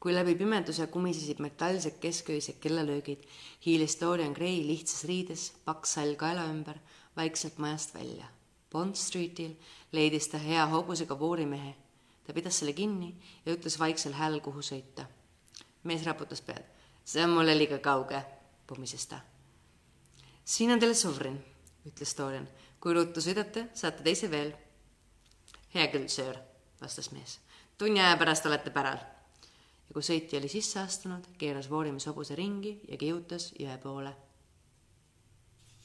kui 0.00 0.14
läbi 0.14 0.34
pimeduse 0.34 0.86
kumisesid 0.86 1.38
metalsed 1.38 1.98
kesköised 2.00 2.60
kellalöögid, 2.60 3.24
hiilis 3.66 4.00
Dorian 4.00 4.32
Gray 4.32 4.66
lihtsas 4.66 5.04
riides, 5.04 5.52
paks 5.64 5.94
sall 5.94 6.14
kaela 6.14 6.44
ümber, 6.44 6.78
vaikselt 7.16 7.58
majast 7.58 7.94
välja. 7.94 8.26
Bond 8.72 8.94
Streetil 8.94 9.54
leidis 9.92 10.28
ta 10.28 10.38
hea 10.38 10.66
hobusega 10.66 11.18
voorimehe. 11.18 11.74
ta 12.26 12.32
pidas 12.32 12.58
selle 12.58 12.72
kinni 12.72 13.14
ja 13.46 13.52
ütles 13.54 13.78
vaiksel 13.78 14.12
häälel, 14.12 14.40
kuhu 14.40 14.60
sõita. 14.60 15.06
Mees 15.84 16.04
raputas 16.06 16.40
pead. 16.40 16.62
see 17.04 17.24
on 17.24 17.30
mulle 17.30 17.58
liiga 17.58 17.78
kauge, 17.78 18.22
pumises 18.66 19.06
ta. 19.06 19.20
siin 20.44 20.70
on 20.70 20.80
teile 20.80 20.94
sovrin, 20.94 21.38
ütles 21.86 22.16
Dorian. 22.18 22.48
kui 22.80 22.94
ruttu 22.94 23.20
sõidate, 23.20 23.68
saate 23.74 24.02
teise 24.02 24.30
veel 24.30 24.52
hea 25.74 25.88
küll, 25.88 26.08
söör, 26.08 26.38
vastas 26.80 27.10
mees. 27.12 27.38
tunni 27.78 28.00
aja 28.00 28.16
pärast 28.16 28.46
olete 28.46 28.70
päral. 28.70 28.98
ja 29.88 29.94
kui 29.94 30.02
sõitja 30.02 30.38
oli 30.38 30.48
sisse 30.48 30.80
astunud, 30.80 31.26
keeras 31.38 31.70
voorimis 31.70 32.06
hobuse 32.06 32.34
ringi 32.34 32.80
ja 32.88 32.96
kihutas 32.96 33.52
jõe 33.58 33.78
poole 33.78 34.14